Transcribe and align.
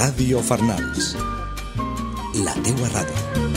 Ràdio 0.00 0.40
Farnals. 0.40 1.10
La 2.46 2.56
teua 2.64 2.88
ràdio. 2.96 3.49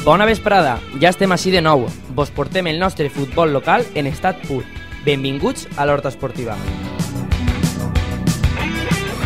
Bona 0.00 0.24
vesprada, 0.24 0.78
ja 0.96 1.10
estem 1.12 1.28
així 1.34 1.50
de 1.52 1.60
nou. 1.60 1.82
Vos 2.16 2.30
portem 2.32 2.70
el 2.70 2.78
nostre 2.80 3.10
futbol 3.12 3.50
local 3.52 3.82
en 3.92 4.06
estat 4.08 4.38
pur. 4.46 4.62
Benvinguts 5.04 5.66
a 5.76 5.84
l'Horta 5.84 6.08
Esportiva. 6.08 6.54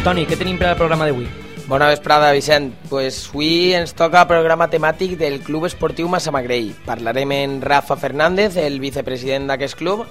Toni, 0.03 0.25
què 0.27 0.35
tenim 0.35 0.59
per 0.59 0.73
al 0.73 0.81
programa 0.81 1.07
d'avui? 1.07 1.29
Bona 1.69 1.93
vesprada, 1.93 2.33
Vicent. 2.35 2.73
Pues 2.91 3.21
avui 3.31 3.71
ens 3.79 3.95
toca 3.95 4.27
programa 4.27 4.67
temàtic 4.73 5.15
del 5.21 5.39
Club 5.47 5.69
Esportiu 5.69 6.11
Massamagrell. 6.11 6.73
Parlarem 6.85 7.37
en 7.37 7.55
Rafa 7.63 7.95
Fernández, 7.95 8.57
el 8.59 8.81
vicepresident 8.83 9.47
d'aquest 9.47 9.79
club, 9.79 10.03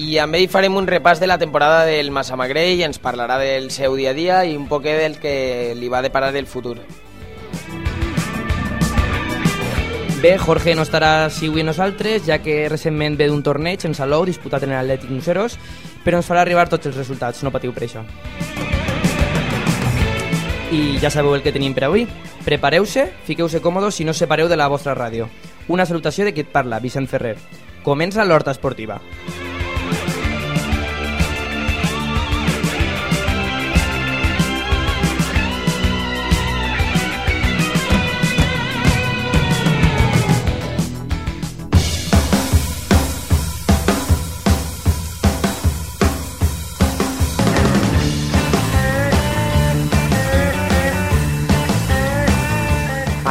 i 0.00 0.16
amb 0.22 0.38
ell 0.40 0.48
farem 0.48 0.80
un 0.80 0.88
repàs 0.88 1.20
de 1.20 1.28
la 1.28 1.36
temporada 1.36 1.84
del 1.84 2.08
Massamagrell, 2.16 2.80
ens 2.88 2.96
parlarà 2.96 3.36
del 3.44 3.68
seu 3.76 3.92
dia 4.00 4.16
a 4.16 4.16
dia 4.16 4.40
i 4.48 4.56
un 4.56 4.70
poquet 4.72 5.04
del 5.04 5.20
que 5.20 5.76
li 5.76 5.92
va 5.92 6.00
deparar 6.00 6.32
el 6.32 6.48
futur. 6.48 6.78
Bé, 10.18 10.32
Jorge 10.36 10.72
no 10.74 10.82
estarà 10.82 11.28
així 11.28 11.46
avui 11.46 11.62
nosaltres, 11.62 12.24
ja 12.26 12.40
que 12.42 12.64
recentment 12.66 13.14
ve 13.14 13.28
d'un 13.30 13.44
torneig 13.46 13.84
en 13.86 13.92
Salou 13.94 14.24
disputat 14.26 14.64
en 14.66 14.72
l'Atlètic 14.74 15.12
Museros, 15.14 15.54
però 16.02 16.18
ens 16.18 16.26
farà 16.26 16.42
arribar 16.42 16.66
tots 16.66 16.90
els 16.90 16.98
resultats, 16.98 17.44
no 17.46 17.52
patiu 17.54 17.70
per 17.76 17.84
això. 17.86 18.02
I 20.74 20.98
ja 20.98 21.12
sabeu 21.14 21.36
el 21.38 21.44
que 21.46 21.54
tenim 21.54 21.76
per 21.76 21.86
avui. 21.86 22.08
Prepareu-se, 22.42 23.06
fiqueu-se 23.28 23.62
còmodes 23.62 24.00
i 24.02 24.08
no 24.08 24.12
separeu 24.12 24.50
de 24.50 24.58
la 24.58 24.66
vostra 24.66 24.96
ràdio. 24.98 25.30
Una 25.68 25.86
salutació 25.86 26.26
de 26.26 26.34
qui 26.34 26.42
et 26.42 26.50
parla, 26.50 26.82
Vicent 26.82 27.06
Ferrer. 27.06 27.36
Comença 27.86 28.26
l'Horta 28.26 28.50
Esportiva. 28.50 28.98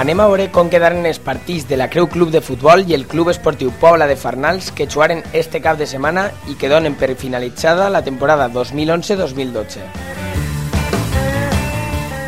Anem 0.08 0.22
a 0.24 0.26
veure 0.32 0.46
com 0.56 0.70
quedaren 0.72 1.04
els 1.04 1.18
partits 1.20 1.66
de 1.68 1.76
la 1.76 1.90
Creu 1.92 2.06
Club 2.08 2.30
de 2.32 2.40
Futbol 2.40 2.86
i 2.88 2.94
el 2.96 3.02
Club 3.12 3.28
Esportiu 3.28 3.74
Pobla 3.82 4.06
de 4.08 4.16
Farnals 4.16 4.70
que 4.72 4.86
jugaren 4.88 5.20
este 5.36 5.60
cap 5.60 5.76
de 5.76 5.84
setmana 5.84 6.30
i 6.48 6.56
que 6.56 6.70
donen 6.72 6.96
per 6.96 7.10
finalitzada 7.20 7.90
la 7.92 8.00
temporada 8.06 8.48
2011-2012. 8.54 9.84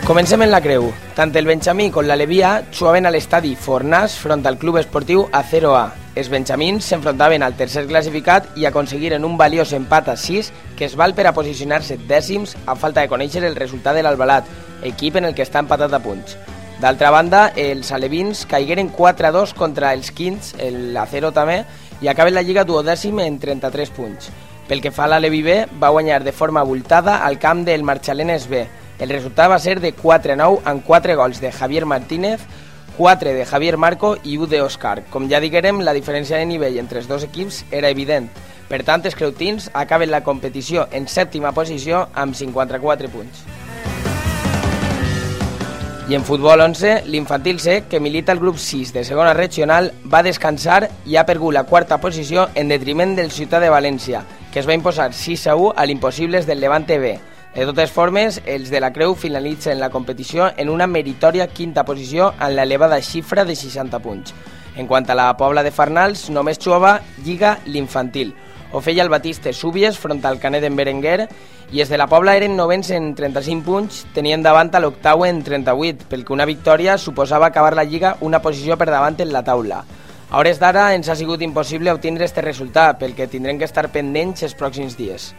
Comencem 0.03 0.43
en 0.43 0.51
la 0.51 0.59
Creu. 0.59 0.89
Tant 1.15 1.31
el 1.39 1.47
Benjamí 1.47 1.87
com 1.87 2.03
la 2.03 2.19
Levia 2.19 2.65
jugaven 2.67 3.07
a 3.07 3.15
l'estadi 3.15 3.55
Fornàs 3.55 4.19
front 4.19 4.43
al 4.43 4.59
Club 4.59 4.83
Esportiu 4.83 5.29
A0A. 5.31 5.87
Els 6.19 6.27
benjamins 6.27 6.83
s'enfrontaven 6.83 7.47
al 7.47 7.55
tercer 7.55 7.87
classificat 7.87 8.59
i 8.59 8.67
aconseguiren 8.67 9.23
un 9.23 9.39
valiós 9.39 9.71
empat 9.71 10.11
a 10.11 10.19
6 10.19 10.51
que 10.75 10.91
es 10.91 10.99
val 10.99 11.15
per 11.15 11.31
a 11.31 11.35
posicionar-se 11.37 12.01
dècims 12.11 12.59
a 12.65 12.75
falta 12.75 12.99
de 12.99 13.07
conèixer 13.07 13.47
el 13.47 13.55
resultat 13.55 13.95
de 13.95 14.03
l'Albalat, 14.03 14.43
equip 14.83 15.23
en 15.23 15.31
el 15.31 15.37
que 15.37 15.47
està 15.47 15.63
empatat 15.63 15.95
a 15.95 16.03
punts. 16.03 16.35
D'altra 16.79 17.09
banda, 17.11 17.49
els 17.59 17.89
alevins 17.91 18.45
caigueren 18.47 18.87
4-2 18.95 19.51
contra 19.51 19.89
els 19.91 20.13
quints, 20.15 20.53
el 20.63 20.95
Acero 20.95 21.33
també, 21.35 21.65
i 21.99 22.07
acaben 22.07 22.31
la 22.31 22.43
Lliga 22.45 22.63
duodècim 22.63 23.19
en 23.19 23.35
33 23.41 23.91
punts. 23.91 24.29
Pel 24.69 24.79
que 24.79 24.93
fa 24.95 25.03
a 25.03 25.09
l'Alevi 25.11 25.41
B, 25.43 25.57
va 25.81 25.91
guanyar 25.91 26.21
de 26.23 26.31
forma 26.31 26.63
abultada 26.63 27.17
al 27.27 27.35
camp 27.37 27.65
del 27.67 27.83
Marxalenes 27.83 28.47
B. 28.47 28.63
El 28.97 29.11
resultat 29.11 29.51
va 29.51 29.59
ser 29.59 29.81
de 29.83 29.91
4-9 29.91 30.61
amb 30.71 30.87
4 30.87 31.19
gols 31.19 31.43
de 31.43 31.51
Javier 31.51 31.83
Martínez, 31.85 32.47
4 32.95 33.35
de 33.35 33.45
Javier 33.45 33.75
Marco 33.75 34.15
i 34.23 34.39
1 34.39 34.47
d'Òscar. 34.47 35.09
Com 35.11 35.27
ja 35.27 35.43
diguérem, 35.43 35.83
la 35.83 35.95
diferència 35.97 36.39
de 36.39 36.47
nivell 36.47 36.79
entre 36.79 37.03
els 37.03 37.11
dos 37.11 37.27
equips 37.27 37.65
era 37.71 37.91
evident. 37.91 38.31
Per 38.71 38.85
tant, 38.87 39.03
els 39.03 39.19
creutins 39.19 39.67
acaben 39.73 40.15
la 40.15 40.23
competició 40.23 40.87
en 40.95 41.11
sèptima 41.11 41.51
posició 41.51 42.05
amb 42.13 42.39
54 42.39 43.11
punts. 43.11 43.58
I 46.09 46.15
en 46.15 46.23
futbol 46.25 46.59
11, 46.59 47.03
l'infantil 47.05 47.59
C, 47.59 47.83
que 47.87 47.99
milita 47.99 48.31
el 48.31 48.39
grup 48.39 48.57
6 48.57 48.93
de 48.93 49.03
segona 49.05 49.35
regional, 49.35 49.91
va 50.11 50.23
descansar 50.25 50.87
i 51.05 51.19
ha 51.19 51.25
perdut 51.27 51.53
la 51.53 51.67
quarta 51.69 51.99
posició 52.01 52.47
en 52.57 52.71
detriment 52.73 53.13
del 53.13 53.29
Ciutat 53.29 53.61
de 53.61 53.69
València, 53.69 54.23
que 54.49 54.57
es 54.57 54.65
va 54.65 54.73
imposar 54.73 55.11
6 55.13 55.45
a 55.53 55.55
1 55.55 55.75
a 55.77 55.85
l'impossibles 55.85 56.49
del 56.49 56.65
Levante 56.65 56.97
B. 56.97 57.13
De 57.53 57.67
totes 57.69 57.93
formes, 57.93 58.41
els 58.47 58.73
de 58.73 58.81
la 58.81 58.89
Creu 58.89 59.13
finalitzen 59.13 59.77
la 59.77 59.91
competició 59.93 60.49
en 60.57 60.73
una 60.73 60.89
meritòria 60.89 61.45
quinta 61.45 61.85
posició 61.85 62.33
en 62.39 62.55
l'elevada 62.57 63.03
xifra 63.05 63.45
de 63.45 63.53
60 63.53 64.01
punts. 64.01 64.33
En 64.81 64.89
quant 64.89 65.05
a 65.05 65.13
la 65.13 65.35
Pobla 65.37 65.61
de 65.61 65.69
Farnals, 65.69 66.31
només 66.33 66.57
jugava 66.57 67.03
Lliga 67.21 67.59
l'infantil. 67.67 68.33
Ho 68.71 68.81
feia 68.81 69.01
el 69.05 69.09
Batiste 69.09 69.53
Súbies 69.53 69.97
front 69.97 70.25
al 70.25 70.41
Canet 70.41 70.65
en 70.65 70.75
Berenguer 70.77 71.27
i 71.71 71.81
els 71.83 71.89
de 71.91 71.97
la 72.01 72.07
Pobla 72.09 72.33
eren 72.33 72.55
novens 72.57 72.89
en 72.95 73.11
35 73.13 73.61
punts, 73.65 73.99
tenien 74.15 74.41
davant 74.41 74.71
a 74.73 74.81
l'octau 74.81 75.21
en 75.27 75.43
38, 75.45 76.07
pel 76.09 76.23
que 76.25 76.33
una 76.33 76.47
victòria 76.49 76.97
suposava 76.97 77.51
acabar 77.51 77.75
la 77.77 77.85
Lliga 77.85 78.15
una 78.25 78.41
posició 78.41 78.77
per 78.77 78.89
davant 78.89 79.19
en 79.21 79.29
la 79.33 79.43
taula. 79.45 79.83
A 80.29 80.37
hores 80.41 80.57
d'ara 80.61 80.87
ens 80.95 81.09
ha 81.09 81.17
sigut 81.17 81.41
impossible 81.45 81.93
obtindre 81.93 82.25
este 82.25 82.41
resultat, 82.41 82.97
pel 82.97 83.13
que 83.13 83.29
tindrem 83.29 83.61
que 83.61 83.69
estar 83.69 83.87
pendents 83.93 84.41
els 84.45 84.57
pròxims 84.57 84.97
dies. 84.97 85.29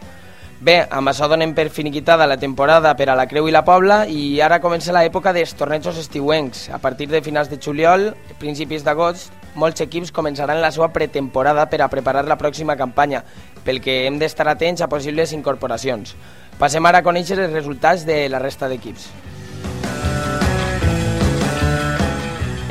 Bé, 0.61 0.77
amb 0.93 1.09
això 1.09 1.27
donem 1.27 1.55
per 1.57 1.71
finiquitada 1.73 2.27
la 2.29 2.37
temporada 2.37 2.93
per 2.95 3.09
a 3.09 3.17
la 3.17 3.25
Creu 3.27 3.49
i 3.49 3.55
la 3.55 3.65
Pobla 3.65 4.03
i 4.07 4.43
ara 4.45 4.61
comença 4.61 4.93
l'època 4.93 5.33
dels 5.33 5.55
tornejos 5.57 5.99
estiuencs. 5.99 6.69
A 6.69 6.79
partir 6.79 7.09
de 7.09 7.23
finals 7.25 7.49
de 7.49 7.57
juliol, 7.57 8.11
principis 8.39 8.85
d'agost, 8.85 9.33
molts 9.55 9.81
equips 9.85 10.13
començaran 10.13 10.61
la 10.63 10.71
seva 10.75 10.91
pretemporada 10.93 11.67
per 11.71 11.83
a 11.83 11.89
preparar 11.93 12.27
la 12.29 12.39
pròxima 12.39 12.77
campanya, 12.77 13.25
pel 13.65 13.81
que 13.81 14.05
hem 14.07 14.19
d'estar 14.21 14.49
atents 14.49 14.83
a 14.83 14.89
possibles 14.89 15.33
incorporacions. 15.37 16.15
Passem 16.61 16.85
ara 16.87 17.01
a 17.01 17.07
conèixer 17.07 17.39
els 17.39 17.53
resultats 17.53 18.07
de 18.07 18.23
la 18.29 18.39
resta 18.43 18.69
d'equips. 18.69 19.11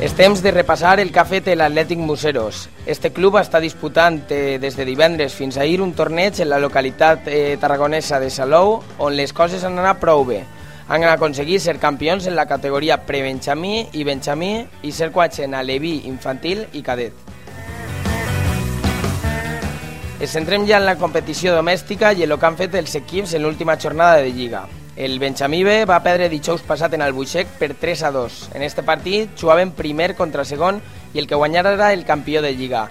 És 0.00 0.14
temps 0.16 0.40
de 0.40 0.50
repassar 0.54 0.94
el 1.02 1.10
que 1.12 1.20
ha 1.20 1.26
fet 1.28 1.50
l'Atlètic 1.52 1.98
Museros. 2.00 2.62
Este 2.88 3.10
club 3.12 3.34
està 3.36 3.60
disputant 3.60 4.22
eh, 4.32 4.56
des 4.56 4.78
de 4.78 4.86
divendres 4.88 5.34
fins 5.36 5.58
ahir 5.60 5.82
un 5.84 5.92
torneig 5.92 6.40
en 6.40 6.48
la 6.48 6.60
localitat 6.62 7.28
eh, 7.28 7.58
tarragonesa 7.60 8.16
de 8.22 8.30
Salou, 8.32 8.78
on 8.96 9.12
les 9.12 9.34
coses 9.36 9.66
han 9.68 9.76
anat 9.76 10.00
prou 10.00 10.24
bé. 10.24 10.40
Han 10.90 11.04
aconseguit 11.06 11.62
ser 11.62 11.76
campions 11.78 12.24
en 12.26 12.34
la 12.34 12.48
categoria 12.50 12.96
pre-benjamí 13.06 13.84
i 13.94 14.02
benjamí 14.02 14.48
i 14.82 14.90
ser 14.90 15.12
quats 15.14 15.38
en 15.44 15.52
aleví, 15.54 16.00
infantil 16.10 16.64
i 16.74 16.82
cadet. 16.82 17.14
Ens 20.18 20.34
centrem 20.34 20.66
ja 20.66 20.80
en 20.80 20.88
la 20.88 20.96
competició 20.98 21.54
domèstica 21.54 22.10
i 22.10 22.24
en 22.26 22.34
el 22.34 22.40
que 22.40 22.48
han 22.48 22.58
fet 22.58 22.74
els 22.74 22.96
equips 22.98 23.36
en 23.38 23.46
l'última 23.46 23.78
jornada 23.78 24.18
de 24.18 24.32
Lliga. 24.34 24.64
El 24.96 25.20
Benjamí 25.22 25.62
B 25.62 25.84
va 25.86 26.00
perdre 26.02 26.26
dijous 26.28 26.66
passat 26.66 26.98
en 26.98 27.06
Albuixec 27.06 27.54
per 27.60 27.70
3 27.78 28.02
a 28.08 28.10
2. 28.10 28.40
En 28.58 28.66
este 28.66 28.82
partit 28.82 29.38
jugaven 29.38 29.70
primer 29.78 30.16
contra 30.18 30.44
segon 30.44 30.82
i 31.14 31.22
el 31.22 31.30
que 31.30 31.38
guanyara 31.38 31.76
era 31.78 31.92
el 31.94 32.04
campió 32.04 32.42
de 32.42 32.50
Lliga. 32.56 32.88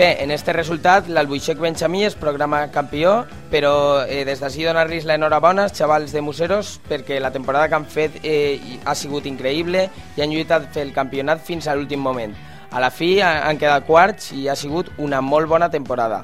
Bé, 0.00 0.22
en 0.24 0.30
este 0.30 0.54
resultat 0.54 1.10
l'Albuixec 1.12 1.58
Benjamí 1.60 2.06
es 2.06 2.14
programa 2.16 2.62
campió 2.72 3.26
però 3.52 4.00
eh, 4.08 4.22
des 4.24 4.40
d'ací 4.40 4.62
donar-los 4.64 5.04
l'enhorabona 5.04 5.66
als 5.66 5.74
xavals 5.76 6.14
de 6.16 6.22
Museros 6.24 6.70
perquè 6.88 7.18
la 7.20 7.28
temporada 7.34 7.68
que 7.68 7.76
han 7.76 7.84
fet 7.84 8.14
eh, 8.22 8.78
ha 8.88 8.94
sigut 8.96 9.26
increïble 9.28 9.82
i 10.16 10.22
han 10.24 10.32
lluitat 10.32 10.70
pel 10.72 10.94
campionat 10.96 11.42
fins 11.44 11.68
a 11.68 11.74
l'últim 11.76 12.00
moment. 12.00 12.32
A 12.72 12.80
la 12.80 12.88
fi 12.88 13.18
han 13.20 13.60
quedat 13.60 13.84
quarts 13.84 14.30
i 14.32 14.46
ha 14.48 14.54
sigut 14.56 14.88
una 14.96 15.20
molt 15.20 15.50
bona 15.50 15.68
temporada. 15.68 16.22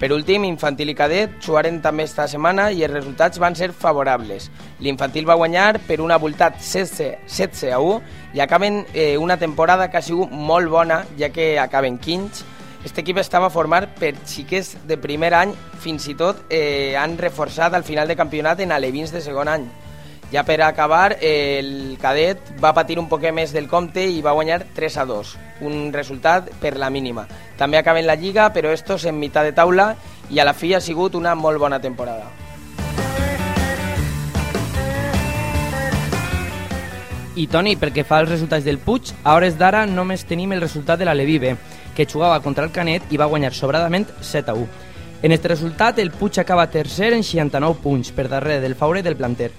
Per 0.00 0.08
últim, 0.16 0.46
infantil 0.48 0.88
i 0.88 0.94
cadet 0.96 1.34
jugaren 1.44 1.82
també 1.84 2.06
esta 2.08 2.24
setmana 2.24 2.70
i 2.72 2.86
els 2.86 2.94
resultats 2.94 3.42
van 3.42 3.52
ser 3.52 3.68
favorables. 3.76 4.46
L'infantil 4.80 5.28
va 5.28 5.36
guanyar 5.36 5.74
per 5.84 5.98
un 6.00 6.16
abultat 6.16 6.56
16, 6.56 7.28
16 7.28 7.68
a 7.76 7.82
1 7.84 8.00
i 8.38 8.40
acaben 8.40 8.80
eh, 8.94 9.18
una 9.20 9.36
temporada 9.36 9.90
que 9.90 10.00
ha 10.00 10.02
sigut 10.08 10.32
molt 10.32 10.72
bona, 10.72 11.02
ja 11.20 11.28
que 11.28 11.58
acaben 11.60 12.00
quints. 12.00 12.46
Este 12.84 13.02
equip 13.02 13.18
estava 13.20 13.50
format 13.52 13.90
per 14.00 14.14
xiquets 14.24 14.72
de 14.88 14.96
primer 14.96 15.34
any, 15.36 15.52
fins 15.84 16.06
i 16.08 16.14
tot 16.16 16.46
eh, 16.48 16.96
han 16.96 17.18
reforçat 17.20 17.76
al 17.76 17.84
final 17.84 18.08
de 18.08 18.16
campionat 18.16 18.62
en 18.64 18.72
alevins 18.72 19.12
de 19.12 19.20
segon 19.20 19.52
any. 19.52 19.66
Ja 20.32 20.46
per 20.46 20.60
acabar, 20.62 21.18
el 21.20 21.98
cadet 22.00 22.52
va 22.62 22.72
patir 22.72 22.96
un 23.02 23.08
poc 23.10 23.26
més 23.34 23.52
del 23.52 23.66
compte 23.68 24.00
i 24.00 24.22
va 24.22 24.32
guanyar 24.32 24.62
3 24.76 24.96
a 25.02 25.04
2, 25.04 25.36
un 25.66 25.90
resultat 25.92 26.48
per 26.62 26.76
la 26.78 26.88
mínima. 26.88 27.26
També 27.58 27.76
acaben 27.76 28.06
la 28.06 28.14
Lliga, 28.14 28.48
però 28.54 28.70
estos 28.72 29.04
en 29.04 29.18
mitad 29.18 29.44
de 29.44 29.52
taula 29.52 29.96
i 30.30 30.38
a 30.38 30.46
la 30.46 30.54
fi 30.54 30.72
ha 30.72 30.80
sigut 30.80 31.18
una 31.18 31.34
molt 31.34 31.58
bona 31.58 31.80
temporada. 31.82 32.30
I 37.36 37.46
Toni, 37.46 37.76
pel 37.76 37.92
que 37.92 38.04
fa 38.04 38.18
als 38.20 38.30
resultats 38.30 38.64
del 38.64 38.78
Puig, 38.78 39.12
a 39.24 39.34
hores 39.34 39.54
d'ara 39.58 39.84
només 39.86 40.24
tenim 40.28 40.50
el 40.52 40.60
resultat 40.60 40.98
de 40.98 41.06
la 41.08 41.14
Levive, 41.14 41.56
que 41.94 42.06
jugava 42.06 42.40
contra 42.40 42.64
el 42.64 42.72
Canet 42.72 43.10
i 43.10 43.18
va 43.20 43.28
guanyar 43.30 43.52
sobradament 43.54 44.06
7 44.20 44.50
a 44.50 44.54
1. 44.54 44.68
En 45.22 45.32
aquest 45.32 45.46
resultat, 45.52 45.98
el 45.98 46.10
Puig 46.10 46.38
acaba 46.40 46.70
tercer 46.70 47.12
en 47.12 47.22
69 47.22 47.80
punts, 47.82 48.12
per 48.12 48.28
darrere 48.28 48.60
del 48.60 48.74
Faure 48.74 49.00
i 49.00 49.04
del 49.04 49.16
Planter. 49.16 49.50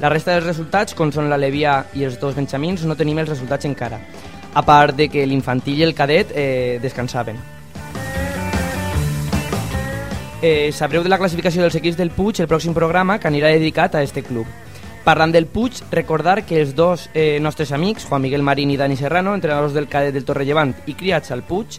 La 0.00 0.10
resta 0.10 0.34
dels 0.34 0.46
resultats, 0.48 0.94
com 0.98 1.12
són 1.14 1.30
la 1.30 1.38
Levia 1.38 1.84
i 1.94 2.02
els 2.02 2.18
dos 2.18 2.34
Benjamins, 2.34 2.82
no 2.82 2.96
tenim 2.98 3.20
els 3.22 3.30
resultats 3.30 3.68
encara, 3.68 4.00
a 4.54 4.62
part 4.66 4.96
de 4.98 5.08
que 5.08 5.26
l'infantil 5.26 5.78
i 5.78 5.86
el 5.86 5.94
cadet 5.94 6.34
eh, 6.34 6.80
descansaven. 6.82 7.38
Eh, 10.42 10.72
sabreu 10.76 11.00
de 11.02 11.08
la 11.08 11.16
classificació 11.16 11.62
dels 11.62 11.78
equips 11.78 11.96
del 11.96 12.10
Puig 12.12 12.42
el 12.42 12.50
pròxim 12.50 12.74
programa 12.76 13.16
que 13.16 13.30
anirà 13.30 13.54
dedicat 13.54 13.94
a 13.94 14.02
este 14.02 14.26
club. 14.26 14.50
Parlant 15.04 15.34
del 15.34 15.44
Puig, 15.44 15.82
recordar 15.92 16.46
que 16.48 16.62
els 16.62 16.70
dos 16.72 17.10
eh, 17.12 17.36
nostres 17.38 17.72
amics, 17.76 18.06
Juan 18.08 18.22
Miguel 18.24 18.42
Marín 18.42 18.70
i 18.72 18.78
Dani 18.80 18.96
Serrano, 18.96 19.34
entrenadors 19.36 19.74
del 19.76 19.84
cadet 19.86 20.14
del 20.16 20.24
Torrellevant 20.24 20.72
i 20.88 20.94
criats 20.96 21.28
al 21.30 21.42
Puig, 21.44 21.76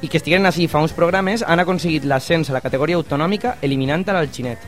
i 0.00 0.08
que 0.08 0.16
estiguen 0.16 0.48
així 0.48 0.64
fa 0.72 0.80
uns 0.80 0.94
programes, 0.96 1.44
han 1.44 1.60
aconseguit 1.60 2.06
l'ascens 2.08 2.48
a 2.48 2.56
la 2.56 2.62
categoria 2.64 2.96
autonòmica 2.96 3.58
eliminant 3.60 4.06
a 4.08 4.16
l'Alxinet. 4.16 4.64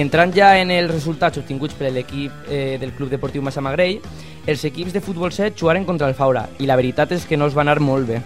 Entrant 0.00 0.32
ja 0.32 0.54
en 0.56 0.72
els 0.72 0.88
resultats 0.88 1.36
obtinguts 1.42 1.76
per 1.76 1.92
l'equip 1.92 2.48
eh, 2.48 2.78
del 2.80 2.96
Club 2.96 3.12
Deportiu 3.12 3.44
Massamagrell, 3.44 4.00
els 4.46 4.64
equips 4.64 4.92
de 4.92 5.00
futbol 5.00 5.30
7 5.30 5.54
jugaren 5.58 5.84
contra 5.84 6.08
el 6.08 6.16
Faura 6.18 6.48
i 6.58 6.66
la 6.66 6.76
veritat 6.76 7.12
és 7.14 7.26
que 7.26 7.36
no 7.36 7.46
es 7.46 7.54
va 7.56 7.62
anar 7.62 7.78
molt 7.80 8.08
bé. 8.08 8.20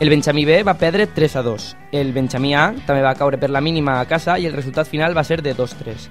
El 0.00 0.10
Benjamí 0.10 0.44
B 0.44 0.62
va 0.66 0.74
perdre 0.74 1.06
3 1.06 1.36
a 1.36 1.42
2. 1.42 1.76
El 1.92 2.12
Benjamí 2.12 2.54
A 2.54 2.72
també 2.86 3.02
va 3.04 3.14
caure 3.14 3.38
per 3.38 3.50
la 3.50 3.60
mínima 3.60 4.00
a 4.00 4.06
casa 4.10 4.38
i 4.38 4.46
el 4.46 4.56
resultat 4.56 4.88
final 4.88 5.16
va 5.16 5.24
ser 5.24 5.42
de 5.42 5.54
2-3. 5.54 6.08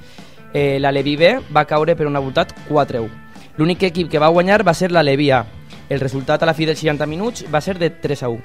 Eh, 0.53 0.77
la 0.79 0.91
Levi 0.91 1.15
B 1.17 1.33
va 1.55 1.65
caure 1.65 1.95
per 1.95 2.07
un 2.07 2.15
avortat 2.15 2.53
4 2.69 3.03
1. 3.03 3.09
L'únic 3.57 3.83
equip 3.83 4.09
que 4.09 4.19
va 4.19 4.31
guanyar 4.31 4.63
va 4.65 4.73
ser 4.73 4.91
la 4.91 5.03
Levi 5.03 5.31
A. 5.31 5.43
El 5.89 5.99
resultat 5.99 6.43
a 6.43 6.45
la 6.45 6.53
fi 6.53 6.65
dels 6.65 6.79
60 6.79 7.05
minuts 7.05 7.45
va 7.51 7.61
ser 7.61 7.77
de 7.77 7.89
3 7.89 8.23
a 8.23 8.29
1. 8.29 8.41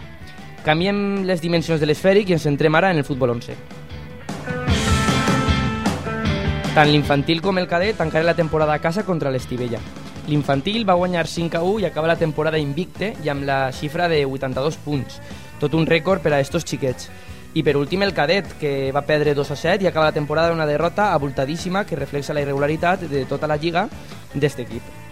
Canviem 0.64 1.24
les 1.28 1.40
dimensions 1.40 1.80
de 1.80 1.86
l'esfèric 1.86 2.30
i 2.30 2.38
ens 2.38 2.48
centrem 2.48 2.74
ara 2.74 2.90
en 2.90 2.98
el 2.98 3.04
futbol 3.04 3.30
11. 3.36 3.54
Tant 6.74 6.88
l'infantil 6.90 7.38
com 7.44 7.60
el 7.60 7.68
cadet 7.70 8.00
tancaren 8.00 8.26
la 8.26 8.34
temporada 8.34 8.74
a 8.74 8.82
casa 8.82 9.04
contra 9.04 9.30
l'Estivella. 9.30 9.78
L'infantil 10.26 10.86
va 10.88 10.96
guanyar 10.96 11.26
5 11.28 11.58
a 11.58 11.62
1 11.62 11.82
i 11.82 11.84
acaba 11.84 12.08
la 12.08 12.16
temporada 12.16 12.58
invicte 12.58 13.12
i 13.24 13.28
amb 13.28 13.44
la 13.44 13.68
xifra 13.72 14.08
de 14.08 14.22
82 14.24 14.78
punts, 14.80 15.20
tot 15.60 15.76
un 15.76 15.84
rècord 15.84 16.24
per 16.24 16.32
a 16.32 16.40
estos 16.40 16.64
xiquets. 16.64 17.10
I 17.54 17.62
per 17.62 17.76
últim 17.76 18.02
el 18.02 18.14
cadet, 18.16 18.48
que 18.58 18.90
va 18.90 19.04
perdre 19.06 19.36
2 19.36 19.52
a 19.52 19.56
7 19.56 19.84
i 19.84 19.92
acaba 19.92 20.08
la 20.08 20.16
temporada 20.16 20.56
una 20.56 20.66
derrota 20.66 21.12
abultadíssima 21.12 21.84
que 21.84 22.00
reflexa 22.00 22.34
la 22.34 22.42
irregularitat 22.42 23.06
de 23.06 23.26
tota 23.30 23.46
la 23.46 23.60
lliga 23.60 23.88
d'este 24.34 24.64
equip. 24.64 25.03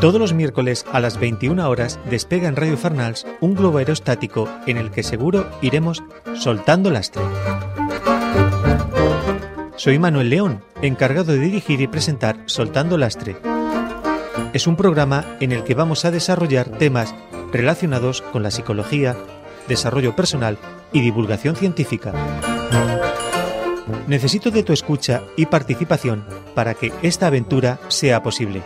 Todos 0.00 0.20
los 0.20 0.32
miércoles 0.32 0.86
a 0.92 1.00
las 1.00 1.18
21 1.18 1.68
horas 1.68 1.98
despega 2.08 2.46
en 2.46 2.54
Radio 2.54 2.76
Farnals 2.76 3.26
un 3.40 3.54
globo 3.54 3.78
aerostático 3.78 4.48
en 4.66 4.76
el 4.76 4.92
que 4.92 5.02
seguro 5.02 5.50
iremos 5.60 6.04
soltando 6.34 6.90
lastre. 6.90 7.22
Soy 9.74 9.98
Manuel 9.98 10.30
León, 10.30 10.62
encargado 10.82 11.32
de 11.32 11.40
dirigir 11.40 11.80
y 11.80 11.88
presentar 11.88 12.36
Soltando 12.46 12.98
Lastre. 12.98 13.36
Es 14.52 14.66
un 14.66 14.76
programa 14.76 15.24
en 15.40 15.52
el 15.52 15.62
que 15.62 15.74
vamos 15.74 16.04
a 16.04 16.10
desarrollar 16.10 16.68
temas 16.68 17.14
relacionados 17.52 18.22
con 18.22 18.42
la 18.42 18.50
psicología, 18.50 19.16
desarrollo 19.68 20.16
personal 20.16 20.58
y 20.92 21.00
divulgación 21.00 21.54
científica. 21.54 22.12
Necesito 24.08 24.50
de 24.50 24.62
tu 24.62 24.72
escucha 24.72 25.22
y 25.36 25.46
participación 25.46 26.24
para 26.54 26.74
que 26.74 26.92
esta 27.02 27.28
aventura 27.28 27.78
sea 27.88 28.22
posible. 28.22 28.62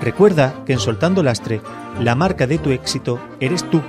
Recuerda 0.00 0.64
que 0.66 0.74
en 0.74 0.80
Soltando 0.80 1.22
Lastre, 1.22 1.60
la 2.00 2.14
marca 2.14 2.46
de 2.46 2.58
tu 2.58 2.70
éxito 2.70 3.18
eres 3.40 3.68
tú. 3.70 3.80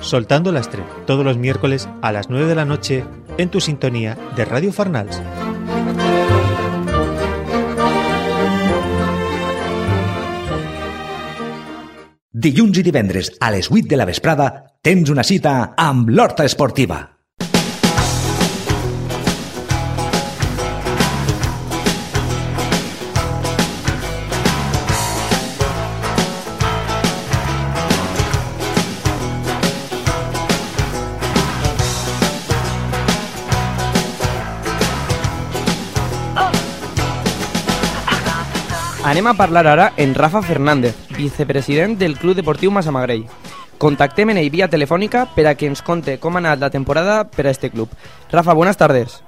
Soltando 0.00 0.52
Lastre, 0.52 0.84
todos 1.06 1.24
los 1.24 1.36
miércoles 1.36 1.88
a 2.00 2.12
las 2.12 2.30
9 2.30 2.46
de 2.46 2.54
la 2.54 2.64
noche 2.64 3.04
en 3.36 3.50
tu 3.50 3.60
sintonía 3.60 4.16
de 4.36 4.44
Radio 4.44 4.72
Farnals. 4.72 5.20
Dilluns 12.38 12.78
i 12.78 12.84
divendres 12.86 13.32
a 13.42 13.50
les 13.50 13.66
8 13.66 13.88
de 13.90 13.96
la 13.98 14.06
vesprada 14.06 14.48
tens 14.80 15.10
una 15.10 15.26
cita 15.26 15.74
amb 15.74 16.12
l'Horta 16.14 16.46
Esportiva. 16.46 17.17
Anem 39.08 39.26
a 39.26 39.32
parlar 39.32 39.66
ara 39.66 39.92
en 39.96 40.14
Rafa 40.14 40.42
Fernández, 40.42 40.94
vicepresident 41.16 41.96
del 41.98 42.18
Club 42.18 42.34
Deportiu 42.36 42.70
Massamagrell. 42.70 43.24
Contactem 43.80 44.28
en 44.34 44.36
ell 44.36 44.50
vía 44.52 44.68
telefònica 44.68 45.22
per 45.32 45.46
a 45.48 45.54
que 45.56 45.64
ens 45.70 45.80
conte 45.80 46.18
com 46.20 46.36
ha 46.36 46.42
anat 46.42 46.60
la 46.60 46.68
temporada 46.68 47.22
per 47.24 47.46
a 47.46 47.54
este 47.54 47.70
club. 47.72 47.88
Rafa, 48.30 48.52
buenas 48.52 48.76
tardes. 48.76 49.24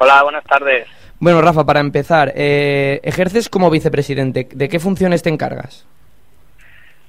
Hola, 0.00 0.24
buenas 0.24 0.42
tardes. 0.42 0.88
Bueno, 1.20 1.40
Rafa, 1.40 1.62
para 1.64 1.78
empezar, 1.78 2.32
eh, 2.34 2.98
ejerces 3.04 3.48
como 3.48 3.70
vicepresidente. 3.70 4.48
¿De 4.50 4.68
qué 4.68 4.80
funciones 4.80 5.22
te 5.22 5.30
encargas? 5.30 5.86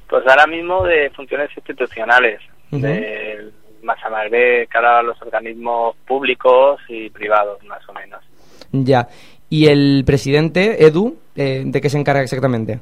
Pues 0.08 0.22
ahora 0.28 0.46
mismo 0.46 0.84
de 0.84 1.10
funciones 1.16 1.50
institucionales, 1.58 2.40
Ujú. 2.72 2.84
del 2.84 3.52
Massamagrell, 3.82 4.68
cara 4.68 5.00
a 5.00 5.02
los 5.02 5.20
organismos 5.24 5.96
públicos 6.06 6.80
y 6.88 7.10
privados, 7.10 7.64
más 7.64 7.82
o 7.90 7.94
menos. 7.94 8.22
Ya. 8.72 9.08
¿Y 9.50 9.68
el 9.68 10.04
presidente, 10.06 10.86
Edu, 10.86 11.18
eh, 11.36 11.64
de 11.66 11.82
qué 11.82 11.90
se 11.90 11.98
encarga 11.98 12.22
exactamente? 12.22 12.80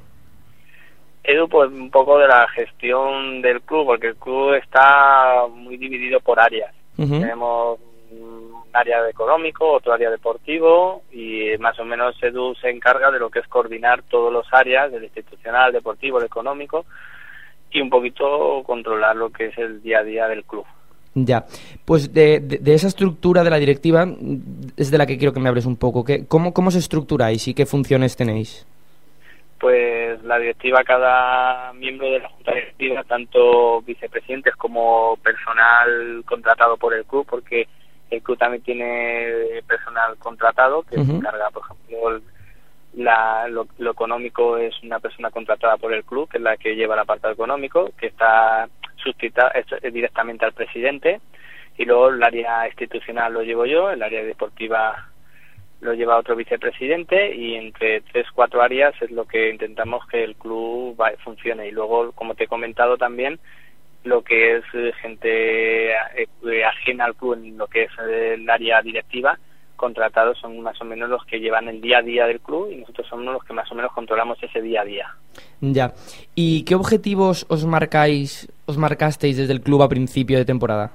Edu, 1.24 1.47
pues 1.47 1.71
un 1.71 1.89
poco 1.89 2.17
de 2.17 2.27
la 2.27 2.47
gestión 2.50 3.41
del 3.41 3.62
club, 3.62 3.86
porque 3.86 4.07
el 4.07 4.15
club 4.15 4.53
está 4.53 5.45
muy 5.50 5.77
dividido 5.77 6.19
por 6.19 6.39
áreas. 6.39 6.74
Tenemos 6.95 7.79
un 8.12 8.63
área 8.74 9.03
de 9.03 9.12
económico, 9.12 9.71
otro 9.71 9.93
área 9.93 10.09
deportivo 10.09 11.03
y 11.12 11.51
más 11.59 11.79
o 11.79 11.86
menos 11.86 12.15
Edu 12.21 12.55
se 12.55 12.69
encarga 12.69 13.12
de 13.12 13.19
lo 13.19 13.29
que 13.29 13.39
es 13.39 13.47
coordinar 13.47 14.01
todos 14.03 14.33
los 14.33 14.47
áreas, 14.51 14.91
del 14.91 15.03
institucional, 15.03 15.71
deportivo, 15.71 16.19
el 16.19 16.25
económico 16.25 16.86
y 17.71 17.81
un 17.81 17.89
poquito 17.89 18.63
controlar 18.65 19.15
lo 19.15 19.29
que 19.29 19.47
es 19.47 19.57
el 19.57 19.81
día 19.81 20.00
a 20.00 20.03
día 20.03 20.27
del 20.27 20.43
club. 20.43 20.65
Ya. 21.25 21.45
Pues 21.86 22.13
de, 22.13 22.39
de- 22.39 22.57
de 22.59 22.74
esa 22.74 22.88
estructura 22.88 23.43
de 23.43 23.50
la 23.50 23.57
directiva 23.57 24.05
mm, 24.05 24.74
es 24.77 24.91
de 24.91 24.97
la 24.97 25.05
que 25.07 25.17
quiero 25.17 25.33
que 25.33 25.39
me 25.39 25.50
hables 25.50 25.65
un 25.65 25.75
poco. 25.77 26.03
¿Qué, 26.03 26.25
cómo, 26.27 26.53
¿Cómo 26.53 26.69
se 26.69 26.79
estructuráis 26.79 27.47
y 27.47 27.53
qué 27.53 27.65
funciones 27.65 28.15
tenéis? 28.15 28.67
Pues 29.59 30.21
la 30.24 30.38
directiva, 30.38 30.83
cada 30.83 31.74
miembro 31.74 32.12
de 32.12 32.19
la 32.19 32.29
junta 32.29 32.53
directiva, 32.53 33.03
tanto 33.05 33.81
vicepresidentes 33.81 34.55
como 34.55 35.17
personal 35.24 36.24
contratado 36.25 36.77
por 36.77 36.93
el 36.93 37.03
club, 37.05 37.25
porque 37.27 37.67
el 38.12 38.21
club 38.21 38.38
también 38.38 38.62
tiene 38.62 39.33
personal 39.67 40.15
contratado 40.17 40.83
que 40.83 41.03
se 41.03 41.12
encarga, 41.12 41.50
por 41.50 41.63
ejemplo, 41.63 42.21
la, 42.93 43.47
lo, 43.47 43.67
económico 43.91 44.57
es 44.57 44.75
una 44.83 45.00
persona 45.00 45.31
contratada 45.31 45.77
por 45.77 45.91
el 45.93 46.03
club, 46.03 46.29
que 46.29 46.38
es 46.38 46.43
la 46.43 46.55
que 46.57 46.75
lleva 46.75 46.95
la 46.95 47.05
parte 47.05 47.29
económico, 47.31 47.91
que 48.00 48.07
está 48.07 48.69
suscrita 49.07 49.51
directamente 49.91 50.45
al 50.45 50.53
presidente, 50.53 51.21
y 51.77 51.85
luego 51.85 52.09
el 52.09 52.23
área 52.23 52.67
institucional 52.67 53.33
lo 53.33 53.43
llevo 53.43 53.65
yo, 53.65 53.89
el 53.89 54.01
área 54.01 54.23
deportiva 54.23 55.09
lo 55.79 55.93
lleva 55.93 56.17
otro 56.17 56.35
vicepresidente 56.35 57.35
y 57.35 57.55
entre 57.55 58.01
tres 58.01 58.25
cuatro 58.33 58.61
áreas 58.63 58.95
es 58.99 59.11
lo 59.11 59.25
que 59.25 59.51
intentamos 59.51 60.07
que 60.07 60.23
el 60.23 60.35
club 60.35 60.97
funcione 61.23 61.67
y 61.67 61.71
luego 61.71 62.11
como 62.13 62.33
te 62.33 62.45
he 62.45 62.47
comentado 62.47 62.97
también 62.97 63.39
lo 64.03 64.23
que 64.23 64.57
es 64.57 64.63
gente 65.01 65.91
eh, 65.91 66.65
ajena 66.65 67.05
al 67.05 67.15
club 67.15 67.33
en 67.33 67.59
lo 67.59 67.67
que 67.67 67.83
es 67.83 67.91
el 67.99 68.49
área 68.49 68.81
directiva 68.81 69.37
contratados 69.75 70.39
son 70.39 70.59
más 70.61 70.81
o 70.81 70.85
menos 70.85 71.09
los 71.09 71.23
que 71.25 71.39
llevan 71.39 71.69
el 71.69 71.79
día 71.79 71.99
a 71.99 72.01
día 72.01 72.25
del 72.25 72.41
club 72.41 72.71
y 72.71 72.77
nosotros 72.77 73.07
somos 73.07 73.25
los 73.25 73.43
que 73.43 73.53
más 73.53 73.71
o 73.71 73.75
menos 73.75 73.93
controlamos 73.93 74.37
ese 74.41 74.61
día 74.61 74.81
a 74.81 74.85
día. 74.85 75.15
Ya. 75.61 75.93
¿Y 76.35 76.63
qué 76.63 76.75
objetivos 76.75 77.45
os 77.47 77.65
marcáis, 77.65 78.51
os 78.67 78.77
marcasteis 78.77 79.38
desde 79.38 79.53
el 79.53 79.62
club 79.62 79.81
a 79.81 79.89
principio 79.89 80.38
de 80.38 80.45
temporada? 80.45 80.91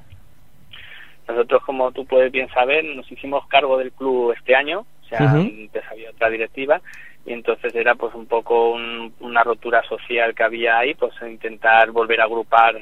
Nosotros, 1.27 1.63
como 1.65 1.91
tú 1.93 2.05
puedes 2.05 2.31
bien 2.31 2.49
saber, 2.51 2.85
nos 2.85 3.11
hicimos 3.11 3.47
cargo 3.49 3.79
del 3.79 3.93
club 3.93 4.33
este 4.33 4.55
año, 4.55 4.81
o 4.81 5.09
sea, 5.09 5.31
antes 5.31 5.83
había 5.91 6.11
otra 6.11 6.29
directiva 6.31 6.81
y 7.25 7.33
entonces 7.33 7.75
era 7.75 7.95
pues 7.95 8.15
un 8.15 8.27
poco 8.27 8.73
una 9.21 9.43
rotura 9.43 9.83
social 9.89 10.35
que 10.35 10.43
había 10.43 10.79
ahí, 10.79 10.95
pues 10.95 11.15
intentar 11.23 11.91
volver 11.91 12.21
a 12.21 12.25
agrupar 12.25 12.77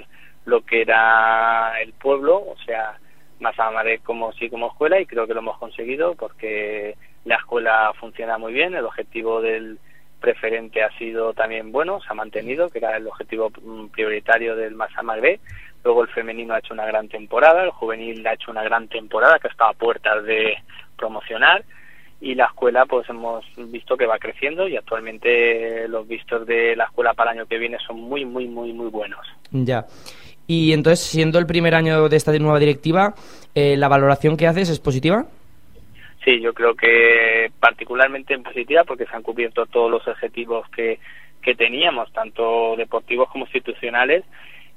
lo 0.45 0.63
que 0.63 0.83
era 0.83 1.81
el 1.81 1.93
pueblo, 1.93 2.37
o 2.37 2.57
sea, 2.65 2.99
más 3.39 3.59
amaré 3.59 3.99
como 3.99 4.33
sí 4.33 4.51
como 4.51 4.69
escuela 4.69 5.01
y 5.01 5.07
creo 5.07 5.27
que 5.27 5.35
lo 5.35 5.41
hemos 5.41 5.59
conseguido 5.59 6.15
porque 6.15 6.97
la 7.25 7.37
escuela 7.37 7.93
funciona 8.01 8.39
muy 8.39 8.53
bien, 8.53 8.75
el 8.75 8.85
objetivo 8.85 9.41
del 9.41 9.79
preferente 10.21 10.83
ha 10.83 10.91
sido 10.99 11.33
también 11.33 11.73
bueno, 11.73 12.01
se 12.01 12.07
ha 12.11 12.15
mantenido, 12.15 12.69
que 12.69 12.79
era 12.79 12.97
el 12.97 13.07
objetivo 13.07 13.51
mm, 13.51 13.87
prioritario 13.87 14.55
del 14.55 14.75
Massa 14.75 15.03
Magre. 15.03 15.41
Luego 15.83 16.03
el 16.03 16.09
femenino 16.09 16.55
ha 16.55 16.59
hecho 16.59 16.75
una 16.75 16.87
gran 16.87 17.09
temporada, 17.09 17.65
el 17.65 17.71
juvenil 17.71 18.27
ha 18.27 18.35
hecho 18.35 18.51
una 18.51 18.63
gran 18.63 18.89
temporada 18.89 19.39
que 19.39 19.49
está 19.49 19.69
a 19.69 19.73
puertas 19.73 20.25
de 20.25 20.57
promocionar 20.97 21.65
y 22.21 22.35
la 22.35 22.45
escuela 22.45 22.85
pues 22.85 23.09
hemos 23.09 23.45
visto 23.57 23.97
que 23.97 24.07
va 24.07 24.19
creciendo 24.19 24.69
y 24.69 24.77
actualmente 24.77 25.89
los 25.89 26.07
vistos 26.07 26.47
de 26.47 26.77
la 26.77 26.85
escuela 26.85 27.15
para 27.15 27.33
el 27.33 27.39
año 27.39 27.49
que 27.49 27.59
viene 27.59 27.79
son 27.87 27.99
muy 27.99 28.27
muy 28.27 28.47
muy 28.47 28.73
muy 28.73 28.89
buenos. 28.89 29.27
Ya. 29.51 29.87
Y 30.47 30.73
entonces, 30.73 31.07
siendo 31.07 31.39
el 31.39 31.47
primer 31.47 31.77
año 31.77 32.09
de 32.09 32.17
esta 32.17 32.37
nueva 32.37 32.59
directiva, 32.59 33.15
eh, 33.55 33.77
¿la 33.77 33.87
valoración 33.87 34.37
que 34.37 34.49
haces 34.49 34.69
es 34.69 34.81
positiva? 34.81 35.27
Sí, 36.25 36.41
yo 36.41 36.53
creo 36.53 36.75
que 36.75 37.51
particularmente 37.61 38.35
en 38.35 38.43
positiva 38.43 38.85
porque 38.85 39.07
se 39.07 39.17
han 39.17 39.23
cubierto 39.23 39.67
todos 39.67 39.91
los 39.91 40.07
objetivos 40.07 40.69
que, 40.71 40.99
que 41.43 41.55
teníamos, 41.55 42.13
tanto 42.13 42.77
deportivos 42.77 43.31
como 43.31 43.47
institucionales, 43.47 44.25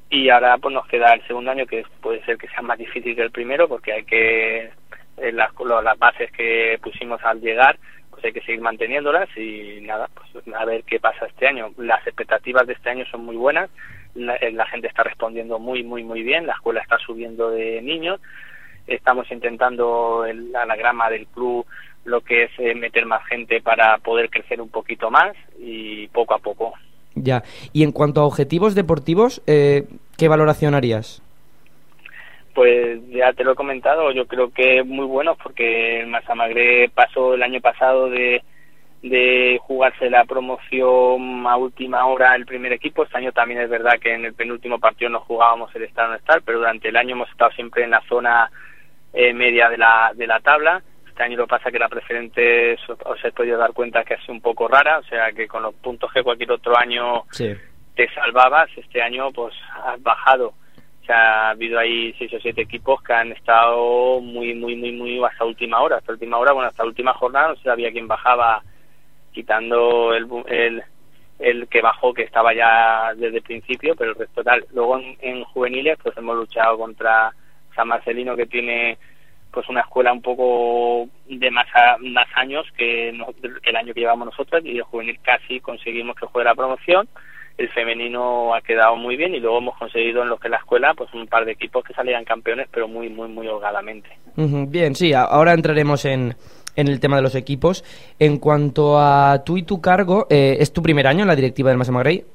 y 0.10 0.30
ahora 0.30 0.58
pues 0.58 0.74
nos 0.74 0.88
queda 0.88 1.14
el 1.14 1.26
segundo 1.28 1.52
año 1.52 1.66
que 1.66 1.86
puede 2.02 2.24
ser 2.24 2.38
que 2.38 2.48
sea 2.48 2.62
más 2.62 2.78
difícil 2.78 3.16
que 3.16 3.24
el 3.24 3.32
primero 3.32 3.68
porque 3.68 3.94
hay 3.94 4.04
que 4.04 4.72
eh, 5.18 5.32
las, 5.32 5.52
las 5.84 5.98
bases 5.98 6.32
que 6.32 6.78
pusimos 6.82 7.24
al 7.24 7.42
llegar 7.42 7.78
pues 8.12 8.24
hay 8.26 8.32
que 8.32 8.42
seguir 8.42 8.62
manteniéndolas 8.62 9.28
y 9.36 9.80
nada 9.82 10.08
pues 10.14 10.48
a 10.56 10.66
ver 10.66 10.84
qué 10.84 11.00
pasa 11.00 11.26
este 11.26 11.48
año. 11.48 11.72
Las 11.78 12.06
expectativas 12.06 12.68
de 12.68 12.74
este 12.74 12.92
año 12.92 13.06
son 13.08 13.26
muy 13.26 13.36
buenas 13.36 13.72
eh, 14.16 14.52
la, 14.52 14.66
gente 14.68 14.88
está 14.88 15.04
respondiendo 15.04 15.58
muy, 15.58 15.84
muy, 15.84 16.04
muy 16.04 16.22
bien, 16.22 16.46
la 16.46 16.54
escuela 16.54 16.82
está 16.82 17.00
subiendo 17.00 17.50
de 17.50 17.82
niños, 17.82 18.22
estamos 18.88 19.30
intentando 19.32 20.26
el 20.26 20.56
anagrama 20.56 21.10
del 21.10 21.28
club 21.28 21.66
lo 22.06 22.22
que 22.22 22.44
es 22.44 22.52
eh, 22.58 22.76
meter 22.76 23.06
más 23.06 23.26
gente 23.28 23.62
para 23.62 23.98
poder 24.00 24.30
crecer 24.30 24.60
un 24.62 24.70
poquito 24.70 25.10
más 25.10 25.34
y 25.58 26.08
poco 26.10 26.34
a 26.34 26.40
poco. 26.40 26.74
Ya, 27.16 27.44
y 27.72 27.84
en 27.84 27.92
cuanto 27.92 28.22
a 28.22 28.26
objetivos 28.26 28.76
deportivos, 28.76 29.42
eh, 29.48 29.84
¿qué 30.18 30.28
valoración 30.28 30.76
harías? 30.76 31.22
Pues 32.54 33.00
ya 33.10 33.34
te 33.34 33.44
lo 33.44 33.54
he 33.54 33.56
comentado, 33.56 34.12
yo 34.12 34.28
creo 34.28 34.52
que 34.52 34.84
muy 34.84 35.06
buenos 35.06 35.38
porque 35.42 36.02
el 36.02 36.08
Masamagre 36.08 36.90
pasó 36.90 37.34
el 37.34 37.44
año 37.44 37.62
pasado 37.62 38.10
de 38.10 38.44
de 39.04 39.60
jugarse 39.62 40.10
la 40.10 40.24
promoción 40.24 41.46
a 41.46 41.58
última 41.58 42.06
hora 42.06 42.36
el 42.36 42.46
primer 42.46 42.72
equipo. 42.72 43.04
Este 43.04 43.18
año 43.18 43.34
también 43.34 43.60
es 43.60 43.70
verdad 43.70 44.00
que 44.02 44.14
en 44.14 44.24
el 44.24 44.34
penúltimo 44.34 44.80
partido 44.80 45.10
no 45.10 45.20
jugábamos 45.20 45.76
el 45.76 45.84
estar 45.84 46.08
no 46.08 46.16
estar, 46.16 46.42
pero 46.42 46.60
durante 46.60 46.88
el 46.88 46.96
año 46.96 47.12
hemos 47.12 47.30
estado 47.30 47.52
siempre 47.52 47.84
en 47.84 47.92
la 47.92 48.02
zona 48.08 48.50
eh, 49.14 49.34
media 49.34 49.70
de 49.70 49.78
la, 49.78 50.12
de 50.14 50.28
la 50.28 50.40
tabla. 50.40 50.82
Este 51.08 51.24
año 51.24 51.38
lo 51.38 51.48
pasa 51.48 51.72
que 51.72 51.78
la 51.78 51.90
preferente 51.90 52.76
os 53.06 53.24
he 53.24 53.32
podido 53.32 53.58
dar 53.58 53.72
cuenta 53.72 54.04
que 54.04 54.16
es 54.16 54.30
un 54.30 54.42
poco 54.42 54.68
rara, 54.68 54.98
o 54.98 55.04
sea 55.04 55.32
que 55.32 55.48
con 55.48 55.62
los 55.62 55.76
puntos 55.76 56.12
que 56.12 56.24
cualquier 56.24 56.52
otro 56.52 56.76
año 56.76 57.24
te 57.96 58.10
salvabas, 58.16 58.70
este 58.76 59.02
año 59.02 59.32
pues 59.32 59.54
has 59.86 60.02
bajado. 60.02 60.48
O 61.04 61.06
sea, 61.06 61.48
ha 61.48 61.50
habido 61.50 61.78
ahí 61.78 62.16
seis 62.18 62.34
o 62.34 62.40
siete 62.40 62.62
equipos 62.62 63.04
que 63.04 63.14
han 63.14 63.34
estado 63.34 64.22
muy, 64.22 64.56
muy, 64.56 64.76
muy, 64.76 64.94
muy 64.94 65.24
hasta 65.24 65.44
última 65.44 65.82
hora. 65.82 65.98
Hasta 65.98 66.14
última 66.14 66.38
hora, 66.38 66.54
bueno, 66.54 66.70
hasta 66.70 66.86
última 66.86 67.14
jornada 67.14 67.50
no 67.50 67.56
se 67.58 67.64
sabía 67.64 67.92
quién 67.92 68.08
bajaba 68.08 68.64
quitando 69.34 70.14
el, 70.14 70.28
el, 70.48 70.84
el 71.40 71.68
que 71.68 71.82
bajó, 71.82 72.14
que 72.14 72.24
estaba 72.24 72.54
ya 72.54 73.14
desde 73.16 73.38
el 73.38 73.44
principio, 73.44 73.96
pero 73.96 74.12
el 74.12 74.18
resto 74.18 74.44
tal. 74.44 74.66
Luego 74.74 74.98
en, 75.20 75.44
juveniles 75.44 75.98
pues 76.02 76.16
hemos 76.18 76.38
luchado 76.38 76.78
contra 76.78 77.34
San 77.76 77.88
Marcelino, 77.88 78.36
que 78.36 78.46
tiene 78.46 78.98
pues 79.52 79.70
una 79.70 79.82
escuela 79.82 80.12
un 80.12 80.22
poco 80.22 81.08
de 81.28 81.52
más, 81.52 81.68
más 82.00 82.28
años 82.36 82.66
que, 82.76 83.10
el 83.10 83.76
año 83.76 83.94
que 83.94 84.00
llevamos 84.00 84.26
nosotros 84.26 84.64
y 84.66 84.78
el 84.78 84.84
juvenil 84.84 85.20
casi 85.22 85.60
conseguimos 85.60 86.16
que 86.16 86.26
juegue 86.26 86.50
la 86.50 86.56
promoción 86.56 87.08
el 87.56 87.70
femenino 87.70 88.56
ha 88.56 88.62
quedado 88.62 88.96
muy 88.96 89.16
bien 89.16 89.36
y 89.36 89.40
luego 89.40 89.60
hemos 89.60 89.78
conseguido 89.78 90.24
en 90.24 90.30
lo 90.30 90.38
que 90.38 90.48
es 90.48 90.52
la 90.52 90.58
escuela 90.58 90.96
pues 90.96 91.14
un 91.14 91.28
par 91.28 91.46
de 91.46 91.52
equipos 91.52 91.84
que 91.84 91.94
salían 91.94 92.26
campeones 92.26 92.68
pero 92.72 92.88
muy 92.88 93.10
muy 93.10 93.28
muy 93.28 93.48
holgadamente 93.48 94.10
bien 94.36 94.96
sí 94.96 95.14
ahora 95.14 95.54
entraremos 95.54 96.04
en, 96.06 96.34
en 96.76 96.88
el 96.88 97.00
tema 97.00 97.18
de 97.18 97.22
los 97.22 97.36
equipos. 97.36 97.84
En 98.20 98.38
cuanto 98.38 99.00
a 99.00 99.44
tú 99.46 99.58
y 99.58 99.64
tu 99.64 99.82
cargo, 99.82 100.28
eh, 100.30 100.58
¿es 100.60 100.74
tu 100.74 100.82
primer 100.82 101.08
año 101.08 101.22
en 101.22 101.28
la 101.28 101.36
directiva 101.36 101.70
del 101.70 101.78
Massama 101.78 102.02
Grey? 102.02 102.26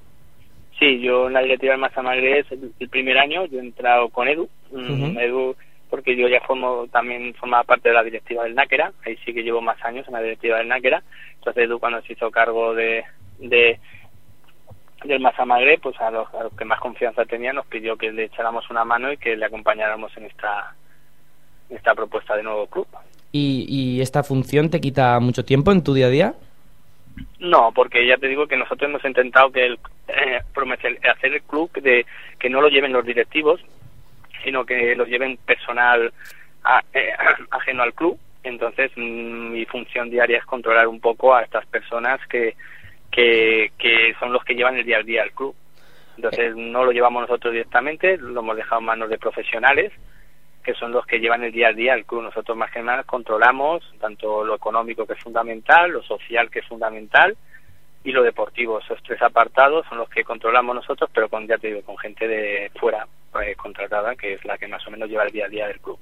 Sí, 0.78 1.00
yo 1.00 1.26
en 1.26 1.32
la 1.32 1.42
directiva 1.42 1.76
del 1.76 2.25
es 2.25 2.47
el, 2.52 2.88
primer 2.88 3.18
año, 3.18 3.47
yo 3.47 3.58
he 3.58 3.62
entrado 3.62 4.08
con 4.11 4.28
Edu, 4.28 4.49
mm, 4.70 5.18
Edu 5.18 5.56
porque 5.90 6.14
yo 6.14 6.28
ya 6.28 6.40
formo 6.42 6.87
también 6.92 7.35
formaba 7.35 7.64
parte 7.64 7.88
de 7.88 7.94
la 7.94 8.04
directiva 8.04 8.44
del 8.44 8.54
Náquera, 8.54 8.92
ahí 9.04 9.16
sí 9.25 9.32
que 9.32 9.42
llevo 9.42 9.61
más 9.61 9.82
años 9.85 10.06
en 10.06 10.14
la 10.14 10.23
directiva 10.23 10.58
del 10.58 10.68
Náquera, 10.68 11.02
entonces 11.35 11.64
Edu 11.64 11.78
cuando 11.80 12.00
se 12.02 12.12
hizo 12.12 12.30
cargo 12.30 12.75
de, 12.75 13.04
de 13.38 13.80
del 15.04 15.20
Masamagre, 15.20 15.78
pues 15.78 15.99
a 16.00 16.11
los, 16.11 16.32
a 16.35 16.44
los 16.44 16.52
que 16.54 16.64
más 16.64 16.80
confianza 16.80 17.25
tenía 17.25 17.52
nos 17.52 17.66
pidió 17.66 17.97
que 17.97 18.12
le 18.12 18.25
echáramos 18.25 18.68
una 18.70 18.85
mano 18.85 19.12
y 19.12 19.16
que 19.16 19.37
le 19.37 19.47
acompañáramos 19.47 20.16
en 20.16 20.26
esta, 20.26 20.75
en 21.70 21.76
esta 21.76 21.94
propuesta 21.94 22.37
de 22.37 22.42
nuevo 22.42 22.66
club. 22.66 22.87
¿Y, 23.30 24.00
esta 24.00 24.23
función 24.23 24.70
te 24.70 24.80
quita 24.80 25.20
mucho 25.20 25.44
tiempo 25.44 25.70
en 25.70 25.85
tu 25.85 25.94
día 25.94 26.06
a 26.06 26.11
día? 26.11 26.35
No, 27.40 27.72
porque 27.72 28.06
ya 28.06 28.16
te 28.16 28.28
digo 28.28 28.46
que 28.46 28.56
nosotros 28.56 28.88
hemos 28.88 29.04
intentado 29.04 29.50
que 29.50 29.66
el, 29.66 29.78
eh, 30.08 30.40
hacer 31.10 31.32
el 31.32 31.42
club 31.42 31.70
de 31.80 32.04
que 32.38 32.50
no 32.50 32.60
lo 32.60 32.68
lleven 32.68 32.92
los 32.92 33.04
directivos, 33.04 33.60
sino 34.44 34.64
que 34.64 34.94
lo 34.96 35.04
lleven 35.04 35.37
personal 35.38 36.12
eh, 36.92 37.12
ajeno 37.50 37.82
al 37.82 37.94
club. 37.94 38.18
Entonces, 38.42 38.90
mm, 38.96 39.52
mi 39.52 39.64
función 39.66 40.10
diaria 40.10 40.38
es 40.38 40.44
controlar 40.44 40.88
un 40.88 41.00
poco 41.00 41.34
a 41.34 41.42
estas 41.42 41.66
personas 41.66 42.20
que, 42.28 42.54
que, 43.10 43.72
que 43.78 44.14
son 44.18 44.32
los 44.32 44.44
que 44.44 44.54
llevan 44.54 44.76
el 44.76 44.84
día 44.84 44.98
a 44.98 45.02
día 45.02 45.22
al 45.22 45.32
club. 45.32 45.54
Entonces, 46.16 46.56
no 46.56 46.84
lo 46.84 46.90
llevamos 46.90 47.22
nosotros 47.22 47.52
directamente, 47.52 48.16
lo 48.16 48.40
hemos 48.40 48.56
dejado 48.56 48.80
en 48.80 48.87
manos 48.87 49.08
de 49.08 49.18
profesionales 49.18 49.92
que 50.68 50.75
son 50.75 50.92
los 50.92 51.06
que 51.06 51.18
llevan 51.18 51.42
el 51.44 51.50
día 51.50 51.68
a 51.68 51.72
día 51.72 51.94
el 51.94 52.04
club. 52.04 52.25
Nosotros 52.25 52.54
más 52.54 52.70
que 52.70 52.82
nada 52.82 53.02
controlamos 53.04 53.82
tanto 53.98 54.44
lo 54.44 54.54
económico 54.54 55.06
que 55.06 55.14
es 55.14 55.18
fundamental, 55.18 55.90
lo 55.90 56.02
social 56.02 56.50
que 56.50 56.58
es 56.58 56.66
fundamental 56.66 57.34
y 58.04 58.12
lo 58.12 58.22
deportivo. 58.22 58.78
Esos 58.78 59.02
tres 59.02 59.22
apartados 59.22 59.87
son 59.88 59.96
los 59.96 60.10
que 60.10 60.25
controlamos 60.25 60.75
nosotros, 60.75 61.08
pero 61.10 61.30
con, 61.30 61.46
ya 61.46 61.56
te 61.56 61.68
digo, 61.68 61.80
con 61.80 61.96
gente 61.96 62.28
de 62.28 62.70
fuera 62.78 63.08
eh, 63.42 63.54
contratada, 63.54 64.14
que 64.14 64.34
es 64.34 64.44
la 64.44 64.58
que 64.58 64.68
más 64.68 64.87
o 64.87 64.90
menos 64.90 65.08
lleva 65.08 65.25
el 65.25 65.32
día 65.32 65.46
a 65.46 65.48
día 65.48 65.68
del 65.68 65.80
club. 65.80 65.98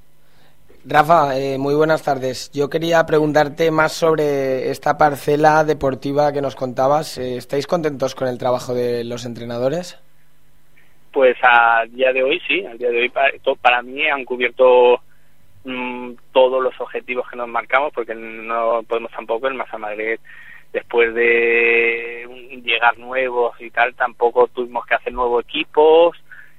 Rafa, 0.85 1.39
eh, 1.39 1.59
muy 1.59 1.77
buenas 1.77 2.03
tardes. 2.03 2.51
Yo 2.51 2.69
quería 2.69 3.07
preguntarte 3.07 3.71
más 3.71 3.93
sobre 3.93 4.69
esta 4.73 4.99
parcela 4.99 5.63
deportiva 5.63 6.33
que 6.33 6.43
nos 6.43 6.57
contabas. 6.57 7.19
Eh, 7.19 7.37
¿Estáis 7.37 7.69
contentos 7.69 8.17
con 8.17 8.27
el 8.27 8.37
trabajo 8.37 8.75
de 8.75 9.05
los 9.05 9.27
entrenadores? 9.27 9.97
Pues 11.17 11.39
a 11.43 11.87
día 11.89 12.13
de 12.13 12.23
hoy 12.23 12.39
sí, 12.47 12.63
al 12.67 12.77
día 12.77 12.91
de 12.91 13.01
hoy 13.01 13.13
para, 13.63 13.81
mí 13.81 14.07
han 14.07 14.27
cubierto 14.27 15.01
mm, 15.65 16.11
todos 16.31 16.63
los 16.63 16.79
objetivos 16.79 17.27
que 17.31 17.39
nos 17.39 17.49
marcamos, 17.49 17.91
porque 17.95 18.15
no 18.15 18.83
podemos 18.83 19.11
tampoco, 19.13 19.49
el 19.49 19.55
Massa 19.55 19.79
Madrid 19.79 20.19
después 20.75 21.15
de 21.15 22.29
llegar 22.63 22.99
nuevos 22.99 23.59
y 23.63 23.71
tal, 23.71 23.95
tampoco 23.95 24.47
tuvimos 24.49 24.85
que 24.85 24.97
hacer 24.97 25.15
nuevos 25.15 25.43
equipos. 25.45 26.19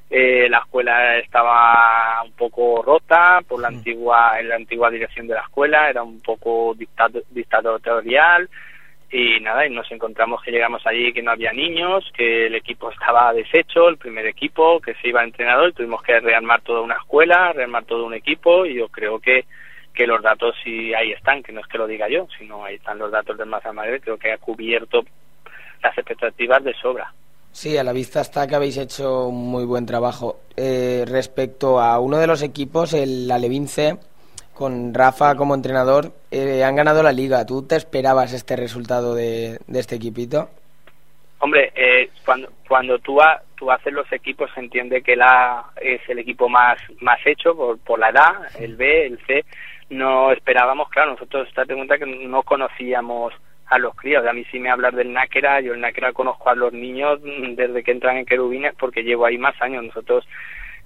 Eh, 0.10 0.48
la 0.50 0.58
escuela 0.58 1.20
estaba 1.20 2.24
un 2.26 2.32
poco 2.32 2.82
rota 2.82 3.42
por 3.48 3.62
la 3.62 3.68
antigua 3.68 4.40
en 4.40 4.50
la 4.50 4.56
antigua 4.56 4.90
dirección 4.90 5.28
de 5.28 5.36
la 5.36 5.42
escuela 5.42 5.88
era 5.88 6.02
un 6.02 6.20
poco 6.22 6.74
dictatorial 7.30 8.50
y 9.12 9.40
nada 9.40 9.66
y 9.66 9.70
nos 9.70 9.90
encontramos 9.92 10.42
que 10.44 10.52
llegamos 10.52 10.86
allí 10.86 11.14
que 11.14 11.24
no 11.24 11.32
había 11.32 11.54
niños 11.54 12.12
que 12.14 12.48
el 12.48 12.56
equipo 12.56 12.92
estaba 12.92 13.34
deshecho 13.34 13.88
el 13.88 13.98
primer 13.98 14.26
equipo 14.26 14.82
que 14.82 14.96
se 14.96 15.08
iba 15.08 15.24
entrenador 15.24 15.70
y 15.70 15.74
tuvimos 15.74 16.04
que 16.04 16.20
rearmar 16.20 16.62
toda 16.62 16.82
una 16.82 16.96
escuela 16.96 17.54
rearmar 17.54 17.86
todo 17.86 18.06
un 18.06 18.14
equipo 18.14 18.66
y 18.66 18.76
yo 18.76 18.90
creo 18.90 19.20
que 19.20 19.46
que 19.98 20.06
los 20.06 20.22
datos 20.22 20.56
sí 20.64 20.94
ahí 20.94 21.12
están, 21.12 21.42
que 21.42 21.52
no 21.52 21.60
es 21.60 21.68
que 21.68 21.80
lo 21.80 21.88
diga 21.88 22.08
yo, 22.08 22.28
sino 22.38 22.64
ahí 22.64 22.76
están 22.76 23.00
los 23.00 23.12
datos 23.12 23.36
del 23.36 23.48
Maza 23.48 23.74
Madrid, 23.74 24.00
creo 24.00 24.18
que 24.18 24.32
ha 24.32 24.38
cubierto 24.38 25.04
las 25.82 25.98
expectativas 25.98 26.64
de 26.64 26.74
sobra. 26.76 27.12
Sí, 27.52 27.76
a 27.76 27.84
la 27.84 27.94
vista 27.94 28.22
está 28.22 28.46
que 28.46 28.56
habéis 28.56 28.78
hecho 28.78 29.30
un 29.30 29.50
muy 29.50 29.66
buen 29.66 29.88
trabajo. 29.88 30.42
Eh, 30.56 31.04
respecto 31.08 31.80
a 31.80 32.00
uno 32.00 32.20
de 32.20 32.28
los 32.28 32.44
equipos, 32.44 32.94
el 32.94 33.32
Alevín 33.32 33.68
C, 33.68 33.98
con 34.58 34.94
Rafa 34.94 35.36
como 35.36 35.54
entrenador, 35.54 36.12
eh, 36.32 36.64
han 36.64 36.76
ganado 36.76 37.04
la 37.04 37.12
liga. 37.12 37.46
¿Tú 37.46 37.68
te 37.68 37.76
esperabas 37.76 38.34
este 38.34 38.56
resultado 38.56 39.14
de, 39.14 39.60
este 39.74 39.96
equipito? 39.96 40.50
Hombre, 41.40 41.72
eh, 41.76 42.10
cuando, 42.26 42.50
cuando 42.68 42.98
tú, 42.98 43.20
tú 43.56 43.70
haces 43.70 43.94
los 43.94 44.12
equipos 44.12 44.50
se 44.56 44.60
entiende 44.60 45.04
que 45.04 45.14
el 45.14 45.22
A 45.22 45.66
es 45.80 46.02
el 46.10 46.20
equipo 46.20 46.50
más, 46.50 46.80
más 47.02 47.20
hecho 47.26 47.56
por, 47.56 47.78
por 47.80 48.00
la 48.00 48.10
edad, 48.10 48.34
el 48.60 48.76
B, 48.76 49.06
el 49.06 49.20
C 49.28 49.46
no 49.90 50.32
esperábamos, 50.32 50.90
claro, 50.90 51.12
nosotros 51.12 51.48
date 51.56 51.76
cuenta 51.76 51.98
que 51.98 52.06
no 52.06 52.44
conocíamos 52.44 53.34
a 53.68 53.78
los 53.78 53.96
críos. 53.96 54.26
A 54.26 54.34
mí 54.34 54.44
sí 54.52 54.60
me 54.60 54.70
hablar 54.70 54.96
del 54.96 55.14
náquera, 55.14 55.62
yo 55.62 55.74
el 55.74 55.82
náquera 55.82 56.14
conozco 56.14 56.50
a 56.50 56.56
los 56.56 56.74
niños 56.74 57.20
desde 57.22 57.84
que 57.84 57.92
entran 57.92 58.18
en 58.18 58.26
querubines 58.26 58.74
porque 58.76 59.04
llevo 59.04 59.26
ahí 59.26 59.38
más 59.38 59.60
años. 59.62 59.84
Nosotros 59.84 60.28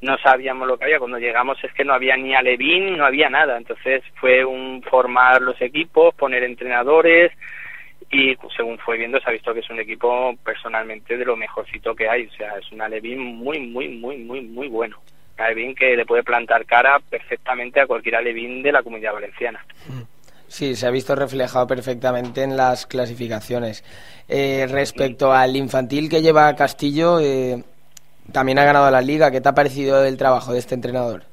no 0.01 0.17
sabíamos 0.17 0.67
lo 0.67 0.77
que 0.77 0.85
había. 0.85 0.99
Cuando 0.99 1.19
llegamos 1.19 1.57
es 1.63 1.71
que 1.73 1.85
no 1.85 1.93
había 1.93 2.17
ni 2.17 2.33
alevín, 2.33 2.97
no 2.97 3.05
había 3.05 3.29
nada. 3.29 3.57
Entonces 3.57 4.03
fue 4.19 4.43
un 4.43 4.83
formar 4.83 5.41
los 5.41 5.59
equipos, 5.61 6.13
poner 6.15 6.43
entrenadores 6.43 7.31
y 8.11 8.35
según 8.55 8.77
fue 8.79 8.97
viendo 8.97 9.19
se 9.19 9.29
ha 9.29 9.33
visto 9.33 9.53
que 9.53 9.61
es 9.61 9.69
un 9.69 9.79
equipo 9.79 10.35
personalmente 10.43 11.17
de 11.17 11.25
lo 11.25 11.37
mejorcito 11.37 11.95
que 11.95 12.09
hay. 12.09 12.25
O 12.25 12.31
sea, 12.31 12.57
es 12.57 12.71
un 12.71 12.81
alevín 12.81 13.19
muy, 13.19 13.59
muy, 13.59 13.87
muy, 13.89 14.17
muy, 14.17 14.41
muy 14.41 14.67
bueno. 14.67 14.97
Alevín 15.37 15.73
que 15.73 15.95
le 15.95 16.05
puede 16.05 16.23
plantar 16.23 16.65
cara 16.65 16.99
perfectamente 17.09 17.79
a 17.79 17.87
cualquier 17.87 18.15
alevín 18.15 18.61
de 18.61 18.71
la 18.71 18.83
comunidad 18.83 19.13
valenciana. 19.13 19.65
Sí, 20.47 20.75
se 20.75 20.85
ha 20.85 20.91
visto 20.91 21.15
reflejado 21.15 21.65
perfectamente 21.65 22.43
en 22.43 22.57
las 22.57 22.85
clasificaciones. 22.85 23.83
Eh, 24.27 24.67
respecto 24.69 25.31
al 25.31 25.55
infantil 25.55 26.09
que 26.09 26.21
lleva 26.21 26.53
Castillo, 26.55 27.19
eh, 27.21 27.63
también 28.31 28.59
ha 28.59 28.65
ganado 28.65 28.89
la 28.91 29.01
liga. 29.01 29.31
¿Qué 29.31 29.41
te 29.41 29.49
ha 29.49 29.53
parecido 29.53 30.03
el 30.03 30.17
trabajo 30.17 30.53
de 30.53 30.59
este 30.59 30.75
entrenador? 30.75 31.23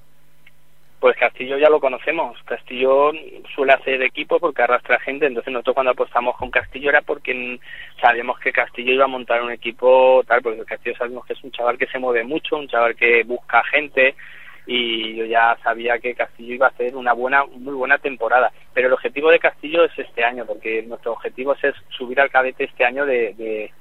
Pues 1.01 1.17
Castillo 1.17 1.57
ya 1.59 1.71
lo 1.71 1.79
conocemos. 1.79 2.37
Castillo 2.45 3.13
suele 3.55 3.73
hacer 3.73 4.03
equipo 4.03 4.41
porque 4.41 4.63
arrastra 4.63 4.99
gente. 5.01 5.27
Entonces 5.27 5.53
nosotros 5.53 5.75
cuando 5.75 5.93
apostamos 5.93 6.37
con 6.37 6.51
Castillo 6.51 6.91
era 6.91 7.03
porque 7.03 7.61
sabíamos 8.01 8.41
que 8.41 8.53
Castillo 8.53 8.93
iba 8.93 9.05
a 9.05 9.09
montar 9.09 9.43
un 9.43 9.53
equipo 9.53 10.23
tal, 10.27 10.43
porque 10.43 10.65
Castillo 10.65 10.97
sabemos 10.97 11.25
que 11.25 11.35
es 11.35 11.45
un 11.45 11.53
chaval 11.53 11.79
que 11.79 11.87
se 11.87 11.99
mueve 12.01 12.25
mucho, 12.25 12.57
un 12.57 12.69
chaval 12.69 12.97
que 12.97 13.23
busca 13.23 13.63
gente 13.65 14.17
y 14.69 15.17
yo 15.17 15.25
ya 15.25 15.57
sabía 15.63 15.99
que 15.99 16.15
Castillo 16.15 16.55
iba 16.55 16.67
a 16.67 16.71
hacer 16.71 16.95
una 16.95 17.15
buena, 17.15 17.45
muy 17.47 17.73
buena 17.73 17.97
temporada. 17.97 18.53
Pero 18.75 18.89
el 18.89 18.93
objetivo 18.93 19.31
de 19.31 19.39
Castillo 19.39 19.83
es 19.85 19.99
este 19.99 20.23
año, 20.23 20.45
porque 20.45 20.83
nuestro 20.83 21.13
objetivo 21.13 21.55
es 21.55 21.75
subir 21.89 22.21
al 22.21 22.31
cadete 22.31 22.65
este 22.65 22.85
año 22.85 23.07
de, 23.07 23.33
de, 23.35 23.73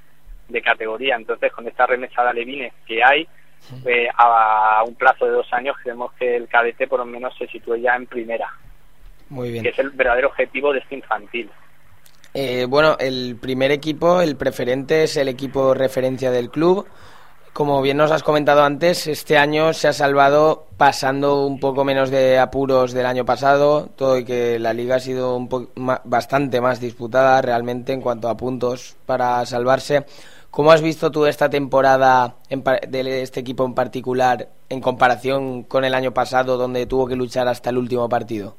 categoría. 0.62 1.16
Entonces, 1.16 1.52
con 1.52 1.66
esta 1.66 1.86
remesa 1.86 2.22
de 2.22 2.30
alevines 2.30 2.72
que 2.86 3.02
hay, 3.02 3.28
eh, 3.84 4.08
a 4.16 4.82
un 4.86 4.94
plazo 4.94 5.26
de 5.26 5.32
dos 5.32 5.52
años 5.52 5.76
queremos 5.82 6.12
que 6.14 6.36
el 6.36 6.48
cadete 6.48 6.86
por 6.86 7.00
lo 7.00 7.04
menos 7.04 7.36
se 7.36 7.46
sitúe 7.46 7.76
ya 7.76 7.96
en 7.96 8.06
primera. 8.06 8.50
Muy 9.28 9.50
bien. 9.50 9.62
Que 9.62 9.70
es 9.70 9.78
el 9.78 9.90
verdadero 9.90 10.28
objetivo 10.28 10.72
de 10.72 10.78
este 10.80 10.94
infantil. 10.94 11.50
Eh, 12.34 12.66
bueno, 12.68 12.96
el 12.98 13.36
primer 13.40 13.70
equipo, 13.70 14.20
el 14.20 14.36
preferente, 14.36 15.04
es 15.04 15.16
el 15.16 15.28
equipo 15.28 15.74
referencia 15.74 16.30
del 16.30 16.50
club. 16.50 16.86
Como 17.52 17.82
bien 17.82 17.96
nos 17.96 18.12
has 18.12 18.22
comentado 18.22 18.62
antes, 18.62 19.06
este 19.08 19.36
año 19.36 19.72
se 19.72 19.88
ha 19.88 19.92
salvado 19.92 20.68
pasando 20.76 21.44
un 21.44 21.58
poco 21.58 21.84
menos 21.84 22.10
de 22.10 22.38
apuros 22.38 22.92
del 22.92 23.06
año 23.06 23.24
pasado, 23.24 23.88
todo 23.96 24.16
y 24.18 24.24
que 24.24 24.60
la 24.60 24.72
liga 24.72 24.96
ha 24.96 25.00
sido 25.00 25.36
un 25.36 25.48
bastante 26.04 26.60
más 26.60 26.78
disputada 26.78 27.42
realmente 27.42 27.92
en 27.92 28.00
cuanto 28.00 28.28
a 28.28 28.36
puntos 28.36 28.96
para 29.06 29.44
salvarse. 29.44 30.04
¿Cómo 30.50 30.72
has 30.72 30.82
visto 30.82 31.10
tú 31.10 31.26
esta 31.26 31.50
temporada 31.50 32.36
de 32.48 33.22
este 33.22 33.40
equipo 33.40 33.64
en 33.64 33.74
particular 33.74 34.48
en 34.68 34.80
comparación 34.80 35.62
con 35.62 35.84
el 35.84 35.94
año 35.94 36.12
pasado, 36.12 36.56
donde 36.56 36.86
tuvo 36.86 37.06
que 37.06 37.16
luchar 37.16 37.48
hasta 37.48 37.70
el 37.70 37.78
último 37.78 38.08
partido? 38.08 38.56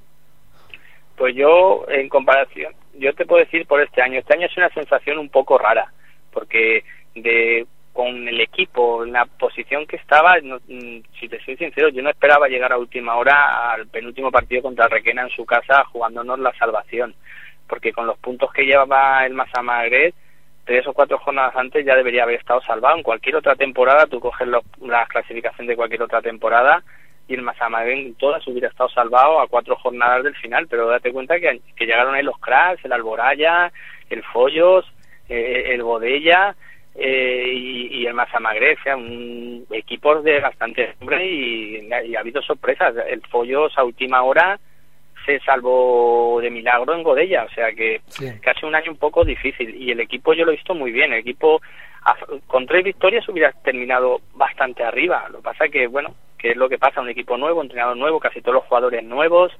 Pues 1.17 1.35
yo, 1.35 1.85
en 1.89 2.07
comparación, 2.07 2.73
yo 2.97 3.13
te 3.13 3.25
puedo 3.25 3.43
decir 3.43 3.65
por 3.65 3.81
este 3.81 4.01
año. 4.01 4.19
Este 4.19 4.35
año 4.35 4.45
es 4.45 4.57
una 4.57 4.69
sensación 4.69 5.17
un 5.17 5.29
poco 5.29 5.57
rara, 5.57 5.91
porque 6.31 6.83
de 7.15 7.65
con 7.91 8.27
el 8.29 8.39
equipo, 8.39 9.03
en 9.03 9.11
la 9.11 9.25
posición 9.25 9.85
que 9.85 9.97
estaba, 9.97 10.37
mm, 10.39 11.01
si 11.19 11.27
te 11.27 11.43
soy 11.43 11.57
sincero, 11.57 11.89
yo 11.89 12.01
no 12.01 12.09
esperaba 12.09 12.47
llegar 12.47 12.71
a 12.71 12.77
última 12.77 13.17
hora 13.17 13.73
al 13.73 13.87
penúltimo 13.87 14.31
partido 14.31 14.61
contra 14.61 14.87
Requena 14.87 15.23
en 15.23 15.29
su 15.31 15.45
casa 15.45 15.83
jugándonos 15.85 16.39
la 16.39 16.53
salvación, 16.53 17.13
porque 17.67 17.91
con 17.91 18.07
los 18.07 18.17
puntos 18.19 18.53
que 18.53 18.63
llevaba 18.63 19.25
el 19.25 19.33
Masamagret, 19.33 20.15
tres 20.69 20.85
o 20.85 20.93
cuatro 20.93 21.17
jornadas 21.17 21.55
antes 21.55 21.83
ya 21.83 21.95
debería 21.95 22.21
haber 22.21 22.35
estado 22.35 22.61
salvado. 22.61 22.95
En 22.95 23.01
cualquier 23.01 23.35
otra 23.37 23.55
temporada, 23.55 24.05
tú 24.05 24.19
coges 24.19 24.47
la 24.47 25.05
clasificación 25.07 25.65
de 25.65 25.75
cualquier 25.75 26.03
otra 26.03 26.21
temporada 26.21 26.83
y 27.27 27.33
el 27.33 27.41
Masamagret 27.41 27.97
en 27.97 28.13
todas 28.13 28.47
hubiera 28.47 28.67
estado 28.67 28.87
salvado 28.89 29.39
a 29.39 29.47
cuatro 29.47 29.75
jornadas 29.77 30.23
del 30.23 30.35
final, 30.35 30.67
pero 30.67 30.85
date 30.85 31.11
cuenta 31.11 31.39
que, 31.39 31.59
llegaron 31.79 32.13
ahí 32.13 32.21
los 32.21 32.37
cracks, 32.37 32.85
el 32.85 32.93
Alboraya, 32.93 33.71
el 34.11 34.21
Follos, 34.25 34.85
eh, 35.27 35.73
el 35.73 35.81
Bodella 35.81 36.55
eh, 36.93 37.51
y, 37.51 38.05
el 38.05 38.13
Masamagre, 38.13 38.75
o 38.79 38.83
sea, 38.83 38.95
un, 38.95 39.65
equipos 39.71 40.23
de 40.23 40.39
bastante 40.39 40.93
nombre 40.99 41.25
y, 41.25 41.91
ha 42.15 42.19
habido 42.19 42.43
sorpresas. 42.43 42.93
El 43.09 43.21
Follos 43.21 43.75
a 43.75 43.83
última 43.83 44.21
hora 44.21 44.59
se 45.25 45.39
salvó 45.41 46.39
de 46.41 46.49
milagro 46.49 46.93
en 46.93 47.03
Godella, 47.03 47.45
o 47.45 47.49
sea 47.49 47.71
que 47.73 48.01
casi 48.41 48.65
un 48.65 48.75
año 48.75 48.91
un 48.91 48.97
poco 48.97 49.23
difícil. 49.23 49.75
Y 49.75 49.91
el 49.91 49.99
equipo 49.99 50.33
yo 50.33 50.45
lo 50.45 50.51
he 50.51 50.55
visto 50.55 50.73
muy 50.73 50.91
bien, 50.91 51.13
el 51.13 51.19
equipo 51.19 51.61
con 52.47 52.65
tres 52.65 52.83
victorias 52.83 53.27
hubiera 53.29 53.51
terminado 53.51 54.21
bastante 54.33 54.83
arriba, 54.83 55.27
lo 55.29 55.37
que 55.37 55.43
pasa 55.43 55.67
que 55.67 55.87
bueno, 55.87 56.15
que 56.37 56.51
es 56.51 56.57
lo 56.57 56.69
que 56.69 56.77
pasa, 56.77 57.01
un 57.01 57.09
equipo 57.09 57.37
nuevo, 57.37 57.59
un 57.59 57.65
entrenador 57.65 57.97
nuevo, 57.97 58.19
casi 58.19 58.41
todos 58.41 58.55
los 58.55 58.63
jugadores 58.65 59.03
nuevos, 59.03 59.51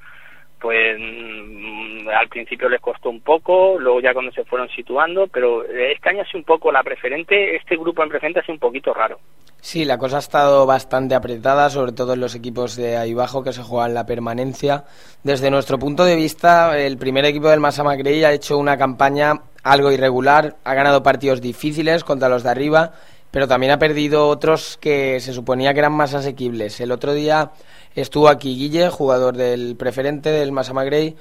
pues 0.59 0.97
mm, 0.99 2.09
al 2.09 2.27
principio 2.27 2.69
les 2.69 2.81
costó 2.81 3.09
un 3.09 3.21
poco, 3.21 3.77
luego 3.79 4.01
ya 4.01 4.13
cuando 4.13 4.31
se 4.31 4.45
fueron 4.45 4.69
situando, 4.69 5.27
pero 5.27 5.63
este 5.65 6.09
año 6.09 6.21
ha 6.21 6.25
sido 6.25 6.39
un 6.39 6.45
poco 6.45 6.71
la 6.71 6.83
preferente, 6.83 7.55
este 7.55 7.75
grupo 7.75 8.03
en 8.03 8.09
preferente 8.09 8.39
ha 8.39 8.43
sido 8.43 8.55
un 8.55 8.59
poquito 8.59 8.93
raro. 8.93 9.19
Sí, 9.61 9.83
la 9.83 9.97
cosa 9.97 10.15
ha 10.15 10.19
estado 10.19 10.65
bastante 10.65 11.15
apretada, 11.15 11.69
sobre 11.69 11.91
todo 11.91 12.13
en 12.13 12.21
los 12.21 12.33
equipos 12.33 12.77
de 12.77 12.95
ahí 12.95 13.11
abajo 13.11 13.43
que 13.43 13.51
se 13.51 13.61
juegan 13.61 13.93
la 13.93 14.05
permanencia. 14.05 14.85
Desde 15.23 15.51
nuestro 15.51 15.77
punto 15.77 16.05
de 16.05 16.15
vista, 16.15 16.77
el 16.79 16.97
primer 16.97 17.25
equipo 17.25 17.49
del 17.49 17.59
Massa 17.59 17.83
ha 17.83 18.31
hecho 18.31 18.57
una 18.57 18.77
campaña 18.77 19.41
algo 19.61 19.91
irregular, 19.91 20.55
ha 20.63 20.73
ganado 20.73 21.03
partidos 21.03 21.41
difíciles 21.41 22.05
contra 22.05 22.29
los 22.29 22.43
de 22.43 22.49
arriba, 22.49 22.93
pero 23.31 23.49
también 23.49 23.73
ha 23.73 23.79
perdido 23.79 24.29
otros 24.29 24.77
que 24.79 25.19
se 25.19 25.33
suponía 25.33 25.73
que 25.73 25.79
eran 25.79 25.93
más 25.93 26.13
asequibles. 26.13 26.79
El 26.79 26.93
otro 26.93 27.13
día 27.13 27.51
estuvo 27.95 28.29
aquí 28.29 28.55
Guille, 28.55 28.89
jugador 28.89 29.35
del 29.35 29.75
preferente 29.75 30.29
del 30.29 30.53
Massa 30.53 30.73
Grey, 30.83 31.17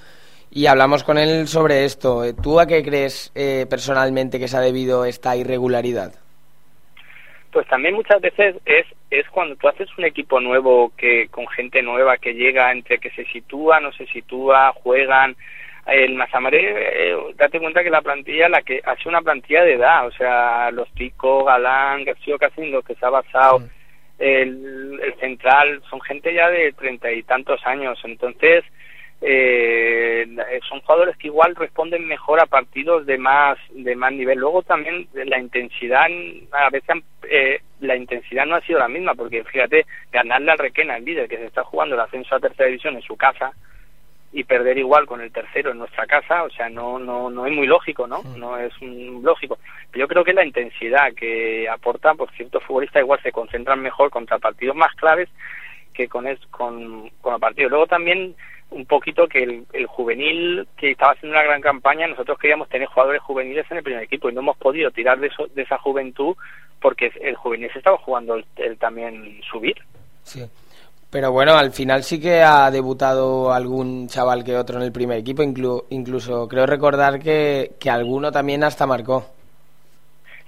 y 0.50 0.66
hablamos 0.66 1.02
con 1.02 1.18
él 1.18 1.48
sobre 1.48 1.84
esto. 1.84 2.22
¿Tú 2.40 2.60
a 2.60 2.66
qué 2.66 2.84
crees 2.84 3.32
eh, 3.34 3.66
personalmente 3.68 4.38
que 4.38 4.46
se 4.46 4.56
ha 4.56 4.60
debido 4.60 5.04
esta 5.04 5.36
irregularidad? 5.36 6.12
Pues 7.52 7.66
también 7.68 7.94
muchas 7.94 8.20
veces 8.20 8.56
es 8.64 8.86
es 9.10 9.28
cuando 9.30 9.56
tú 9.56 9.68
haces 9.68 9.88
un 9.96 10.04
equipo 10.04 10.40
nuevo 10.40 10.92
que 10.96 11.28
con 11.28 11.46
gente 11.48 11.82
nueva 11.82 12.18
que 12.18 12.34
llega 12.34 12.70
entre 12.72 12.98
que 12.98 13.10
se 13.10 13.24
sitúa 13.26 13.80
no 13.80 13.92
se 13.92 14.06
sitúa 14.06 14.72
juegan 14.72 15.36
el 15.86 16.16
Mazamaré, 16.16 17.12
eh, 17.12 17.16
date 17.36 17.58
cuenta 17.58 17.82
que 17.82 17.88
la 17.88 18.02
plantilla 18.02 18.48
la 18.50 18.60
que 18.60 18.82
ha 18.84 18.94
sido 18.96 19.10
una 19.10 19.22
plantilla 19.22 19.64
de 19.64 19.74
edad 19.74 20.06
o 20.06 20.10
sea 20.12 20.70
los 20.70 20.92
Tico 20.92 21.44
Galán 21.44 22.04
García 22.04 22.36
casi 22.38 22.60
en 22.62 22.72
lo 22.72 22.82
que 22.82 22.94
se 22.94 23.06
ha 23.06 23.10
basado 23.10 23.60
mm. 23.60 23.64
el, 24.18 25.00
el 25.02 25.14
central 25.18 25.82
son 25.88 26.00
gente 26.02 26.34
ya 26.34 26.50
de 26.50 26.72
treinta 26.72 27.10
y 27.10 27.22
tantos 27.22 27.64
años 27.64 27.98
entonces 28.04 28.64
eh, 29.20 30.26
son 30.68 30.80
jugadores 30.80 31.16
que 31.16 31.26
igual 31.26 31.56
responden 31.56 32.06
mejor 32.06 32.40
a 32.40 32.46
partidos 32.46 33.04
de 33.04 33.18
más 33.18 33.58
de 33.70 33.96
más 33.96 34.12
nivel 34.12 34.38
luego 34.38 34.62
también 34.62 35.08
la 35.12 35.38
intensidad 35.40 36.06
a 36.52 36.70
veces 36.70 36.96
eh, 37.28 37.60
la 37.80 37.96
intensidad 37.96 38.46
no 38.46 38.54
ha 38.54 38.60
sido 38.60 38.78
la 38.78 38.88
misma 38.88 39.14
porque 39.14 39.42
fíjate 39.44 39.86
ganarle 40.12 40.52
al 40.52 40.58
Requena 40.58 40.96
el 40.96 41.04
líder 41.04 41.28
que 41.28 41.36
se 41.36 41.46
está 41.46 41.64
jugando 41.64 41.96
el 41.96 42.00
ascenso 42.00 42.34
a 42.36 42.40
tercera 42.40 42.68
división 42.68 42.94
en 42.94 43.02
su 43.02 43.16
casa 43.16 43.50
y 44.30 44.44
perder 44.44 44.76
igual 44.78 45.06
con 45.06 45.20
el 45.22 45.32
tercero 45.32 45.70
en 45.70 45.78
nuestra 45.78 46.06
casa, 46.06 46.42
o 46.44 46.50
sea, 46.50 46.68
no 46.68 46.98
no 46.98 47.30
no 47.30 47.46
es 47.46 47.52
muy 47.52 47.66
lógico, 47.66 48.06
¿no? 48.06 48.22
Mm. 48.22 48.38
No 48.38 48.58
es 48.58 48.72
un- 48.82 49.22
lógico. 49.24 49.58
Yo 49.94 50.06
creo 50.06 50.22
que 50.22 50.34
la 50.34 50.44
intensidad 50.44 51.14
que 51.14 51.66
aportan, 51.66 52.16
por 52.18 52.30
ciertos 52.32 52.62
futbolistas 52.64 53.00
igual 53.02 53.20
se 53.22 53.32
concentran 53.32 53.80
mejor 53.80 54.10
contra 54.10 54.38
partidos 54.38 54.76
más 54.76 54.94
claves 54.96 55.30
que 55.94 56.08
con 56.08 56.26
es, 56.26 56.38
con, 56.50 57.08
con 57.22 57.34
el 57.34 57.40
partido. 57.40 57.70
Luego 57.70 57.86
también 57.86 58.36
un 58.70 58.84
poquito 58.86 59.26
que 59.26 59.42
el, 59.42 59.64
el 59.72 59.86
juvenil 59.86 60.66
que 60.76 60.90
estaba 60.90 61.12
haciendo 61.12 61.38
una 61.38 61.46
gran 61.46 61.60
campaña, 61.60 62.06
nosotros 62.06 62.38
queríamos 62.38 62.68
tener 62.68 62.86
jugadores 62.88 63.22
juveniles 63.22 63.66
en 63.70 63.78
el 63.78 63.82
primer 63.82 64.02
equipo 64.02 64.28
y 64.28 64.34
no 64.34 64.40
hemos 64.40 64.56
podido 64.58 64.90
tirar 64.90 65.18
de, 65.18 65.28
eso, 65.28 65.46
de 65.54 65.62
esa 65.62 65.78
juventud 65.78 66.36
porque 66.80 67.10
el 67.20 67.34
juvenil 67.34 67.70
se 67.72 67.78
estaba 67.78 67.96
jugando 67.98 68.34
el, 68.34 68.44
el 68.56 68.76
también 68.78 69.40
subir. 69.50 69.76
Sí. 70.22 70.44
Pero 71.10 71.32
bueno, 71.32 71.54
al 71.54 71.72
final 71.72 72.02
sí 72.04 72.20
que 72.20 72.42
ha 72.42 72.70
debutado 72.70 73.50
algún 73.52 74.08
chaval 74.08 74.44
que 74.44 74.54
otro 74.54 74.76
en 74.76 74.82
el 74.82 74.92
primer 74.92 75.16
equipo, 75.18 75.42
inclu- 75.42 75.84
incluso 75.88 76.46
creo 76.46 76.66
recordar 76.66 77.18
que, 77.18 77.72
que 77.80 77.88
alguno 77.88 78.30
también 78.30 78.62
hasta 78.62 78.86
marcó. 78.86 79.24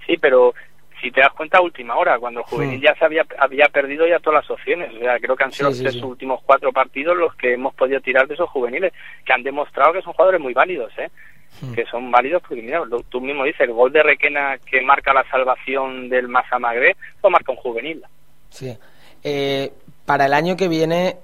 Sí, 0.05 0.17
pero 0.17 0.53
si 1.01 1.11
te 1.11 1.21
das 1.21 1.33
cuenta 1.33 1.57
a 1.57 1.61
última 1.61 1.95
hora, 1.97 2.19
cuando 2.19 2.41
el 2.41 2.45
juvenil 2.45 2.79
ya 2.81 2.93
se 2.95 3.03
había, 3.05 3.25
había 3.39 3.65
perdido 3.65 4.07
ya 4.07 4.19
todas 4.19 4.43
las 4.43 4.51
opciones. 4.51 4.93
O 4.95 4.99
sea, 4.99 5.19
creo 5.19 5.35
que 5.35 5.43
han 5.43 5.51
sido 5.51 5.71
Sí, 5.71 5.83
los 5.83 5.91
tres 5.93 6.03
últimos 6.03 6.41
cuatro 6.43 6.71
partidos 6.71 7.17
los 7.17 7.33
que 7.35 7.53
hemos 7.53 7.73
podido 7.75 7.99
tirar 8.01 8.27
de 8.27 8.35
esos 8.35 8.49
juveniles, 8.49 8.93
que 9.25 9.33
han 9.33 9.43
demostrado 9.43 9.93
que 9.93 10.01
son 10.01 10.13
jugadores 10.13 10.39
muy 10.41 10.53
válidos, 10.53 10.91
¿eh? 10.97 11.09
Hmm. 11.61 11.73
que 11.73 11.85
son 11.85 12.09
válidos 12.09 12.41
porque 12.47 12.61
mira, 12.61 12.85
lo- 12.85 13.01
tú 13.03 13.19
mismo 13.19 13.43
dices, 13.43 13.59
el 13.61 13.73
gol 13.73 13.91
de 13.91 14.01
Requena 14.03 14.57
que 14.59 14.81
marca 14.81 15.13
la 15.13 15.25
salvación 15.29 16.07
del 16.07 16.29
Massa 16.29 16.57
Magré, 16.59 16.95
lo 17.21 17.29
marca 17.29 17.51
un 17.51 17.57
juvenil. 17.57 18.01
Sí. 18.49 18.77
Eh, 19.23 19.71
para 20.05 20.27
el 20.27 20.33
año 20.33 20.55
que 20.55 20.67
viene, 20.69 21.17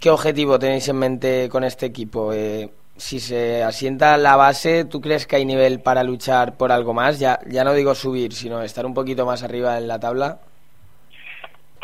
¿qué 0.00 0.08
objetivo 0.10 0.58
tenéis 0.58 0.88
en 0.88 0.98
mente 0.98 1.48
con 1.50 1.64
este 1.64 1.84
equipo? 1.86 2.32
Eh, 2.32 2.68
si 2.96 3.18
se 3.18 3.62
asienta 3.62 4.16
la 4.16 4.36
base, 4.36 4.84
¿tú 4.84 5.00
crees 5.00 5.26
que 5.26 5.36
hay 5.36 5.44
nivel 5.44 5.80
para 5.80 6.04
luchar 6.04 6.56
por 6.56 6.70
algo 6.70 6.94
más? 6.94 7.18
Ya, 7.18 7.38
ya 7.46 7.64
no 7.64 7.74
digo 7.74 7.94
subir, 7.94 8.32
sino 8.32 8.62
estar 8.62 8.86
un 8.86 8.94
poquito 8.94 9.26
más 9.26 9.42
arriba 9.42 9.78
en 9.78 9.88
la 9.88 9.98
tabla. 9.98 10.38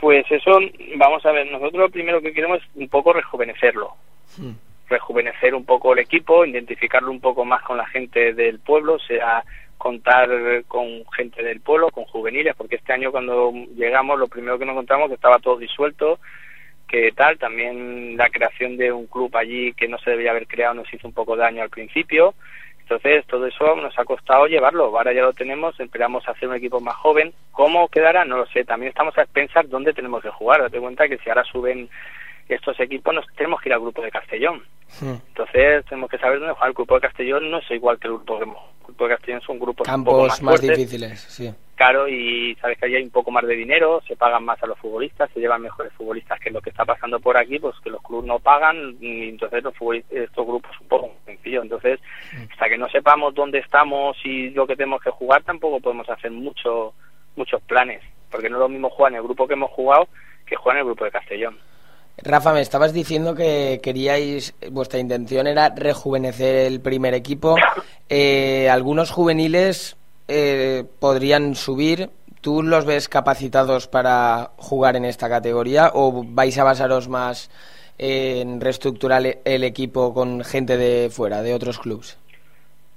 Pues 0.01 0.25
eso, 0.31 0.53
vamos 0.97 1.25
a 1.27 1.33
ver, 1.33 1.51
nosotros 1.51 1.81
lo 1.81 1.91
primero 1.91 2.23
que 2.23 2.33
queremos 2.33 2.59
es 2.63 2.69
un 2.75 2.89
poco 2.89 3.13
rejuvenecerlo. 3.13 3.95
Hmm. 4.39 4.53
rejuvenecer 4.89 5.55
un 5.57 5.65
poco 5.65 5.93
el 5.93 5.99
equipo, 5.99 6.45
identificarlo 6.45 7.11
un 7.11 7.21
poco 7.21 7.45
más 7.45 7.63
con 7.63 7.77
la 7.77 7.87
gente 7.87 8.33
del 8.33 8.61
pueblo, 8.61 8.99
sea 9.01 9.43
contar 9.77 10.29
con 10.69 11.05
gente 11.17 11.43
del 11.43 11.61
pueblo, 11.61 11.91
con 11.91 12.05
juveniles, 12.05 12.55
porque 12.55 12.77
este 12.77 12.93
año 12.93 13.11
cuando 13.11 13.53
llegamos 13.75 14.19
lo 14.19 14.29
primero 14.29 14.59
que 14.59 14.67
nos 14.67 14.75
encontramos 14.75 15.09
que 15.09 15.15
estaba 15.15 15.39
todo 15.39 15.57
disuelto, 15.57 16.21
que 16.91 17.13
tal, 17.13 17.39
también 17.39 18.17
la 18.17 18.29
creación 18.31 18.77
de 18.77 18.91
un 18.91 19.07
club 19.07 19.35
allí 19.37 19.73
que 19.75 19.87
no 19.87 19.97
se 19.99 20.11
debía 20.11 20.33
haber 20.33 20.49
creado 20.49 20.75
nos 20.75 20.93
hizo 20.93 21.07
un 21.07 21.15
poco 21.15 21.37
daño 21.37 21.63
al 21.63 21.71
principio, 21.71 22.35
entonces 22.81 23.25
todo 23.27 23.47
eso 23.47 23.77
nos 23.77 23.97
ha 23.97 24.05
costado 24.05 24.47
llevarlo, 24.47 24.87
ahora 24.87 25.13
ya 25.13 25.23
lo 25.23 25.33
tenemos, 25.33 25.79
esperamos 25.79 26.29
hacer 26.29 26.49
un 26.49 26.57
equipo 26.57 26.81
más 26.81 26.97
joven, 26.97 27.33
¿cómo 27.53 27.87
quedará? 27.89 28.25
No 28.25 28.39
lo 28.39 28.47
sé, 28.47 28.65
también 28.65 28.91
estamos 28.91 29.17
a 29.17 29.25
pensar 29.27 29.69
dónde 29.69 29.93
tenemos 29.93 30.21
que 30.21 30.31
jugar, 30.31 30.63
date 30.63 30.81
cuenta 30.81 31.09
que 31.09 31.19
si 31.19 31.29
ahora 31.29 31.45
suben 31.45 31.89
estos 32.55 32.79
equipos 32.81 33.15
nos 33.15 33.27
tenemos 33.37 33.61
que 33.61 33.69
ir 33.69 33.75
al 33.75 33.81
grupo 33.81 34.03
de 34.03 34.11
Castellón, 34.11 34.63
entonces 35.01 35.85
tenemos 35.87 36.11
que 36.11 36.19
saber 36.19 36.39
dónde 36.39 36.55
jugar. 36.55 36.69
El 36.69 36.75
grupo 36.75 36.95
de 36.95 37.01
Castellón 37.01 37.51
no 37.51 37.59
es 37.59 37.71
igual 37.71 37.99
que 37.99 38.09
el 38.09 38.15
grupo 38.15 38.39
de 38.39 38.45
el 38.45 38.87
grupo 38.87 39.05
de 39.05 39.15
Castellón 39.15 39.41
son 39.43 39.59
grupos 39.59 39.89
un 39.89 40.05
poco 40.05 40.27
Campos 40.27 40.43
más, 40.43 40.61
difíciles, 40.61 41.21
sí. 41.21 41.55
caro 41.77 42.09
y 42.09 42.57
sabes 42.57 42.77
que 42.77 42.87
allí 42.87 42.97
hay 42.97 43.05
un 43.05 43.11
poco 43.11 43.31
más 43.31 43.47
de 43.47 43.55
dinero, 43.55 44.03
se 44.07 44.17
pagan 44.17 44.45
más 44.45 44.61
a 44.63 44.67
los 44.67 44.79
futbolistas, 44.79 45.31
se 45.33 45.39
llevan 45.39 45.63
mejores 45.63 45.93
futbolistas 45.93 46.41
que 46.41 46.51
lo 46.51 46.61
que 46.61 46.71
está 46.71 46.85
pasando 46.85 47.21
por 47.21 47.37
aquí, 47.37 47.59
pues 47.59 47.77
que 47.85 47.91
los 47.91 48.03
clubes 48.03 48.27
no 48.27 48.41
pagan 48.41 48.97
y 49.01 49.29
entonces 49.29 49.63
los 49.63 49.75
estos 50.11 50.47
grupos 50.47 50.73
un 50.81 50.89
poco 50.89 51.13
sencillo. 51.25 51.63
Entonces, 51.63 52.01
hasta 52.51 52.69
que 52.69 52.79
no 52.79 52.89
sepamos 52.89 53.35
dónde 53.35 53.59
estamos 53.59 54.17
y 54.25 54.51
lo 54.51 54.67
que 54.67 54.77
tenemos 54.77 55.01
que 55.03 55.11
jugar, 55.11 55.43
tampoco 55.45 55.81
podemos 55.81 56.09
hacer 56.11 56.33
mucho 56.33 56.95
muchos 57.37 57.63
planes, 57.63 58.03
porque 58.31 58.51
no 58.51 58.57
es 58.57 58.61
lo 58.61 58.69
mismo 58.69 58.91
jugar 58.91 59.13
en 59.13 59.19
el 59.19 59.23
grupo 59.23 59.47
que 59.47 59.55
hemos 59.55 59.71
jugado 59.71 60.09
que 60.47 60.57
jugar 60.57 60.77
en 60.77 60.81
el 60.81 60.87
grupo 60.87 61.05
de 61.05 61.13
Castellón. 61.13 61.59
Rafa, 62.19 62.53
me 62.53 62.61
estabas 62.61 62.93
diciendo 62.93 63.35
que 63.35 63.81
queríais, 63.83 64.55
vuestra 64.71 64.99
intención 64.99 65.47
era 65.47 65.71
rejuvenecer 65.71 66.67
el 66.67 66.81
primer 66.81 67.15
equipo. 67.15 67.57
Eh, 68.13 68.69
algunos 68.69 69.13
juveniles 69.13 69.97
eh, 70.27 70.83
podrían 70.99 71.55
subir. 71.55 72.11
¿Tú 72.41 72.65
los 72.65 72.85
ves 72.85 73.09
capacitados 73.09 73.87
para 73.87 74.51
jugar 74.57 74.97
en 74.97 75.05
esta 75.05 75.29
categoría 75.29 75.93
o 75.95 76.25
vais 76.27 76.59
a 76.59 76.65
basaros 76.65 77.07
más 77.09 77.51
en 77.99 78.61
reestructurar 78.61 79.25
el- 79.25 79.39
el 79.45 79.63
equipo 79.63 80.13
con 80.13 80.43
gente 80.43 80.77
de 80.77 81.09
fuera, 81.09 81.41
de 81.43 81.55
otros 81.55 81.79
clubes? 81.79 82.17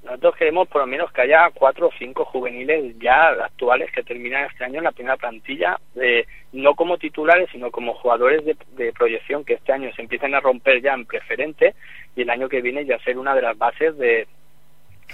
Nosotros 0.03 0.35
queremos 0.35 0.67
por 0.67 0.81
lo 0.81 0.87
menos 0.87 1.11
que 1.13 1.21
haya 1.21 1.49
cuatro 1.53 1.87
o 1.87 1.91
cinco 1.97 2.25
juveniles 2.25 2.93
ya 2.99 3.29
actuales 3.29 3.89
que 3.91 4.03
terminan 4.03 4.45
este 4.45 4.65
año 4.65 4.79
en 4.79 4.83
la 4.83 4.91
primera 4.91 5.15
plantilla, 5.15 5.79
eh, 5.95 6.25
no 6.51 6.75
como 6.75 6.97
titulares, 6.97 7.47
sino 7.51 7.71
como 7.71 7.93
jugadores 7.93 8.43
de, 8.43 8.57
de 8.75 8.91
proyección 8.91 9.45
que 9.45 9.53
este 9.53 9.71
año 9.71 9.89
se 9.95 10.01
empiecen 10.01 10.35
a 10.35 10.41
romper 10.41 10.81
ya 10.81 10.93
en 10.93 11.05
preferente 11.05 11.73
y 12.17 12.23
el 12.23 12.29
año 12.29 12.49
que 12.49 12.61
viene 12.61 12.85
ya 12.85 12.99
ser 12.99 13.17
una 13.17 13.33
de 13.33 13.41
las 13.43 13.57
bases 13.57 13.97
de, 13.97 14.27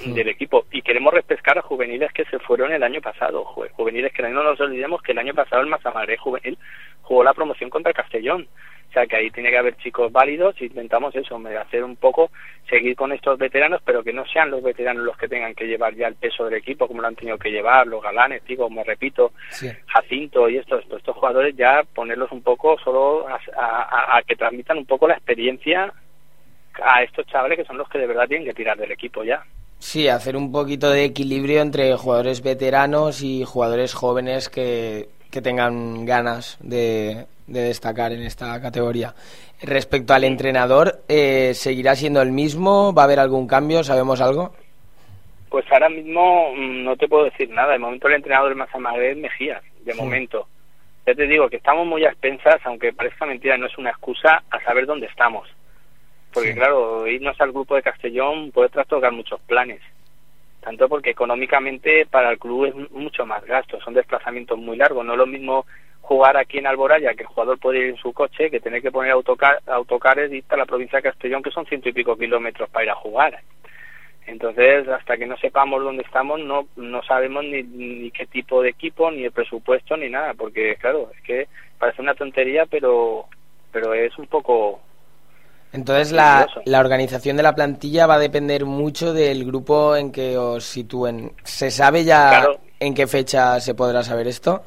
del 0.08 0.28
equipo. 0.28 0.66
Y 0.72 0.82
queremos 0.82 1.14
repescar 1.14 1.60
a 1.60 1.62
juveniles 1.62 2.12
que 2.12 2.26
se 2.26 2.40
fueron 2.40 2.72
el 2.74 2.82
año 2.82 3.00
pasado, 3.00 3.46
ju- 3.46 3.70
juveniles 3.70 4.12
que 4.12 4.24
no 4.24 4.44
nos 4.44 4.60
olvidemos 4.60 5.04
que 5.04 5.12
el 5.12 5.20
año 5.20 5.36
pasado 5.36 5.62
el 5.62 5.68
Mazamaré 5.70 6.18
juvenil 6.18 6.58
jugó 7.04 7.24
la 7.24 7.34
promoción 7.36 7.70
contra 7.70 7.92
el 7.92 7.96
Castellón. 7.96 8.48
O 8.90 8.92
sea 8.92 9.06
que 9.06 9.16
ahí 9.18 9.30
tiene 9.30 9.52
que 9.52 9.58
haber 9.58 9.78
chicos 9.78 10.12
válidos 10.12 10.56
y 10.60 10.66
intentamos 10.66 11.16
eso, 11.16 11.40
hacer 11.62 11.84
un 11.84 11.96
poco, 11.96 12.32
seguir 12.68 12.96
con 12.96 13.12
estos 13.12 13.38
veteranos, 13.38 13.82
pero 13.86 14.04
que 14.04 14.12
no 14.14 14.26
sean 14.26 14.50
los 14.50 14.64
veteranos 14.64 15.04
los 15.04 15.16
que 15.16 15.28
tengan 15.28 15.54
que 15.54 15.66
llevar 15.68 15.94
ya 15.96 16.08
el 16.08 16.16
peso 16.16 16.46
del 16.46 16.56
equipo, 16.56 16.88
como 16.88 17.02
lo 17.02 17.08
han 17.08 17.16
tenido 17.16 17.38
que 17.38 17.52
llevar, 17.52 17.86
los 17.86 18.02
galanes, 18.02 18.44
digo, 18.46 18.68
me 18.70 18.84
repito, 18.84 19.32
Sí. 19.52 19.70
Jacinto 19.88 20.50
y 20.50 20.58
estos, 20.58 20.82
estos, 20.82 20.98
estos 21.00 21.16
jugadores, 21.16 21.56
ya 21.56 21.84
ponerlos 21.94 22.32
un 22.32 22.42
poco 22.42 22.78
solo 22.80 23.28
a, 23.28 23.40
a- 23.56 24.18
a 24.18 24.22
que 24.24 24.36
transmitan 24.36 24.80
un 24.80 24.86
poco 24.88 25.08
la 25.08 25.14
experiencia 25.16 25.94
a 26.84 27.04
estos 27.04 27.28
chavales 27.28 27.58
que 27.60 27.66
son 27.66 27.78
los 27.78 27.90
que 27.90 28.00
de 28.00 28.08
verdad 28.08 28.28
tienen 28.28 28.48
que 28.48 28.54
tirar 28.54 28.78
del 28.78 28.92
equipo 28.92 29.24
ya. 29.24 29.44
Sí, 29.80 30.08
hacer 30.08 30.36
un 30.36 30.52
poquito 30.52 30.90
de 30.90 31.06
equilibrio 31.06 31.62
entre 31.62 31.96
jugadores 31.96 32.42
veteranos 32.42 33.22
y 33.22 33.44
jugadores 33.46 33.94
jóvenes 33.94 34.50
que, 34.50 35.10
que 35.32 35.42
tengan 35.42 36.06
ganas 36.06 36.58
de, 36.62 37.26
de 37.50 37.62
destacar 37.62 38.12
en 38.12 38.22
esta 38.22 38.60
categoría. 38.62 39.14
Respecto 39.62 40.14
al 40.14 40.24
entrenador, 40.24 41.02
eh, 41.08 41.52
¿seguirá 41.54 41.96
siendo 41.96 42.22
el 42.22 42.32
mismo? 42.32 42.94
¿Va 42.94 43.04
a 43.04 43.06
haber 43.06 43.20
algún 43.20 43.48
cambio? 43.48 43.84
¿Sabemos 43.84 44.22
algo? 44.22 44.54
Pues 45.50 45.66
ahora 45.72 45.90
mismo 45.90 46.54
mm, 46.56 46.84
no 46.84 46.96
te 46.96 47.08
puedo 47.08 47.26
decir 47.26 47.50
nada. 47.50 47.74
De 47.74 47.80
momento 47.80 48.08
el 48.08 48.16
entrenador 48.16 48.50
del 48.50 48.58
Mazamagré 48.58 49.12
es 49.12 49.18
Mejías, 49.18 49.64
de 49.84 49.94
Sí. 49.94 50.00
momento. 50.00 50.48
Ya 51.08 51.16
te 51.16 51.28
digo 51.28 51.50
que 51.50 51.56
estamos 51.58 51.88
muy 51.88 52.06
a 52.06 52.10
expensas, 52.10 52.62
aunque 52.66 52.94
parezca 52.94 53.26
mentira, 53.26 53.58
no 53.58 53.66
es 53.66 53.78
una 53.78 53.90
excusa 53.90 54.44
a 54.52 54.60
saber 54.64 54.86
dónde 54.86 55.08
estamos. 55.08 55.50
Porque 56.32 56.50
Sí. 56.54 56.56
claro, 56.56 57.08
irnos 57.08 57.40
al 57.42 57.52
grupo 57.52 57.76
de 57.76 57.82
Castellón 57.82 58.52
puede 58.52 58.70
trastocar 58.70 59.12
muchos 59.12 59.42
planes. 59.42 59.82
Tanto 60.62 60.88
porque 60.88 61.10
económicamente 61.12 62.06
para 62.06 62.32
el 62.32 62.38
club 62.38 62.66
es 62.66 62.92
mucho 62.92 63.26
más 63.26 63.44
gasto, 63.46 63.80
son 63.82 63.94
desplazamientos 63.96 64.58
muy 64.60 64.78
largos. 64.78 65.04
No 65.06 65.14
es 65.14 65.18
lo 65.18 65.26
mismo 65.26 65.66
jugar 66.10 66.38
aquí 66.38 66.58
en 66.58 66.66
Alboraya, 66.66 67.14
que 67.14 67.22
el 67.22 67.28
jugador 67.28 67.60
puede 67.60 67.80
ir 67.82 67.90
en 67.92 67.98
su 67.98 68.12
coche, 68.14 68.50
que 68.50 68.60
tener 68.60 68.82
que 68.82 68.92
poner 68.92 69.12
autocar, 69.12 69.60
autocares 69.68 70.32
y 70.32 70.38
irte 70.38 70.56
a 70.56 70.58
la 70.58 70.66
provincia 70.66 70.98
de 70.98 71.04
Castellón, 71.04 71.44
que 71.44 71.52
son 71.52 71.68
ciento 71.68 71.88
y 71.88 71.94
pico 71.94 72.18
kilómetros 72.18 72.68
para 72.72 72.86
ir 72.86 72.90
a 72.90 72.96
jugar. 72.96 73.40
Entonces, 74.26 74.88
hasta 74.88 75.18
que 75.18 75.28
no 75.28 75.38
sepamos 75.38 75.84
dónde 75.84 76.02
estamos, 76.02 76.40
no, 76.40 76.68
no 76.78 77.04
sabemos 77.04 77.44
ni, 77.44 77.62
ni 77.62 78.10
qué 78.10 78.26
tipo 78.26 78.64
de 78.64 78.70
equipo, 78.70 79.12
ni 79.12 79.24
el 79.26 79.32
presupuesto, 79.32 79.96
ni 79.98 80.10
nada, 80.10 80.34
porque 80.34 80.76
claro, 80.78 81.12
es 81.16 81.22
que 81.22 81.48
parece 81.78 82.02
una 82.02 82.16
tontería, 82.16 82.66
pero, 82.66 83.26
pero 83.72 83.94
es 83.94 84.18
un 84.18 84.26
poco... 84.26 84.82
Entonces, 85.74 86.12
la, 86.12 86.48
la 86.66 86.80
organización 86.80 87.38
de 87.38 87.44
la 87.44 87.54
plantilla 87.54 88.08
va 88.08 88.16
a 88.16 88.20
depender 88.20 88.66
mucho 88.66 89.14
del 89.14 89.46
grupo 89.46 89.96
en 89.96 90.12
que 90.12 90.36
os 90.38 90.64
sitúen. 90.64 91.34
¿Se 91.44 91.70
sabe 91.70 92.04
ya 92.04 92.30
Claro. 92.30 92.58
en 92.80 92.96
qué 92.96 93.06
fecha 93.06 93.60
se 93.60 93.76
podrá 93.76 94.02
saber 94.02 94.28
esto? 94.28 94.64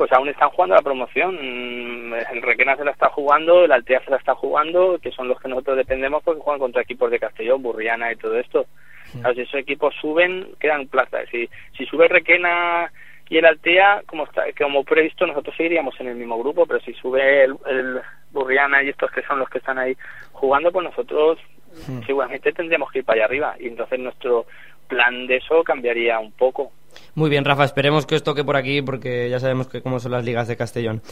Pues 0.00 0.12
aún 0.12 0.30
están 0.30 0.48
jugando 0.48 0.76
la 0.76 0.80
promoción. 0.80 1.34
Mm, 1.34 2.14
El 2.32 2.40
Requena 2.40 2.74
se 2.74 2.86
la 2.86 2.92
está 2.92 3.10
jugando, 3.10 3.66
el 3.66 3.70
Altea 3.70 4.02
se 4.02 4.10
la 4.10 4.16
está 4.16 4.34
jugando, 4.34 4.98
que 4.98 5.10
son 5.10 5.28
los 5.28 5.38
que 5.38 5.48
nosotros 5.48 5.76
dependemos 5.76 6.22
porque 6.22 6.40
juegan 6.40 6.58
contra 6.58 6.80
equipos 6.80 7.10
de 7.10 7.18
Castellón, 7.18 7.60
Burriana 7.60 8.10
y 8.10 8.16
todo 8.16 8.38
esto. 8.38 8.64
Claro, 9.12 9.34
si 9.34 9.42
esos 9.42 9.60
equipos 9.60 9.94
suben, 10.00 10.52
quedan 10.58 10.88
plazas. 10.88 11.28
Si, 11.30 11.50
si 11.76 11.84
sube 11.84 12.04
el 12.04 12.12
Requena 12.12 12.90
y 13.28 13.36
el 13.36 13.44
Altea, 13.44 14.04
como 14.06 14.24
está, 14.24 14.44
como 14.56 14.84
previsto, 14.84 15.26
nosotros 15.26 15.54
seguiríamos 15.54 16.00
en 16.00 16.08
el 16.08 16.14
mismo 16.14 16.38
grupo, 16.38 16.64
pero 16.64 16.80
si 16.80 16.94
sube 16.94 17.44
el, 17.44 17.56
el 17.66 18.00
Burriana 18.30 18.82
y 18.82 18.88
estos 18.88 19.10
que 19.10 19.20
son 19.24 19.38
los 19.38 19.50
que 19.50 19.58
están 19.58 19.76
ahí 19.76 19.94
jugando, 20.32 20.72
pues 20.72 20.84
nosotros 20.84 21.38
seguramente 22.06 22.52
tendríamos 22.54 22.90
que 22.90 23.00
ir 23.00 23.04
para 23.04 23.16
allá 23.16 23.24
arriba. 23.26 23.54
Y 23.60 23.68
entonces 23.68 23.98
nuestro 23.98 24.46
plan 24.90 25.26
de 25.26 25.36
eso 25.36 25.62
cambiaría 25.64 26.18
un 26.18 26.32
poco. 26.32 26.72
Muy 27.14 27.30
bien, 27.30 27.44
Rafa, 27.44 27.64
esperemos 27.64 28.04
que 28.04 28.16
os 28.16 28.22
toque 28.22 28.44
por 28.44 28.56
aquí 28.56 28.82
porque 28.82 29.28
ya 29.30 29.38
sabemos 29.38 29.68
que 29.68 29.82
cómo 29.82 30.00
son 30.00 30.12
las 30.12 30.24
ligas 30.24 30.48
de 30.48 30.56
Castellón. 30.56 31.02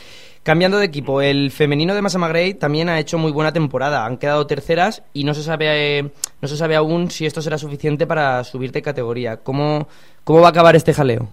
Cambiando 0.42 0.78
de 0.78 0.86
equipo, 0.86 1.22
el 1.22 1.50
femenino 1.50 1.94
de 1.94 2.02
Massamagrey 2.02 2.54
también 2.54 2.88
ha 2.88 2.98
hecho 2.98 3.18
muy 3.18 3.32
buena 3.32 3.52
temporada. 3.52 4.04
Han 4.04 4.18
quedado 4.18 4.46
terceras 4.46 5.04
y 5.12 5.24
no 5.24 5.34
se 5.34 5.42
sabe, 5.42 5.98
eh, 5.98 6.02
no 6.40 6.48
se 6.48 6.56
sabe 6.56 6.76
aún 6.76 7.10
si 7.10 7.26
esto 7.26 7.40
será 7.40 7.58
suficiente 7.58 8.06
para 8.06 8.42
subir 8.44 8.72
de 8.72 8.82
categoría. 8.82 9.38
¿Cómo, 9.38 9.88
cómo 10.24 10.40
va 10.40 10.48
a 10.48 10.50
acabar 10.50 10.76
este 10.76 10.94
jaleo? 10.94 11.28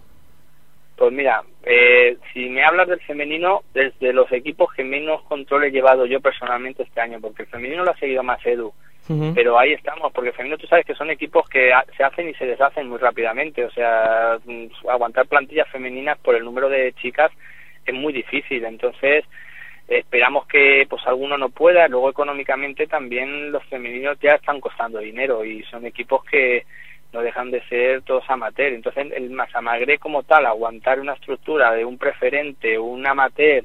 Pues 0.97 1.11
mira, 1.11 1.43
eh, 1.63 2.17
si 2.33 2.47
me 2.49 2.63
hablas 2.63 2.87
del 2.87 3.01
femenino, 3.01 3.61
desde 3.73 4.13
los 4.13 4.31
equipos 4.31 4.73
que 4.73 4.83
menos 4.83 5.21
control 5.23 5.65
he 5.65 5.71
llevado 5.71 6.05
yo 6.05 6.21
personalmente 6.21 6.83
este 6.83 7.01
año, 7.01 7.19
porque 7.19 7.43
el 7.43 7.49
femenino 7.49 7.83
lo 7.83 7.91
ha 7.91 7.97
seguido 7.97 8.23
más 8.23 8.45
Edu, 8.45 8.71
pero 9.33 9.59
ahí 9.59 9.73
estamos, 9.73 10.11
porque 10.11 10.31
femenino 10.31 10.57
tú 10.57 10.67
sabes 10.67 10.85
que 10.85 10.95
son 10.95 11.09
equipos 11.09 11.47
que 11.49 11.71
se 11.95 12.03
hacen 12.03 12.29
y 12.29 12.33
se 12.33 12.45
deshacen 12.45 12.89
muy 12.89 12.97
rápidamente, 12.97 13.63
o 13.63 13.71
sea, 13.71 14.37
mm, 14.43 14.87
aguantar 14.89 15.27
plantillas 15.27 15.69
femeninas 15.69 16.17
por 16.19 16.35
el 16.35 16.43
número 16.43 16.69
de 16.69 16.93
chicas 16.93 17.31
es 17.85 17.93
muy 17.93 18.13
difícil, 18.13 18.65
entonces 18.65 19.23
esperamos 19.87 20.47
que 20.47 20.87
pues 20.89 21.05
alguno 21.05 21.37
no 21.37 21.49
pueda, 21.49 21.87
luego 21.87 22.09
económicamente 22.09 22.87
también 22.87 23.51
los 23.51 23.63
femeninos 23.65 24.17
ya 24.19 24.33
están 24.33 24.59
costando 24.59 24.99
dinero 24.99 25.45
y 25.45 25.61
son 25.63 25.85
equipos 25.85 26.23
que 26.25 26.65
no 27.13 27.21
dejan 27.21 27.51
de 27.51 27.61
ser 27.69 28.01
todos 28.01 28.23
amateur. 28.27 28.73
Entonces, 28.73 29.07
el 29.15 29.29
Masamagre 29.29 29.99
como 29.99 30.23
tal, 30.23 30.45
aguantar 30.45 30.99
una 30.99 31.13
estructura 31.13 31.71
de 31.71 31.85
un 31.85 31.97
preferente, 31.97 32.77
un 32.77 33.07
amateur 33.07 33.63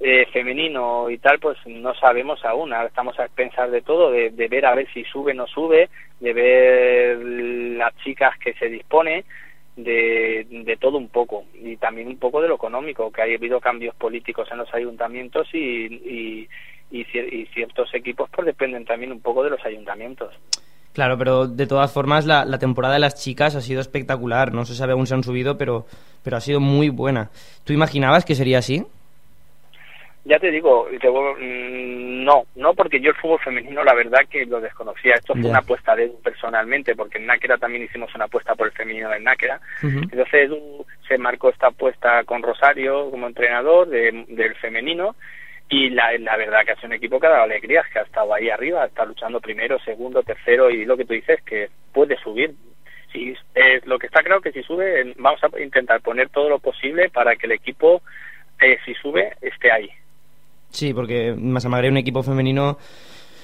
eh, 0.00 0.26
femenino 0.32 1.08
y 1.08 1.18
tal, 1.18 1.38
pues 1.38 1.56
no 1.66 1.94
sabemos 1.94 2.44
aún. 2.44 2.72
Estamos 2.72 3.18
a 3.18 3.28
pensar 3.28 3.70
de 3.70 3.82
todo, 3.82 4.10
de, 4.10 4.30
ver 4.30 4.66
a 4.66 4.74
ver 4.74 4.88
si 4.92 5.04
sube 5.04 5.32
o 5.32 5.34
no 5.34 5.46
sube, 5.46 5.88
de 6.20 6.32
ver 6.32 7.18
las 7.78 7.94
chicas 7.98 8.36
que 8.38 8.54
se 8.54 8.68
dispone, 8.68 9.24
de, 9.76 10.46
de 10.48 10.76
todo 10.76 10.98
un 10.98 11.08
poco 11.08 11.44
y 11.54 11.76
también 11.76 12.08
un 12.08 12.18
poco 12.18 12.40
de 12.40 12.48
lo 12.48 12.56
económico, 12.56 13.10
que 13.10 13.22
ha 13.22 13.24
habido 13.24 13.60
cambios 13.60 13.94
políticos 13.96 14.48
en 14.52 14.58
los 14.58 14.72
ayuntamientos 14.72 15.48
y, 15.52 15.58
y, 15.58 16.48
y, 16.90 17.46
ciertos 17.52 17.92
equipos 17.94 18.30
pues 18.30 18.46
dependen 18.46 18.84
también 18.84 19.12
un 19.12 19.20
poco 19.20 19.42
de 19.42 19.50
los 19.50 19.64
ayuntamientos. 19.64 20.34
Claro, 20.92 21.18
pero 21.18 21.48
de 21.48 21.66
todas 21.66 21.92
formas 21.92 22.24
la, 22.24 22.44
la, 22.44 22.58
temporada 22.58 22.94
de 22.94 23.00
las 23.00 23.20
chicas 23.20 23.56
ha 23.56 23.60
sido 23.60 23.80
espectacular. 23.80 24.52
No 24.52 24.64
se 24.64 24.74
sabe 24.74 24.92
aún 24.92 25.08
si 25.08 25.14
han 25.14 25.24
subido, 25.24 25.58
pero, 25.58 25.86
pero 26.22 26.36
ha 26.36 26.40
sido 26.40 26.60
muy 26.60 26.88
buena. 26.88 27.30
¿Tú 27.64 27.72
imaginabas 27.72 28.24
que 28.24 28.36
sería 28.36 28.58
así? 28.58 28.84
Ya 30.24 30.38
te 30.38 30.50
digo, 30.50 30.88
mm, 30.90 32.24
no, 32.24 32.44
no 32.56 32.74
porque 32.74 33.00
yo 33.00 33.10
el 33.10 33.16
fútbol 33.16 33.40
femenino 33.40 33.84
la 33.84 33.94
verdad 33.94 34.20
que 34.30 34.46
lo 34.46 34.60
desconocía. 34.60 35.14
Esto 35.14 35.34
fue 35.34 35.50
una 35.50 35.58
apuesta 35.58 35.94
de 35.94 36.04
Edu 36.04 36.20
personalmente, 36.22 36.96
porque 36.96 37.18
en 37.18 37.26
Náquera 37.26 37.58
también 37.58 37.84
hicimos 37.84 38.14
una 38.14 38.24
apuesta 38.24 38.54
por 38.54 38.66
el 38.66 38.72
femenino 38.72 39.12
en 39.12 39.24
Náquera. 39.24 39.60
Entonces 39.82 40.32
Edu 40.32 40.86
se 41.06 41.18
marcó 41.18 41.50
esta 41.50 41.66
apuesta 41.66 42.24
con 42.24 42.42
Rosario 42.42 43.10
como 43.10 43.26
entrenador 43.26 43.88
del 43.88 44.54
femenino 44.56 45.14
y 45.68 45.90
la, 45.90 46.16
la 46.18 46.36
verdad 46.36 46.64
que 46.64 46.72
ha 46.72 46.76
sido 46.76 46.88
un 46.88 46.94
equipo 46.94 47.18
que 47.18 47.26
ha 47.26 47.30
dado 47.30 47.44
alegrías, 47.44 47.86
que 47.92 47.98
ha 47.98 48.02
estado 48.02 48.34
ahí 48.34 48.50
arriba, 48.50 48.84
está 48.84 49.04
luchando 49.04 49.40
primero, 49.40 49.78
segundo, 49.80 50.22
tercero 50.22 50.70
y 50.70 50.84
lo 50.84 50.96
que 50.96 51.04
tú 51.04 51.14
dices 51.14 51.42
que 51.42 51.68
puede 51.92 52.16
subir. 52.18 52.54
Si, 53.12 53.34
eh, 53.54 53.80
lo 53.84 53.98
que 53.98 54.06
está 54.06 54.22
claro 54.22 54.40
que 54.40 54.52
si 54.52 54.62
sube 54.62 55.14
vamos 55.16 55.40
a 55.42 55.60
intentar 55.60 56.00
poner 56.00 56.28
todo 56.30 56.48
lo 56.48 56.58
posible 56.58 57.10
para 57.10 57.36
que 57.36 57.46
el 57.46 57.52
equipo, 57.52 58.02
eh, 58.60 58.78
si 58.84 58.94
sube, 58.94 59.36
esté 59.40 59.70
ahí. 59.70 59.90
Sí, 60.74 60.92
porque 60.92 61.34
Masamagre, 61.36 61.88
un 61.88 61.96
equipo 61.96 62.22
femenino, 62.22 62.76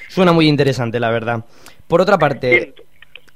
suena 0.09 0.33
muy 0.33 0.49
interesante, 0.49 1.01
la 1.01 1.11
verdad. 1.11 1.45
Por 1.87 2.01
otra 2.01 2.19
parte, 2.19 2.75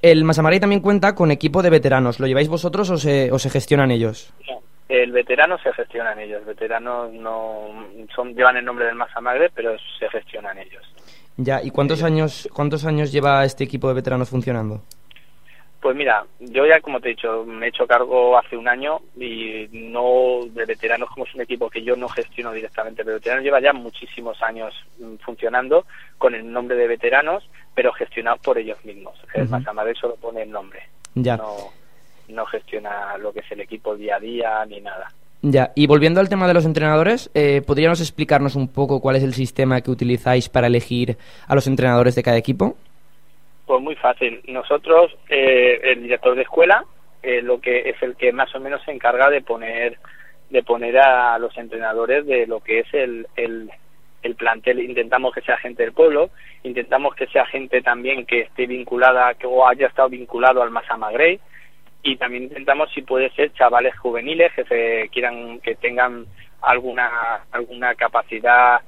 el 0.03 0.25
Masamagre 0.25 0.61
también 0.61 0.81
cuenta 0.81 1.15
con 1.15 1.31
equipo 1.31 1.63
de 1.63 1.71
veteranos. 1.71 2.21
¿Lo 2.21 2.27
lleváis 2.27 2.49
vosotros 2.49 2.91
o 2.91 2.99
se, 2.99 3.33
o 3.33 3.39
se 3.39 3.51
gestionan 3.51 3.91
ellos? 3.91 4.33
No 4.49 4.63
el 4.89 5.13
veterano 5.13 5.57
se 5.59 5.73
gestionan 5.73 6.19
ellos, 6.19 6.45
veteranos 6.45 7.13
no 7.13 7.69
son 8.15 8.35
llevan 8.35 8.57
el 8.57 8.65
nombre 8.65 8.87
del 8.87 8.95
Masa 8.95 9.21
Magre, 9.21 9.51
pero 9.55 9.77
se 9.99 10.09
gestionan 10.11 10.59
ellos. 10.59 10.83
Ya, 11.37 11.63
¿y 11.63 11.71
cuántos 11.71 12.03
años 12.03 12.49
cuántos 12.53 12.85
años 12.85 13.11
lleva 13.11 13.45
este 13.45 13.65
equipo 13.65 13.89
de 13.89 13.95
veteranos 13.95 14.29
funcionando? 14.29 14.83
Pues 15.85 15.95
mira, 15.97 16.25
yo 16.41 16.65
ya 16.65 16.81
como 16.81 16.99
te 16.99 17.09
he 17.09 17.11
dicho, 17.11 17.45
me 17.45 17.67
he 17.67 17.69
hecho 17.69 17.87
cargo 17.87 18.39
hace 18.39 18.57
un 18.57 18.67
año 18.67 19.03
y 19.21 19.69
no 19.71 20.47
de 20.49 20.65
veteranos 20.65 21.11
como 21.11 21.27
es 21.27 21.35
un 21.35 21.43
equipo 21.43 21.69
que 21.69 21.83
yo 21.83 21.95
no 21.95 22.09
gestiono 22.09 22.53
directamente, 22.53 23.05
pero 23.05 23.17
veteranos 23.17 23.45
lleva 23.45 23.61
ya 23.61 23.75
muchísimos 23.75 24.41
años 24.43 24.73
mm, 24.99 25.17
funcionando 25.17 25.85
con 26.17 26.35
el 26.35 26.51
nombre 26.51 26.75
de 26.75 26.89
veteranos, 26.89 27.47
pero 27.75 27.93
gestionados 27.93 28.41
por 28.41 28.57
ellos 28.57 28.83
mismos. 28.83 29.13
El 29.35 29.47
Masa 29.51 29.75
Magre 29.75 29.95
solo 29.95 30.17
pone 30.17 30.45
el 30.45 30.51
nombre. 30.51 30.81
Ya 31.17 31.39
no 32.29 32.47
gestiona 32.47 33.19
lo 33.19 33.35
que 33.35 33.41
es 33.41 33.53
el 33.53 33.61
equipo 33.61 33.95
día 33.95 34.17
a 34.17 34.21
día 34.21 34.65
ni 34.65 34.81
nada. 34.81 35.13
Ya, 35.43 35.73
y 35.75 35.87
volviendo 35.87 36.21
al 36.21 36.31
tema 36.31 36.49
de 36.49 36.55
los 36.55 36.65
entrenadores, 36.65 37.31
eh, 37.35 37.61
¿podríamos 37.61 38.01
explicarnos 38.01 38.57
un 38.57 38.69
poco 38.69 39.03
cuál 39.03 39.17
es 39.17 39.23
el 39.23 39.35
sistema 39.35 39.83
que 39.83 39.91
utilizáis 39.91 40.49
para 40.49 40.69
elegir 40.69 41.19
a 41.47 41.55
los 41.55 41.67
entrenadores 41.67 42.15
de 42.15 42.23
cada 42.23 42.39
equipo? 42.39 42.75
Pues 43.67 43.81
muy 43.81 43.97
fácil. 43.97 44.43
Nosotros, 44.49 45.17
eh, 45.29 45.81
el 45.83 46.03
director 46.03 46.35
de 46.35 46.43
escuela, 46.43 46.85
eh, 47.23 47.41
lo 47.41 47.61
que 47.61 47.89
es 47.89 48.03
el 48.03 48.17
que 48.17 48.33
más 48.33 48.55
o 48.55 48.61
menos 48.61 48.83
se 48.85 48.93
encarga 48.93 49.31
de 49.31 49.43
poner 49.43 49.99
de 50.51 50.63
poner 50.63 50.99
a 50.99 51.39
los 51.39 51.57
entrenadores 51.57 52.27
de 52.27 52.47
lo 52.47 52.61
que 52.61 52.81
es 52.81 52.87
el, 52.93 53.27
el, 53.35 53.71
el 54.23 54.35
plantel. 54.37 54.79
Intentamos 54.79 55.35
que 55.35 55.41
sea 55.41 55.57
gente 55.57 55.83
del 55.83 55.93
pueblo, 55.93 56.31
intentamos 56.63 57.15
que 57.15 57.27
sea 57.27 57.47
gente 57.47 57.83
también 57.83 58.27
que 58.27 58.43
esté 58.43 58.67
vinculada, 58.67 59.35
que 59.35 59.47
o 59.47 59.67
haya 59.67 59.87
estado 59.87 60.11
vinculado 60.11 60.63
al 60.63 60.71
Masama 60.71 61.11
Grey, 61.11 61.41
y 62.03 62.17
también 62.17 62.45
intentamos 62.45 62.91
si 62.93 63.03
puede 63.03 63.31
ser 63.31 63.53
chavales 63.55 63.99
juveniles 63.99 64.53
que 64.53 64.65
se 64.65 65.09
quieran 65.09 65.59
que 65.61 65.75
tengan 65.77 66.27
alguna 66.61 67.45
alguna 67.51 67.95
capacidad 67.95 68.81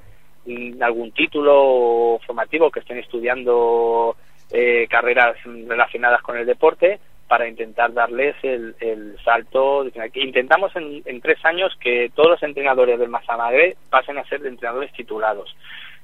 mm, 0.45 0.81
algún 0.81 1.11
título 1.11 2.19
formativo 2.25 2.69
que 2.69 2.79
estén 2.81 2.99
estudiando 2.99 4.15
eh, 4.51 4.87
carreras 4.89 5.35
relacionadas 5.43 6.21
con 6.21 6.37
el 6.37 6.45
deporte 6.45 6.99
para 7.27 7.47
intentar 7.47 7.93
darles 7.93 8.35
el, 8.41 8.75
el 8.79 9.17
salto. 9.23 9.85
Intentamos 10.13 10.71
en, 10.75 11.21
tres 11.21 11.43
años 11.43 11.75
que 11.79 12.09
todos 12.15 12.31
los 12.31 12.43
entrenadores 12.43 12.97
del 12.97 13.09
Masamadre 13.09 13.75
pasen 13.89 14.17
a 14.17 14.25
ser 14.25 14.45
entrenadores 14.45 14.91
titulados 14.93 15.55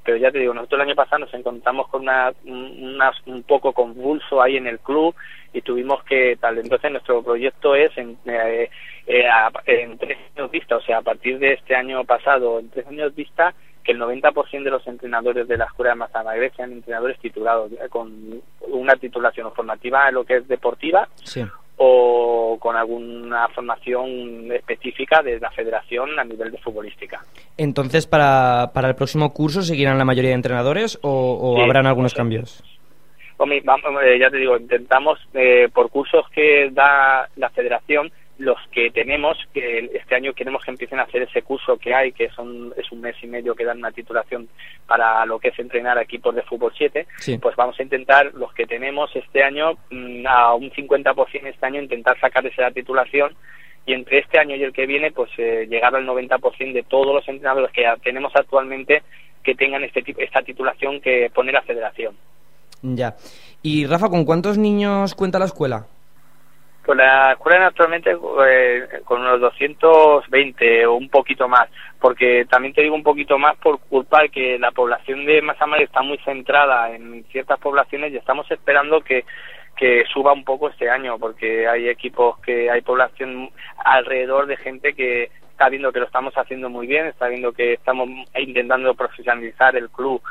pero 0.06 0.18
ya 0.18 0.32
te 0.32 0.40
digo, 0.40 0.54
nosotros 0.54 0.82
el 0.82 0.88
año 0.90 0.96
pasado 0.96 1.20
nos 1.20 1.34
encontramos 1.34 1.88
con 1.88 2.02
una, 2.02 2.34
un 3.26 3.44
poco 3.44 3.72
convulso 3.72 4.42
ahí 4.42 4.58
en 4.58 4.68
el 4.68 4.80
club 4.80 5.16
y 5.54 5.62
tuvimos 5.62 6.04
que 6.04 6.36
tal 6.42 6.58
entonces 6.58 6.92
nuestro 6.92 7.24
proyecto 7.24 7.74
es 7.74 7.98
en, 7.98 8.18
eh, 8.26 8.70
eh, 9.08 9.24
en 9.66 9.98
tres 9.98 10.18
años 10.36 10.52
vista 10.52 10.76
o 10.76 10.82
sea 10.82 10.98
a 10.98 11.02
partir 11.02 11.40
de 11.40 11.54
este 11.54 11.74
año 11.74 12.04
pasado 12.04 12.60
en 12.60 12.70
tres 12.70 12.86
años 12.88 13.16
vista 13.16 13.54
que 13.84 13.92
el 13.92 14.00
90% 14.00 14.64
de 14.64 14.70
los 14.72 14.86
entrenadores 14.88 15.48
de 15.48 15.58
la 15.58 15.66
escuela 15.66 15.92
de 15.92 15.98
Mazamagre 15.98 16.52
sean 16.56 16.72
entrenadores 16.72 17.20
titulados 17.20 17.72
con 17.90 18.42
una 18.70 18.96
titulación 18.96 19.52
formativa 19.54 20.08
en 20.08 20.16
lo 20.16 20.24
que 20.24 20.38
es 20.38 20.48
deportiva 20.48 21.08
sí 21.24 21.44
o 21.78 22.58
con 22.60 22.76
alguna 22.76 23.48
formación 23.50 24.52
específica 24.52 25.22
de 25.22 25.40
la 25.40 25.50
federación 25.52 26.20
a 26.20 26.24
nivel 26.24 26.52
de 26.52 26.58
futbolística. 26.60 27.22
Entonces, 27.58 28.06
para, 28.06 28.72
para 28.74 28.90
el 28.90 28.96
próximo 28.96 29.34
curso, 29.34 29.62
¿seguirán 29.64 29.98
la 29.98 30.06
mayoría 30.06 30.30
de 30.30 30.36
entrenadores 30.36 31.00
o, 31.02 31.62
habrán 31.62 31.88
algunos 31.88 32.14
cambios? 32.14 32.64
Eh, 33.40 34.20
ya 34.20 34.30
te 34.30 34.38
digo, 34.38 34.56
intentamos 34.56 35.20
eh, 35.34 35.68
por 35.74 35.90
cursos 35.90 36.26
que 36.30 36.70
da 36.72 37.28
la 37.36 37.50
federación 37.50 38.12
los 38.40 38.58
que 38.72 38.90
tenemos, 38.90 39.38
que 39.54 39.92
este 39.94 40.16
año 40.16 40.34
queremos 40.34 40.64
que 40.64 40.72
empiecen 40.72 41.00
a 41.00 41.04
hacer 41.04 41.22
ese 41.22 41.44
curso 41.44 41.78
que 41.78 41.94
hay, 41.94 42.12
que 42.12 42.30
son 42.30 42.74
es 42.76 42.92
un 42.92 43.02
mes 43.02 43.16
y 43.22 43.28
medio 43.28 43.54
que 43.56 43.64
dan 43.64 43.78
una 43.78 43.92
titulación 43.92 44.50
para 44.88 45.26
lo 45.26 45.40
que 45.40 45.50
es 45.50 45.60
entrenar 45.60 45.98
equipos 46.00 46.34
de 46.34 46.42
fútbol 46.42 46.74
7, 46.76 47.06
pues 47.40 47.56
vamos 47.56 47.80
a 47.80 47.84
intentar 47.84 48.34
los 48.34 48.54
que 48.54 48.66
tenemos 48.66 49.16
este 49.16 49.44
año 49.44 49.74
mm, 49.92 50.26
a 50.28 50.56
un 50.56 50.72
50% 50.72 51.46
este 51.46 51.66
año 51.66 51.82
intentar 51.82 52.20
sacar 52.20 52.46
esa 52.46 52.72
titulación 52.72 53.36
y 53.86 53.94
entre 53.94 54.20
este 54.20 54.40
año 54.40 54.56
y 54.56 54.64
el 54.64 54.74
que 54.74 54.88
viene 54.88 55.12
pues 55.12 55.30
eh, 55.38 55.68
llegar 55.70 55.96
al 55.96 56.08
90% 56.08 56.74
de 56.74 56.84
todos 56.84 57.14
los 57.14 57.28
entrenadores 57.28 57.72
que 57.72 57.86
tenemos 58.02 58.32
actualmente 58.36 59.04
que 59.44 59.56
tengan 59.56 59.84
este 59.84 60.04
esta 60.18 60.42
titulación 60.42 61.02
que 61.02 61.30
pone 61.34 61.52
la 61.52 61.62
federación. 61.62 62.16
Ya. 62.82 63.16
Y 63.62 63.86
Rafa, 63.86 64.10
¿con 64.10 64.26
cuántos 64.26 64.58
niños 64.58 65.16
cuenta 65.16 65.40
la 65.40 65.46
escuela? 65.46 65.88
Pues 66.86 66.98
la 66.98 67.32
escuela 67.32 67.68
actualmente 67.68 68.12
eh, 68.46 69.02
con 69.06 69.22
unos 69.22 69.40
220 69.40 70.86
o 70.86 70.96
un 70.96 71.08
poquito 71.08 71.48
más, 71.48 71.70
porque 72.00 72.46
también 72.50 72.74
te 72.74 72.82
digo 72.82 72.94
un 72.94 73.04
poquito 73.04 73.40
más 73.40 73.56
por 73.58 73.80
culpa 73.80 74.24
de 74.24 74.30
que 74.30 74.60
la 74.60 74.72
población 74.72 75.26
de 75.26 75.42
Masamar 75.42 75.82
está 75.82 76.02
muy 76.02 76.18
centrada 76.20 76.94
en 76.94 77.24
ciertas 77.32 77.58
poblaciones 77.60 78.12
y 78.12 78.18
estamos 78.18 78.52
esperando 78.52 79.00
que, 79.00 79.24
que 79.78 80.04
suba 80.14 80.34
un 80.34 80.44
poco 80.44 80.68
este 80.68 80.90
año, 80.90 81.18
porque 81.18 81.70
hay 81.70 81.88
equipos 81.88 82.38
que 82.42 82.70
hay 82.70 82.82
población 82.82 83.50
alrededor 83.86 84.48
de 84.48 84.58
gente 84.58 84.94
que 84.94 85.32
está 85.52 85.70
viendo 85.70 85.94
que 85.94 86.00
lo 86.00 86.06
estamos 86.08 86.34
haciendo 86.36 86.70
muy 86.70 86.86
bien, 86.86 87.06
está 87.06 87.30
viendo 87.30 87.54
que 87.54 87.74
estamos 87.74 88.10
intentando 88.36 88.94
profesionalizar 88.94 89.78
el 89.78 89.90
club 89.90 90.22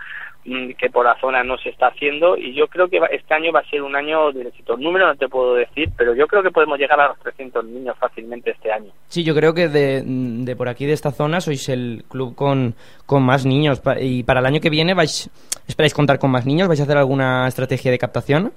que 0.44 0.90
por 0.90 1.04
la 1.04 1.18
zona 1.20 1.44
no 1.44 1.56
se 1.58 1.68
está 1.68 1.86
haciendo 1.86 2.36
y 2.36 2.52
yo 2.54 2.66
creo 2.66 2.88
que 2.88 3.00
este 3.12 3.34
año 3.34 3.52
va 3.52 3.60
a 3.60 3.70
ser 3.70 3.82
un 3.82 3.94
año 3.94 4.32
de 4.32 4.42
éxito. 4.48 4.76
Número 4.76 5.06
no 5.06 5.14
te 5.14 5.28
puedo 5.28 5.54
decir, 5.54 5.90
pero 5.96 6.14
yo 6.14 6.26
creo 6.26 6.42
que 6.42 6.50
podemos 6.50 6.78
llegar 6.78 7.00
a 7.00 7.08
los 7.08 7.18
300 7.20 7.64
niños 7.64 7.96
fácilmente 7.98 8.50
este 8.50 8.72
año. 8.72 8.90
Sí, 9.06 9.22
yo 9.22 9.34
creo 9.34 9.54
que 9.54 9.68
de, 9.68 10.02
de 10.04 10.56
por 10.56 10.68
aquí, 10.68 10.84
de 10.84 10.94
esta 10.94 11.12
zona, 11.12 11.40
sois 11.40 11.68
el 11.68 12.04
club 12.08 12.34
con, 12.34 12.74
con 13.06 13.24
más 13.24 13.46
niños. 13.46 13.80
Y 14.00 14.24
para 14.24 14.40
el 14.40 14.46
año 14.46 14.60
que 14.60 14.70
viene, 14.70 14.94
vais 14.94 15.30
¿esperáis 15.68 15.94
contar 15.94 16.18
con 16.18 16.30
más 16.30 16.44
niños? 16.44 16.68
¿Vais 16.68 16.80
a 16.80 16.84
hacer 16.84 16.98
alguna 16.98 17.46
estrategia 17.46 17.90
de 17.90 17.98
captación? 17.98 18.52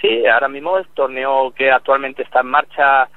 Sí, 0.00 0.24
ahora 0.26 0.48
mismo 0.48 0.78
el 0.78 0.86
torneo 0.94 1.52
que 1.56 1.70
actualmente 1.72 2.22
está 2.22 2.40
en 2.40 2.46
marcha 2.46 3.08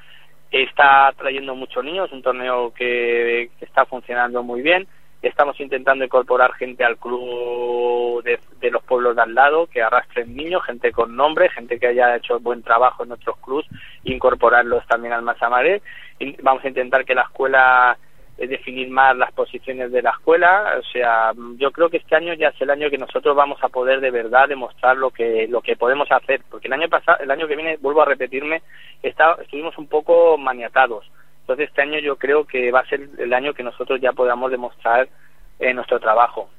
está 0.52 1.14
trayendo 1.18 1.56
muchos 1.56 1.84
niños, 1.84 2.12
un 2.12 2.22
torneo 2.22 2.74
que, 2.74 3.50
está 3.62 3.86
funcionando 3.86 4.44
muy 4.44 4.62
bien. 4.62 4.88
Estamos 5.22 5.60
intentando 5.60 6.04
incorporar 6.04 6.54
gente 6.54 6.84
al 6.84 6.98
club 6.98 8.24
de, 8.24 8.72
los 8.72 8.84
pueblos 8.84 9.16
de 9.16 9.22
al 9.22 9.36
lado, 9.36 9.68
que 9.68 9.82
arrastren 9.82 10.36
niños, 10.36 10.64
gente 10.66 10.92
con 10.92 11.16
nombre, 11.16 11.50
gente 11.50 11.80
que 11.80 11.88
haya 11.88 12.16
hecho 12.16 12.40
buen 12.40 12.64
trabajo 12.64 13.04
en 13.04 13.12
otros 13.12 13.38
clubs, 13.38 13.68
incorporarlos 14.04 14.86
también 14.88 15.14
al 15.14 15.22
Masamaré. 15.22 15.82
Vamos 16.42 16.64
a 16.64 16.68
intentar 16.68 17.06
que 17.06 17.16
la 17.16 17.24
escuela 17.24 17.98
definir 18.48 18.90
más 18.90 19.16
las 19.16 19.32
posiciones 19.34 19.92
de 19.92 20.02
la 20.02 20.12
escuela. 20.12 20.76
O 20.80 20.84
sea, 20.92 21.34
yo 21.58 21.72
creo 21.72 21.90
que 21.90 21.98
este 21.98 22.16
año 22.16 22.34
ya 22.34 22.50
es 22.50 22.62
el 22.62 22.70
año 22.70 22.90
que 22.90 22.98
nosotros 22.98 23.36
vamos 23.36 23.64
a 23.64 23.70
poder 23.70 24.02
de 24.02 24.12
verdad 24.12 24.48
demostrar 24.48 24.98
lo 24.98 25.12
que 25.12 25.48
lo 25.48 25.62
que 25.62 25.76
podemos 25.76 26.12
hacer, 26.12 26.42
porque 26.50 26.68
el 26.68 26.74
año 26.74 26.90
pasado, 26.90 27.20
el 27.22 27.32
año 27.32 27.48
que 27.48 27.56
viene, 27.56 27.78
vuelvo 27.78 28.02
a 28.02 28.06
repetirme, 28.06 28.62
está, 29.04 29.38
estuvimos 29.42 29.78
un 29.78 29.88
poco 29.88 30.38
maniatados. 30.38 31.10
Entonces 31.42 31.70
este 31.70 31.82
año 31.82 32.00
yo 32.00 32.16
creo 32.18 32.46
que 32.46 32.72
va 32.72 32.80
a 32.80 32.86
ser 32.86 33.10
el 33.18 33.34
año 33.34 33.54
que 33.54 33.64
nosotros 33.64 34.00
ya 34.00 34.14
podamos 34.14 34.52
demostrar 34.52 35.10
eh, 35.60 35.74
nuestro 35.74 36.00
trabajo. 36.00 36.50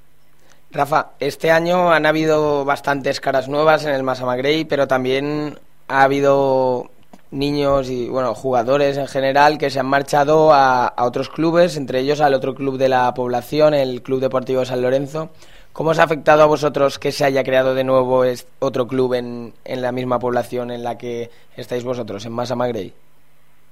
Rafa, 0.70 1.10
este 1.20 1.50
año 1.50 1.92
han 1.92 2.06
habido 2.06 2.64
bastantes 2.64 3.20
caras 3.20 3.48
nuevas 3.48 3.84
en 3.84 3.94
el 3.94 4.02
Masamagrey, 4.02 4.64
pero 4.64 4.88
también 4.88 5.58
ha 5.88 6.02
habido 6.04 6.90
niños 7.30 7.90
y 7.90 8.08
bueno 8.08 8.34
jugadores 8.34 8.96
en 8.96 9.08
general 9.08 9.58
que 9.58 9.70
se 9.70 9.80
han 9.80 9.86
marchado 9.86 10.52
a, 10.52 10.94
otros 10.98 11.28
clubes, 11.28 11.76
entre 11.76 12.00
ellos 12.00 12.20
al 12.20 12.34
otro 12.34 12.54
club 12.54 12.78
de 12.78 12.88
la 12.88 13.12
población, 13.14 13.74
el 13.74 14.02
Club 14.02 14.20
Deportivo 14.20 14.64
San 14.64 14.82
Lorenzo. 14.82 15.30
¿Cómo 15.72 15.90
os 15.90 15.98
ha 15.98 16.04
afectado 16.04 16.42
a 16.42 16.46
vosotros 16.46 16.98
que 16.98 17.12
se 17.12 17.24
haya 17.24 17.44
creado 17.44 17.74
de 17.74 17.84
nuevo 17.84 18.24
otro 18.58 18.86
club 18.86 19.14
en, 19.14 19.54
en 19.64 19.82
la 19.82 19.90
misma 19.90 20.18
población 20.18 20.70
en 20.70 20.84
la 20.84 20.98
que 20.98 21.30
estáis 21.56 21.82
vosotros, 21.82 22.24
en 22.26 22.32
Massa 22.32 22.54
Magrey? 22.54 22.92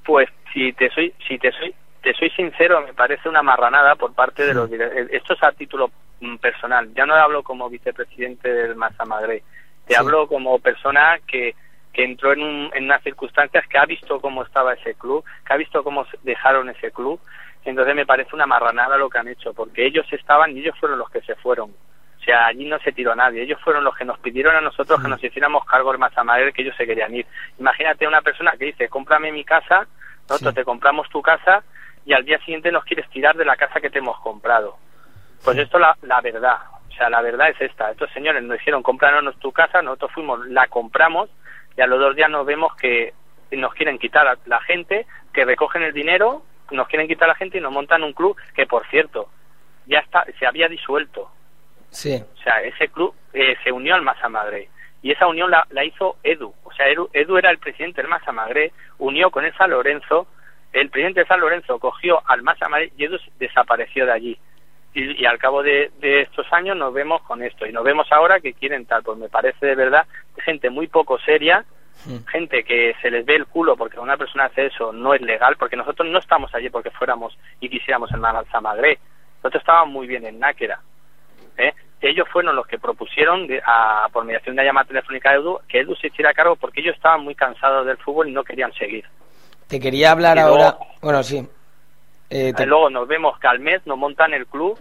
Pues 0.07 0.29
si 0.53 0.73
te 0.73 0.91
soy, 0.91 1.15
si 1.27 1.39
te 1.39 1.53
soy, 1.53 1.75
te 2.03 2.13
soy 2.15 2.31
sincero, 2.31 2.81
me 2.83 2.95
parece 2.95 3.29
una 3.29 3.43
marranada 3.43 3.97
por 3.97 4.15
parte 4.15 4.47
de 4.47 4.55
los 4.55 4.71
esto 4.71 5.35
es 5.35 5.43
a 5.43 5.53
título 5.53 5.91
mm, 6.21 6.37
personal. 6.37 6.93
Ya 6.95 7.07
no 7.07 7.15
hablo 7.15 7.43
como 7.43 7.69
vicepresidente 7.69 8.53
del 8.53 8.77
Massa 8.77 9.05
Magrey, 9.05 9.43
te 9.87 9.97
hablo 9.97 10.27
como 10.27 10.59
persona 10.59 11.19
que 11.27 11.55
que 11.93 12.05
entró 12.05 12.33
en, 12.33 12.43
un, 12.43 12.71
en 12.75 12.85
unas 12.85 13.03
circunstancias 13.03 13.67
que 13.67 13.79
ha 13.79 13.85
visto 13.85 14.21
cómo 14.21 14.43
estaba 14.45 14.75
ese 14.75 14.95
club, 14.95 15.25
que 15.45 15.53
ha 15.53 15.57
visto 15.57 15.83
cómo 15.83 16.07
dejaron 16.23 16.71
ese 16.71 16.93
club. 16.93 17.21
Entonces 17.65 17.95
me 17.95 18.07
parece 18.07 18.35
una 18.35 18.47
marranada 18.47 18.97
lo 18.97 19.11
que 19.11 19.19
han 19.19 19.29
hecho, 19.29 19.53
porque 19.53 19.87
ellos 19.87 20.07
estaban 20.13 20.57
y 20.57 20.61
ellos 20.61 20.79
fueron 20.79 20.99
los 20.99 21.11
que 21.11 21.21
se 21.23 21.35
fueron. 21.37 21.71
O 21.71 22.23
sea, 22.23 22.47
allí 22.47 22.67
no 22.67 22.79
se 22.79 22.93
tiró 22.93 23.15
nadie. 23.15 23.43
Ellos 23.43 23.61
fueron 23.63 23.83
los 23.83 23.97
que 23.97 24.05
nos 24.05 24.19
pidieron 24.19 24.55
a 24.55 24.61
nosotros 24.61 25.01
que 25.01 25.09
nos 25.09 25.23
hiciéramos 25.23 25.65
cargo 25.65 25.91
del 25.91 25.99
Mazamadre 25.99 26.53
que 26.53 26.63
ellos 26.63 26.77
se 26.77 26.87
querían 26.87 27.15
ir. 27.15 27.27
Imagínate 27.59 28.07
una 28.07 28.21
persona 28.21 28.53
que 28.59 28.67
dice, 28.67 28.89
cómprame 28.89 29.33
mi 29.33 29.45
casa, 29.45 29.87
nosotros 30.31 30.55
te 30.55 30.64
compramos 30.64 31.09
tu 31.09 31.21
casa 31.21 31.64
y 32.07 32.12
al 32.12 32.25
día 32.25 32.38
siguiente 32.38 32.71
nos 32.71 32.85
quieres 32.85 33.09
tirar 33.11 33.37
de 33.37 33.45
la 33.45 33.57
casa 33.57 33.81
que 33.81 33.90
te 33.90 33.99
hemos 33.99 34.19
comprado. 34.21 34.77
Pues 35.45 35.59
esto 35.59 35.79
la, 35.79 35.97
la 36.03 36.21
verdad. 36.21 36.59
O 36.88 36.93
sea, 36.93 37.11
la 37.11 37.21
verdad 37.21 37.49
es 37.51 37.61
esta. 37.61 37.90
Estos 37.90 38.11
señores 38.12 38.43
nos 38.43 38.59
dijeron, 38.59 38.83
cómpranos 38.83 39.37
tu 39.38 39.53
casa, 39.53 39.83
nosotros 39.83 40.12
fuimos, 40.12 40.47
la 40.47 40.69
compramos 40.69 41.31
y 41.77 41.81
a 41.81 41.87
los 41.87 41.99
dos 41.99 42.14
días 42.14 42.31
nos 42.31 42.47
vemos 42.47 42.75
que 42.77 43.12
nos 43.51 43.75
quieren 43.75 43.99
quitar 43.99 44.29
a 44.29 44.38
la 44.47 44.61
gente, 44.61 45.07
que 45.33 45.45
recogen 45.45 45.83
el 45.83 45.93
dinero, 45.93 46.43
nos 46.71 46.87
quieren 46.88 47.09
quitar 47.09 47.29
a 47.29 47.33
la 47.33 47.38
gente 47.38 47.59
y 47.59 47.61
nos 47.61 47.73
montan 47.73 48.03
un 48.03 48.12
club 48.12 48.37
que, 48.55 48.66
por 48.66 48.87
cierto, 48.88 49.29
ya 49.87 49.99
está, 49.99 50.25
se 50.38 50.47
había 50.47 50.69
disuelto. 50.69 51.31
Sí. 51.90 52.23
O 52.35 52.43
sea, 52.43 52.62
ese 52.62 52.88
club 52.88 53.14
eh, 53.33 53.57
se 53.64 53.73
unió 53.73 53.95
al 53.97 54.03
Massa 54.03 54.29
Madre 54.29 54.69
y 55.03 55.11
esa 55.11 55.27
unión 55.27 55.51
la, 55.51 55.85
hizo 55.85 56.16
Edu. 56.23 56.55
O 56.64 56.73
sea, 56.73 56.87
Edu, 56.88 57.37
era 57.37 57.51
el 57.51 57.59
presidente 57.59 58.03
del 58.03 58.11
Massa 58.11 58.33
Madre, 58.33 58.73
unió 59.01 59.31
con 59.31 59.45
el 59.45 59.55
San 59.55 59.71
Lorenzo, 59.71 60.27
el 60.73 60.89
presidente 60.89 61.21
de 61.21 61.27
San 61.27 61.41
Lorenzo 61.41 61.79
cogió 61.79 62.23
al 62.27 62.43
Massa 62.43 62.69
Madre 62.69 62.93
y 62.97 63.05
Edu 63.05 63.19
desapareció 63.39 64.07
de 64.07 64.13
allí. 64.13 64.39
Y, 64.93 65.25
al 65.25 65.39
cabo 65.39 65.63
de, 65.63 65.93
de, 66.01 66.23
estos 66.23 66.53
años 66.53 66.77
nos 66.77 66.93
vemos 66.93 67.23
con 67.23 67.43
esto 67.45 67.65
y 67.65 67.73
nos 67.73 67.85
vemos 67.85 68.11
ahora 68.11 68.41
que 68.41 68.55
quieren 68.55 68.87
tal, 68.87 69.05
pues 69.05 69.17
me 69.19 69.29
parece 69.29 69.67
de 69.67 69.75
verdad 69.77 70.05
gente 70.39 70.69
muy 70.69 70.89
poco 70.89 71.17
seria, 71.21 71.65
gente 72.29 72.65
que 72.65 72.97
se 73.01 73.11
les 73.11 73.25
ve 73.25 73.37
el 73.37 73.47
culo 73.47 73.77
porque 73.77 74.01
una 74.01 74.17
persona 74.17 74.47
hace 74.47 74.67
eso 74.67 74.93
no 74.93 75.15
es 75.15 75.21
legal, 75.21 75.55
porque 75.57 75.77
nosotros 75.77 76.09
no 76.09 76.19
estamos 76.19 76.53
allí 76.55 76.71
porque 76.71 76.91
fuéramos 76.91 77.39
y 77.61 77.69
quisiéramos 77.69 78.11
el 78.11 78.19
Manalzamagré, 78.19 78.99
nosotros 79.37 79.63
estábamos 79.63 79.93
muy 79.93 80.09
bien 80.09 80.27
en 80.27 80.41
Náquera. 80.41 80.81
¿eh? 81.57 81.73
Ellos 82.01 82.27
fueron 82.33 82.57
los 82.57 82.67
que 82.67 82.79
propusieron, 82.79 83.47
a, 83.65 84.09
por 84.13 84.25
mediación 84.25 84.57
de 84.57 84.63
la 84.63 84.69
llamada 84.69 84.87
telefónica 84.87 85.31
de 85.31 85.37
Edu, 85.37 85.61
que 85.69 85.81
Edu 85.81 85.95
se 85.97 86.07
hiciera 86.07 86.33
cargo 86.33 86.57
porque 86.57 86.81
ellos 86.81 86.97
estaban 86.97 87.23
muy 87.23 87.35
cansados 87.35 87.87
del 87.87 87.99
fútbol 87.99 88.29
y 88.29 88.33
no 88.33 88.43
querían 88.43 88.73
seguir. 88.73 89.05
Te 89.69 89.79
quería 89.79 90.13
hablar 90.13 90.39
ahora, 90.39 90.77
bueno, 91.03 91.23
sí, 91.23 91.47
eh, 92.31 92.55
Luego 92.65 92.89
nos 92.89 93.09
vemos 93.09 93.39
que 93.41 93.49
al 93.49 93.59
mes 93.59 93.85
nos 93.87 93.99
montan 93.99 94.33
el 94.33 94.47
club 94.47 94.79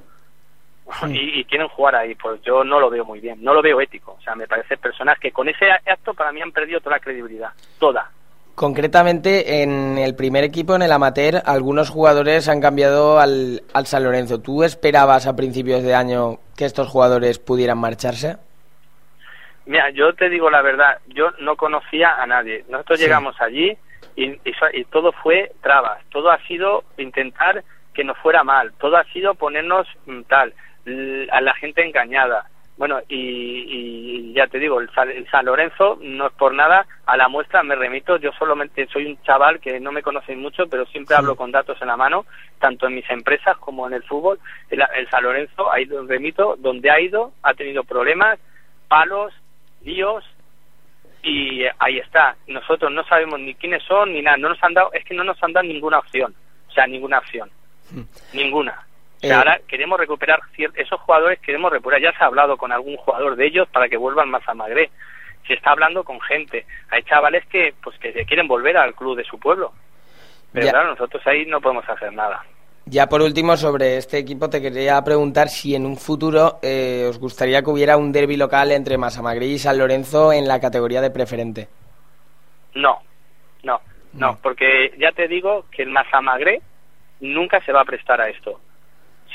y, 1.10 1.44
quieren 1.46 1.68
jugar 1.68 1.96
ahí. 1.96 2.16
Pues 2.16 2.42
yo 2.44 2.64
no 2.64 2.80
lo 2.80 2.90
veo 2.90 3.04
muy 3.04 3.20
bien, 3.20 3.44
no 3.44 3.54
lo 3.54 3.62
veo 3.62 3.82
ético. 3.82 4.16
O 4.18 4.22
sea, 4.22 4.36
me 4.36 4.48
parece 4.48 4.78
personas 4.78 5.20
que 5.20 5.32
con 5.32 5.50
ese 5.50 5.66
acto 5.72 6.14
para 6.14 6.32
mí 6.32 6.42
han 6.42 6.52
perdido 6.52 6.80
toda 6.80 6.98
la 6.98 7.02
credibilidad, 7.02 7.50
toda. 7.80 8.12
Concretamente, 8.60 9.63
en 9.63 9.98
el 9.98 10.17
primer 10.17 10.43
equipo, 10.43 10.76
en 10.76 10.82
el 10.82 10.91
amateur, 10.91 11.41
algunos 11.45 11.89
jugadores 11.89 12.50
han 12.50 12.60
cambiado 12.60 13.17
al, 13.17 13.62
al 13.74 13.86
San 13.86 14.04
Lorenzo. 14.04 14.41
¿Tú 14.41 14.65
esperabas 14.65 15.28
a 15.28 15.36
principios 15.38 15.82
de 15.82 15.95
año 15.95 16.39
que 16.58 16.65
estos 16.65 16.89
jugadores 16.89 17.39
pudieran 17.39 17.78
marcharse? 17.78 18.36
Mira, 19.65 19.91
yo 19.91 20.12
te 20.12 20.28
digo 20.28 20.50
la 20.50 20.62
verdad, 20.62 20.98
yo 21.08 21.32
no 21.39 21.56
conocía 21.56 22.22
a 22.22 22.28
nadie. 22.28 22.65
Nosotros 22.67 23.00
llegamos 23.00 23.39
allí, 23.39 23.78
y, 24.17 24.36
todo 24.91 25.13
fue 25.13 25.54
trabas, 25.62 26.04
todo 26.10 26.30
ha 26.30 26.45
sido 26.45 26.84
intentar 26.98 27.63
que 27.93 28.04
nos 28.04 28.17
fuera 28.17 28.43
mal, 28.43 28.74
todo 28.74 28.98
ha 28.98 29.06
sido 29.06 29.36
ponernos 29.36 29.88
mm, 30.06 30.24
tal, 30.24 30.54
a 31.32 31.39
la 31.39 31.54
gente 31.54 31.86
engañada. 31.86 32.50
Bueno, 32.80 33.02
y, 33.10 34.32
ya 34.34 34.48
te 34.48 34.58
digo, 34.58 34.80
el, 34.80 34.89
San 35.30 35.46
Lorenzo 35.46 36.00
no 36.02 36.28
es 36.28 36.34
por 36.36 36.54
nada, 36.54 36.88
a 37.06 37.18
la 37.18 37.28
muestra 37.28 37.62
me 37.62 37.76
remito, 37.76 38.15
yo 38.15 38.32
solamente 38.39 38.88
soy 38.88 39.06
un 39.06 39.22
chaval 39.24 39.60
que 39.60 39.82
no 39.82 39.92
me 39.92 40.02
conocen 40.02 40.39
mucho, 40.39 40.63
pero 40.70 40.86
siempre 40.86 41.18
hablo 41.18 41.36
con 41.36 41.52
datos 41.52 41.78
en 41.82 41.89
la 41.89 41.98
mano, 41.98 42.26
tanto 42.58 42.88
en 42.88 42.96
mis 42.96 43.10
empresas 43.10 43.58
como 43.58 43.86
en 43.86 43.96
el 43.96 44.04
fútbol. 44.04 44.39
El, 44.70 44.80
San 45.10 45.24
Lorenzo, 45.24 45.70
ahí 45.70 45.84
lo 45.84 46.08
remito, 46.08 46.56
donde 46.58 46.89
ha 46.89 47.02
ido, 47.02 47.34
ha 47.44 47.54
tenido 47.54 47.84
problemas, 47.84 48.39
palos, 48.88 49.34
líos, 49.84 50.24
y 51.22 51.65
ahí 51.80 51.98
está. 51.98 52.38
Nosotros 52.48 52.94
no 52.94 53.04
sabemos 53.04 53.42
ni 53.42 53.56
quiénes 53.56 53.84
son 53.84 54.13
ni 54.13 54.22
nada. 54.22 54.38
No 54.38 54.48
nos 54.48 54.63
han 54.63 54.74
dado, 54.74 54.94
es 54.94 55.04
que 55.04 55.13
no 55.13 55.26
nos 55.26 55.44
han 55.44 55.52
dado 55.52 55.68
ninguna 55.68 56.00
opción. 56.00 56.34
O 56.70 56.72
sea, 56.72 56.88
ninguna 56.88 57.18
opción. 57.18 57.52
Hmm. 57.92 58.04
Ninguna. 58.34 58.86
O 59.20 59.28
sea, 59.28 59.30
eh. 59.30 59.38
ahora 59.38 59.60
queremos 59.68 60.00
recuperar 60.00 60.40
esos 60.76 61.00
jugadores, 61.02 61.40
queremos 61.40 61.72
recuperar. 61.72 62.02
Ya 62.02 62.18
se 62.18 62.24
ha 62.24 62.28
hablado 62.28 62.58
con 62.58 62.72
algún 62.72 62.96
jugador 62.96 63.36
de 63.36 63.48
ellos 63.48 63.68
para 63.70 63.90
que 63.90 63.98
vuelvan 63.98 64.30
más 64.30 64.48
a 64.48 64.54
Magré. 64.54 64.90
Se 65.46 65.56
está 65.56 65.72
hablando 65.72 66.04
con 66.04 66.22
gente. 66.22 66.66
Hay 66.90 67.04
chavales 67.04 67.46
que, 67.48 67.74
pues, 67.84 67.98
que 68.00 68.14
se 68.14 68.26
quieren 68.26 68.48
volver 68.48 68.78
al 68.78 68.96
club 68.96 69.18
de 69.18 69.24
su 69.26 69.40
pueblo. 69.40 69.74
Pero 70.54 70.70
claro, 70.70 70.90
nosotros 70.92 71.22
ahí 71.28 71.46
no 71.46 71.60
podemos 71.60 71.88
hacer 71.88 72.14
nada. 72.14 72.44
Ya 72.86 73.08
por 73.08 73.22
último, 73.22 73.56
sobre 73.56 73.98
este 73.98 74.18
equipo 74.18 74.50
te 74.50 74.62
quería 74.62 75.00
preguntar 75.04 75.50
si 75.50 75.76
en 75.76 75.86
un 75.86 75.96
futuro 75.96 76.58
eh, 76.64 77.06
os 77.08 77.20
gustaría 77.20 77.62
que 77.62 77.70
hubiera 77.70 77.98
un 77.98 78.12
derby 78.12 78.36
local 78.36 78.72
entre 78.72 78.98
Masamagrí 78.98 79.46
y 79.54 79.60
San 79.60 79.78
Lorenzo 79.78 80.34
en 80.34 80.48
la 80.48 80.60
categoría 80.60 81.02
de 81.02 81.12
preferente. 81.12 81.68
No, 82.74 83.00
no, 83.64 83.80
no, 84.14 84.40
porque 84.42 84.92
ya 84.98 85.12
te 85.12 85.28
digo 85.28 85.66
que 85.72 85.84
el 85.84 85.90
Masamagré 85.90 86.62
nunca 87.20 87.64
se 87.64 87.72
va 87.72 87.82
a 87.82 87.86
prestar 87.86 88.22
a 88.22 88.30
esto. 88.30 88.60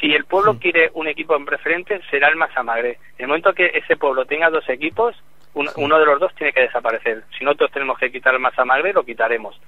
Si 0.00 0.12
el 0.12 0.24
pueblo 0.24 0.58
quiere 0.58 0.90
un 0.94 1.06
equipo 1.06 1.36
en 1.36 1.44
preferente, 1.44 2.00
será 2.10 2.28
el 2.28 2.36
Masamagré. 2.36 2.98
En 3.18 3.24
el 3.24 3.28
momento 3.28 3.52
que 3.52 3.70
ese 3.74 3.96
pueblo 3.96 4.24
tenga 4.26 4.50
dos 4.50 4.68
equipos, 4.68 5.16
uno 5.54 5.98
de 5.98 6.06
los 6.06 6.18
dos 6.18 6.34
tiene 6.34 6.52
que 6.52 6.62
desaparecer. 6.62 7.24
Si 7.38 7.44
nosotros 7.44 7.70
tenemos 7.70 7.98
que 7.98 8.10
quitar 8.10 8.34
el 8.34 8.40
Masamagré, 8.40 8.92
lo 8.92 9.04
quitaremos. 9.04 9.58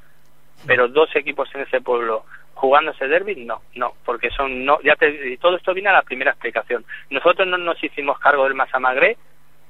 Pero 0.67 0.89
dos 0.89 1.15
equipos 1.15 1.49
en 1.55 1.63
ese 1.63 1.81
pueblo 1.81 2.25
jugando 2.55 2.91
ese 2.91 3.07
derby, 3.07 3.45
no, 3.45 3.61
no, 3.75 3.93
porque 4.05 4.31
son, 4.31 4.65
no, 4.65 4.81
ya 4.83 4.97
te, 4.97 5.37
todo 5.37 5.57
esto 5.57 5.75
viene 5.75 5.91
a 5.91 5.93
la 5.93 6.03
primera 6.03 6.31
explicación. 6.31 6.85
Nosotros 7.11 7.47
no 7.47 7.59
nos 7.59 7.83
hicimos 7.85 8.19
cargo 8.19 8.45
del 8.45 8.55
Masamagré 8.55 9.19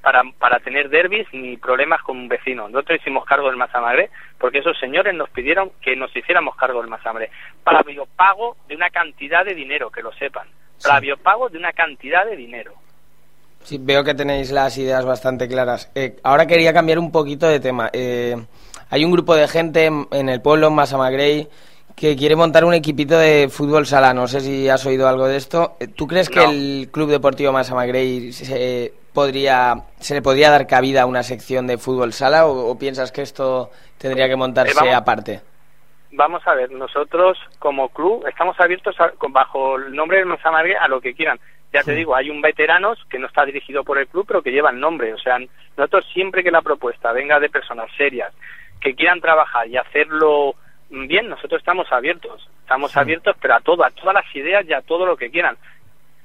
para, 0.06 0.22
para 0.38 0.60
tener 0.60 0.88
derbis 0.88 1.26
ni 1.32 1.56
problemas 1.56 2.00
con 2.00 2.16
un 2.16 2.28
vecino. 2.28 2.68
Nosotros 2.68 3.00
hicimos 3.00 3.24
cargo 3.24 3.48
del 3.48 3.56
Masamagré 3.56 4.08
porque 4.38 4.58
esos 4.58 4.78
señores 4.78 5.12
nos 5.16 5.28
pidieron 5.30 5.72
que 5.82 5.96
nos 5.96 6.14
hiciéramos 6.14 6.54
cargo 6.54 6.80
del 6.80 6.88
Masamagré. 6.88 7.28
Para 7.64 7.82
biopago 7.82 8.56
de 8.68 8.76
una 8.76 8.88
cantidad 8.90 9.44
de 9.44 9.56
dinero, 9.56 9.90
que 9.90 10.02
lo 10.02 10.12
sepan. 10.12 10.46
Para 10.80 11.00
biopago 11.00 11.48
de 11.48 11.58
una 11.58 11.72
cantidad 11.72 12.24
de 12.24 12.36
dinero. 12.36 12.74
Sí, 13.64 13.78
veo 13.80 14.04
que 14.04 14.14
tenéis 14.14 14.52
las 14.52 14.78
ideas 14.78 15.04
bastante 15.04 15.48
claras. 15.48 15.90
Eh, 15.96 16.14
ahora 16.22 16.46
quería 16.46 16.72
cambiar 16.72 17.00
un 17.00 17.10
poquito 17.10 17.48
de 17.48 17.58
tema. 17.58 17.90
Eh, 17.92 18.36
hay 18.88 19.04
un 19.04 19.10
grupo 19.10 19.34
de 19.34 19.48
gente 19.48 19.86
en 19.86 20.28
el 20.28 20.40
pueblo, 20.40 20.68
en 20.68 20.74
Massamagrey, 20.74 21.48
que 21.96 22.14
quiere 22.14 22.36
montar 22.36 22.64
un 22.64 22.74
equipito 22.74 23.18
de 23.18 23.48
fútbol 23.48 23.86
sala. 23.86 24.14
No 24.14 24.28
sé 24.28 24.40
si 24.40 24.68
has 24.68 24.86
oído 24.86 25.08
algo 25.08 25.26
de 25.26 25.36
esto. 25.36 25.76
Eh, 25.80 25.88
¿Tú 25.88 26.06
crees 26.06 26.28
que 26.28 26.44
el 26.44 26.90
Club 26.92 27.10
Deportivo 27.10 27.50
Massamagrey 27.50 28.32
se, 28.32 28.92
podría, 29.16 29.74
se 29.98 30.14
le 30.14 30.20
podría 30.20 30.50
dar 30.50 30.66
cabida 30.66 31.02
a 31.02 31.06
una 31.06 31.22
sección 31.22 31.66
de 31.66 31.78
fútbol 31.78 32.12
sala 32.12 32.46
o, 32.46 32.78
piensas 32.78 33.10
que 33.12 33.22
esto 33.22 33.70
tendría 33.96 34.28
que 34.28 34.36
montarse 34.36 34.92
aparte? 34.92 35.40
Vamos 36.12 36.46
a 36.46 36.54
ver, 36.54 36.70
nosotros 36.70 37.38
como 37.58 37.88
club 37.88 38.26
estamos 38.28 38.60
abiertos 38.60 38.94
bajo 39.30 39.76
el 39.76 39.94
nombre 39.94 40.18
de 40.18 40.26
Massamagrey 40.26 40.74
a 40.74 40.86
lo 40.88 41.00
que 41.00 41.14
quieran 41.14 41.40
ya 41.72 41.82
te 41.82 41.92
digo, 41.92 42.14
hay 42.14 42.30
un 42.30 42.40
veteranos 42.40 42.98
que 43.10 43.18
no 43.18 43.26
está 43.26 43.44
dirigido 43.44 43.84
por 43.84 43.98
el 43.98 44.06
club, 44.06 44.24
pero 44.26 44.42
que 44.42 44.50
lleva 44.50 44.70
el 44.70 44.80
nombre. 44.80 45.12
O 45.12 45.18
sea, 45.18 45.38
nosotros 45.76 46.06
siempre 46.12 46.42
que 46.42 46.50
la 46.50 46.62
propuesta 46.62 47.12
venga 47.12 47.38
de 47.38 47.50
personas 47.50 47.90
serias, 47.96 48.32
que 48.80 48.94
quieran 48.94 49.20
trabajar 49.20 49.68
y 49.68 49.76
hacerlo 49.76 50.54
bien, 50.88 51.28
nosotros 51.28 51.60
estamos 51.60 51.90
abiertos. 51.92 52.48
Estamos 52.62 52.96
abiertos, 52.96 53.36
pero 53.40 53.54
a 53.54 53.60
todo, 53.60 53.84
a 53.84 53.90
todas 53.90 54.14
las 54.14 54.36
ideas 54.36 54.64
y 54.66 54.72
a 54.72 54.80
todo 54.80 55.04
lo 55.04 55.16
que 55.16 55.30
quieran. 55.30 55.56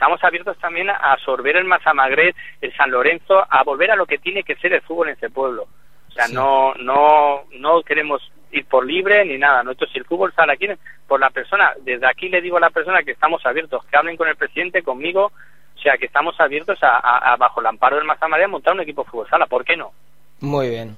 Estamos 0.02 0.24
abiertos 0.24 0.58
también 0.58 0.90
a 0.90 1.14
absorber 1.14 1.58
el 1.58 1.66
Mazamagret, 1.66 2.36
el 2.60 2.76
San 2.76 2.90
Lorenzo, 2.90 3.46
a 3.48 3.64
volver 3.64 3.92
a 3.92 3.96
lo 3.96 4.08
que 4.08 4.18
tiene 4.18 4.42
que 4.42 4.56
ser 4.56 4.74
el 4.74 4.82
fútbol 4.82 5.10
en 5.10 5.14
ese 5.14 5.30
pueblo. 5.30 5.68
O 6.10 6.12
sea, 6.12 6.28
no, 6.28 6.74
no, 6.74 7.44
no 7.60 7.84
queremos 7.84 8.20
ir 8.52 8.66
por 8.66 8.84
libre 8.84 9.24
ni 9.24 9.38
nada. 9.38 9.62
Nosotros, 9.62 9.92
si 9.94 10.00
el 10.00 10.06
fútbol 10.06 10.34
sala 10.34 10.56
quiere, 10.56 10.80
por 11.08 11.20
la 11.20 11.30
persona, 11.30 11.74
desde 11.84 12.08
aquí 12.08 12.30
le 12.30 12.42
digo 12.42 12.58
a 12.58 12.62
la 12.62 12.72
persona 12.72 13.04
que 13.04 13.12
estamos 13.12 13.46
abiertos, 13.46 13.86
que 13.86 13.96
hablen 13.96 14.18
con 14.18 14.28
el 14.28 14.36
presidente, 14.36 14.82
conmigo, 14.82 15.26
o 15.26 15.80
sea, 15.80 15.96
que 16.00 16.08
estamos 16.08 16.34
abiertos 16.40 16.80
a, 16.82 17.36
bajo 17.38 17.62
el 17.62 17.68
amparo 17.68 17.98
del 17.98 18.06
Mazamaría, 18.06 18.46
a 18.46 18.50
montar 18.50 18.74
un 18.74 18.82
equipo 18.82 19.04
de 19.04 19.10
fútbol 19.12 19.30
sala. 19.30 19.46
¿Por 19.46 19.64
qué 19.64 19.78
no? 19.78 19.92
Muy 20.40 20.68
bien. 20.68 20.98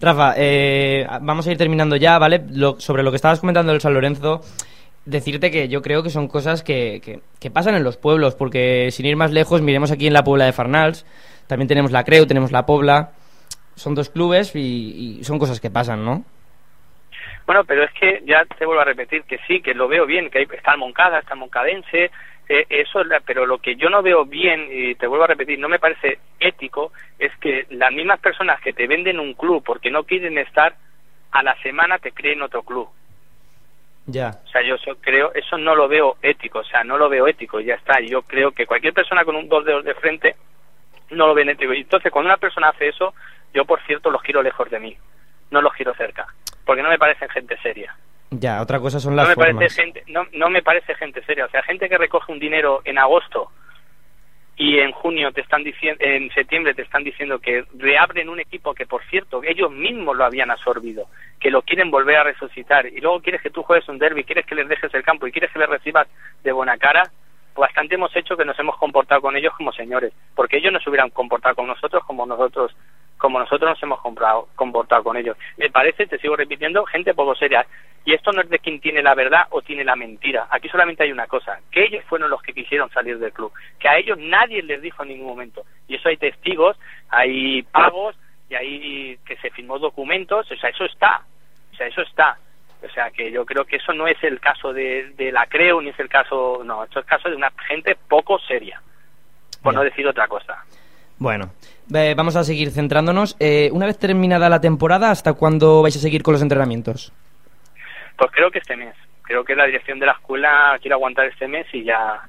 Rafa, 0.00 0.34
eh, 0.36 1.08
vamos 1.22 1.44
a 1.48 1.50
ir 1.50 1.58
terminando 1.58 1.96
ya, 1.96 2.20
¿vale? 2.20 2.40
sobre 2.78 3.02
lo 3.02 3.10
que 3.10 3.16
estabas 3.16 3.40
comentando 3.40 3.72
del 3.72 3.80
San 3.80 3.94
Lorenzo, 3.94 4.42
decirte 5.08 5.50
que 5.50 5.68
yo 5.68 5.82
creo 5.82 6.02
que 6.02 6.10
son 6.10 6.28
cosas 6.28 6.62
que, 6.62 7.00
que, 7.40 7.50
pasan 7.50 7.74
en 7.74 7.84
los 7.84 7.96
pueblos, 7.96 8.34
porque 8.34 8.90
sin 8.90 9.06
ir 9.06 9.16
más 9.16 9.32
lejos, 9.32 9.62
miremos 9.62 9.90
aquí 9.90 10.06
en 10.06 10.12
la 10.12 10.22
Puebla 10.22 10.44
de 10.44 10.52
Farnals, 10.52 11.04
también 11.46 11.68
tenemos 11.68 11.92
la 11.92 12.04
Creu, 12.04 12.26
tenemos 12.26 12.52
la 12.52 12.66
Pobla, 12.66 13.12
son 13.74 13.94
dos 13.94 14.10
clubes 14.10 14.54
y, 14.54 15.22
son 15.24 15.38
cosas 15.38 15.60
que 15.60 15.70
pasan, 15.70 16.04
¿no? 16.04 16.24
Bueno, 17.46 17.64
pero 17.64 17.84
es 17.84 17.90
que 17.92 18.22
ya 18.26 18.44
te 18.44 18.66
vuelvo 18.66 18.82
a 18.82 18.84
repetir 18.84 19.22
que 19.22 19.38
sí, 19.46 19.62
que 19.62 19.72
lo 19.72 19.88
veo 19.88 20.04
bien, 20.04 20.28
que 20.28 20.42
está 20.42 20.72
el 20.72 20.78
Moncada, 20.78 21.20
está 21.20 21.32
el 21.32 21.40
Moncadense, 21.40 22.10
eh, 22.50 22.66
eso, 22.68 23.00
pero 23.24 23.46
lo 23.46 23.58
que 23.58 23.76
yo 23.76 23.88
no 23.88 24.02
veo 24.02 24.26
bien, 24.26 24.68
y 24.70 24.94
te 24.96 25.06
vuelvo 25.06 25.24
a 25.24 25.28
repetir, 25.28 25.58
no 25.58 25.70
me 25.70 25.78
parece 25.78 26.18
ético, 26.38 26.92
es 27.18 27.34
que 27.40 27.66
las 27.70 27.92
mismas 27.92 28.20
personas 28.20 28.60
que 28.60 28.74
te 28.74 28.86
venden 28.86 29.18
un 29.18 29.32
club 29.32 29.62
porque 29.64 29.90
no 29.90 30.04
quieren 30.04 30.36
estar, 30.36 30.74
a 31.30 31.42
la 31.42 31.54
semana 31.62 31.98
te 31.98 32.12
creen 32.12 32.42
otro 32.42 32.62
club. 32.62 32.88
Ya. 34.08 34.40
O 34.44 34.48
sea, 34.48 34.62
yo 34.62 34.76
creo, 35.00 35.32
eso 35.34 35.56
no 35.56 35.76
lo 35.76 35.86
veo 35.86 36.16
ético, 36.22 36.58
o 36.58 36.64
sea, 36.64 36.82
no 36.82 36.98
lo 36.98 37.08
veo 37.08 37.28
ético, 37.28 37.60
ya 37.60 37.74
está. 37.74 38.00
Yo 38.00 38.22
creo 38.22 38.50
que 38.50 38.66
cualquier 38.66 38.92
persona 38.92 39.24
con 39.24 39.36
un 39.36 39.48
dos 39.48 39.64
dedos 39.64 39.84
de 39.84 39.94
frente 39.94 40.34
no 41.10 41.28
lo 41.28 41.34
ve 41.34 41.42
ético. 41.42 41.72
Y 41.72 41.82
entonces, 41.82 42.10
cuando 42.10 42.28
una 42.28 42.38
persona 42.38 42.70
hace 42.70 42.88
eso, 42.88 43.14
yo, 43.54 43.64
por 43.64 43.80
cierto, 43.86 44.10
los 44.10 44.22
quiero 44.22 44.42
lejos 44.42 44.68
de 44.70 44.80
mí, 44.80 44.96
no 45.50 45.62
los 45.62 45.72
quiero 45.74 45.94
cerca 45.94 46.26
porque 46.68 46.82
no 46.82 46.90
me 46.90 46.98
parecen 46.98 47.30
gente 47.30 47.56
seria. 47.62 47.96
Ya, 48.30 48.60
otra 48.60 48.78
cosa 48.78 49.00
son 49.00 49.16
las 49.16 49.24
no 49.24 49.30
me 49.30 49.34
formas. 49.36 49.54
Parece 49.54 49.82
gente, 49.82 50.04
no, 50.08 50.26
no 50.34 50.50
me 50.50 50.60
parece 50.60 50.94
gente 50.96 51.24
seria. 51.24 51.46
O 51.46 51.48
sea, 51.48 51.62
gente 51.62 51.88
que 51.88 51.96
recoge 51.96 52.30
un 52.30 52.38
dinero 52.38 52.82
en 52.84 52.98
agosto 52.98 53.50
y 54.58 54.80
en 54.80 54.90
junio 54.90 55.30
te 55.30 55.40
están 55.40 55.62
diciendo, 55.62 56.04
en 56.04 56.30
septiembre 56.30 56.74
te 56.74 56.82
están 56.82 57.04
diciendo 57.04 57.38
que 57.38 57.64
reabren 57.74 58.28
un 58.28 58.40
equipo 58.40 58.74
que, 58.74 58.86
por 58.86 59.04
cierto, 59.04 59.40
ellos 59.44 59.70
mismos 59.70 60.16
lo 60.16 60.24
habían 60.24 60.50
absorbido, 60.50 61.06
que 61.38 61.50
lo 61.50 61.62
quieren 61.62 61.92
volver 61.92 62.16
a 62.16 62.24
resucitar 62.24 62.86
y 62.86 63.00
luego 63.00 63.22
quieres 63.22 63.40
que 63.40 63.50
tú 63.50 63.62
juegues 63.62 63.88
un 63.88 63.98
derby, 63.98 64.24
quieres 64.24 64.44
que 64.46 64.56
les 64.56 64.68
dejes 64.68 64.92
el 64.92 65.04
campo 65.04 65.28
y 65.28 65.32
quieres 65.32 65.52
que 65.52 65.60
les 65.60 65.68
recibas 65.68 66.08
de 66.42 66.50
buena 66.50 66.76
cara, 66.76 67.04
bastante 67.54 67.94
hemos 67.94 68.14
hecho 68.16 68.36
que 68.36 68.44
nos 68.44 68.58
hemos 68.58 68.76
comportado 68.78 69.20
con 69.20 69.36
ellos 69.36 69.54
como 69.56 69.72
señores, 69.72 70.12
porque 70.34 70.56
ellos 70.56 70.72
no 70.72 70.80
se 70.80 70.90
hubieran 70.90 71.10
comportado 71.10 71.54
con 71.54 71.68
nosotros 71.68 72.02
como 72.04 72.26
nosotros 72.26 72.74
como 73.16 73.38
nosotros 73.40 73.70
nos 73.70 73.82
hemos 73.82 74.00
comprado, 74.00 74.48
comportado 74.54 75.02
con 75.02 75.16
ellos. 75.16 75.36
Me 75.56 75.70
parece, 75.70 76.06
te 76.06 76.18
sigo 76.18 76.36
repitiendo, 76.36 76.84
gente 76.84 77.14
poco 77.14 77.34
seria. 77.34 77.66
Y 78.08 78.14
esto 78.14 78.32
no 78.32 78.40
es 78.40 78.48
de 78.48 78.58
quien 78.58 78.80
tiene 78.80 79.02
la 79.02 79.14
verdad 79.14 79.42
o 79.50 79.60
tiene 79.60 79.84
la 79.84 79.94
mentira. 79.94 80.46
Aquí 80.48 80.66
solamente 80.70 81.02
hay 81.02 81.12
una 81.12 81.26
cosa, 81.26 81.60
que 81.70 81.84
ellos 81.84 82.02
fueron 82.08 82.30
los 82.30 82.40
que 82.40 82.54
quisieron 82.54 82.88
salir 82.88 83.18
del 83.18 83.34
club, 83.34 83.52
que 83.78 83.86
a 83.86 83.98
ellos 83.98 84.16
nadie 84.18 84.62
les 84.62 84.80
dijo 84.80 85.02
en 85.02 85.10
ningún 85.10 85.26
momento. 85.26 85.66
Y 85.86 85.96
eso 85.96 86.08
hay 86.08 86.16
testigos, 86.16 86.78
hay 87.10 87.60
pagos 87.64 88.16
y 88.48 88.54
hay 88.54 89.18
que 89.26 89.36
se 89.36 89.50
firmó 89.50 89.78
documentos, 89.78 90.50
o 90.50 90.56
sea, 90.56 90.70
eso 90.70 90.86
está. 90.86 91.20
O 91.70 91.76
sea, 91.76 91.86
eso 91.86 92.00
está. 92.00 92.38
O 92.82 92.88
sea, 92.88 93.10
que 93.10 93.30
yo 93.30 93.44
creo 93.44 93.66
que 93.66 93.76
eso 93.76 93.92
no 93.92 94.06
es 94.06 94.16
el 94.22 94.40
caso 94.40 94.72
de, 94.72 95.12
de 95.14 95.30
la 95.30 95.44
Creo, 95.44 95.82
ni 95.82 95.90
es 95.90 96.00
el 96.00 96.08
caso, 96.08 96.62
no, 96.64 96.84
esto 96.84 97.00
es 97.00 97.04
el 97.04 97.10
caso 97.10 97.28
de 97.28 97.36
una 97.36 97.52
gente 97.68 97.94
poco 98.08 98.38
seria, 98.38 98.80
por 99.62 99.74
no 99.74 99.84
decir 99.84 100.08
otra 100.08 100.26
cosa. 100.28 100.64
Bueno, 101.18 101.50
vamos 102.16 102.36
a 102.36 102.44
seguir 102.44 102.70
centrándonos. 102.70 103.36
Eh, 103.38 103.68
una 103.74 103.84
vez 103.84 103.98
terminada 103.98 104.48
la 104.48 104.62
temporada, 104.62 105.10
¿hasta 105.10 105.34
cuándo 105.34 105.82
vais 105.82 105.96
a 105.96 106.00
seguir 106.00 106.22
con 106.22 106.32
los 106.32 106.40
entrenamientos? 106.40 107.12
Pues 108.18 108.30
creo 108.32 108.50
que 108.50 108.58
este 108.58 108.76
mes. 108.76 108.94
Creo 109.22 109.44
que 109.44 109.54
la 109.54 109.66
dirección 109.66 109.98
de 109.98 110.06
la 110.06 110.12
escuela 110.12 110.76
quiere 110.80 110.94
aguantar 110.94 111.26
este 111.26 111.46
mes 111.46 111.66
y 111.72 111.84
ya 111.84 112.20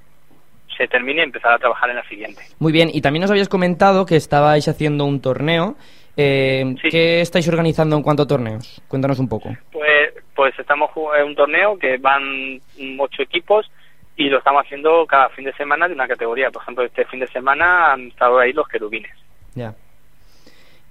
se 0.77 0.87
termine 0.87 1.21
y 1.21 1.23
empezar 1.23 1.53
a 1.53 1.57
trabajar 1.57 1.89
en 1.89 1.95
la 1.97 2.07
siguiente. 2.07 2.43
Muy 2.59 2.71
bien, 2.71 2.89
y 2.93 3.01
también 3.01 3.21
nos 3.21 3.31
habías 3.31 3.49
comentado 3.49 4.05
que 4.05 4.15
estabais 4.15 4.67
haciendo 4.67 5.05
un 5.05 5.21
torneo. 5.21 5.75
Eh, 6.15 6.75
¿Qué 6.89 7.21
estáis 7.21 7.47
organizando 7.47 7.95
en 7.95 8.03
cuanto 8.03 8.23
a 8.23 8.27
torneos? 8.27 8.81
Cuéntanos 8.87 9.19
un 9.19 9.27
poco. 9.27 9.49
Pues, 9.71 10.13
pues 10.35 10.57
estamos 10.59 10.91
en 11.17 11.25
un 11.25 11.35
torneo 11.35 11.77
que 11.77 11.97
van 11.97 12.59
ocho 12.99 13.23
equipos 13.23 13.69
y 14.15 14.29
lo 14.29 14.39
estamos 14.39 14.63
haciendo 14.65 15.05
cada 15.07 15.29
fin 15.29 15.45
de 15.45 15.53
semana 15.53 15.87
de 15.87 15.93
una 15.93 16.07
categoría. 16.07 16.51
Por 16.51 16.61
ejemplo, 16.61 16.83
este 16.83 17.05
fin 17.05 17.21
de 17.21 17.27
semana 17.27 17.93
han 17.93 18.07
estado 18.07 18.37
ahí 18.37 18.51
los 18.53 18.67
querubines. 18.67 19.15
Ya. 19.55 19.73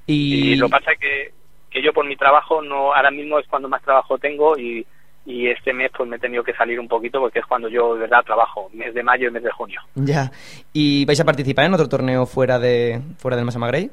Y... 0.06 0.56
lo 0.56 0.70
pasa 0.70 0.92
que, 0.98 1.32
que 1.70 1.82
yo 1.82 1.92
por 1.92 2.06
mi 2.06 2.16
trabajo, 2.16 2.62
no 2.62 2.94
ahora 2.94 3.10
mismo 3.10 3.38
es 3.38 3.46
cuando 3.46 3.68
más 3.68 3.82
trabajo 3.82 4.18
tengo 4.18 4.58
y, 4.58 4.86
y 5.26 5.48
este 5.48 5.72
mes 5.72 5.90
pues 5.96 6.08
me 6.08 6.16
he 6.16 6.18
tenido 6.20 6.42
que 6.42 6.54
salir 6.54 6.80
un 6.80 6.88
poquito 6.88 7.20
porque 7.20 7.40
es 7.40 7.46
cuando 7.46 7.68
yo 7.68 7.94
de 7.94 8.00
verdad 8.00 8.24
trabajo, 8.24 8.70
mes 8.72 8.94
de 8.94 9.02
mayo 9.02 9.28
y 9.28 9.30
mes 9.30 9.42
de 9.42 9.50
junio. 9.50 9.80
Ya. 9.94 10.30
¿Y 10.72 11.04
vais 11.04 11.20
a 11.20 11.24
participar 11.24 11.66
en 11.66 11.74
otro 11.74 11.88
torneo 11.88 12.24
fuera 12.24 12.58
de 12.58 13.00
fuera 13.18 13.36
del 13.36 13.44
Massamagrey? 13.44 13.90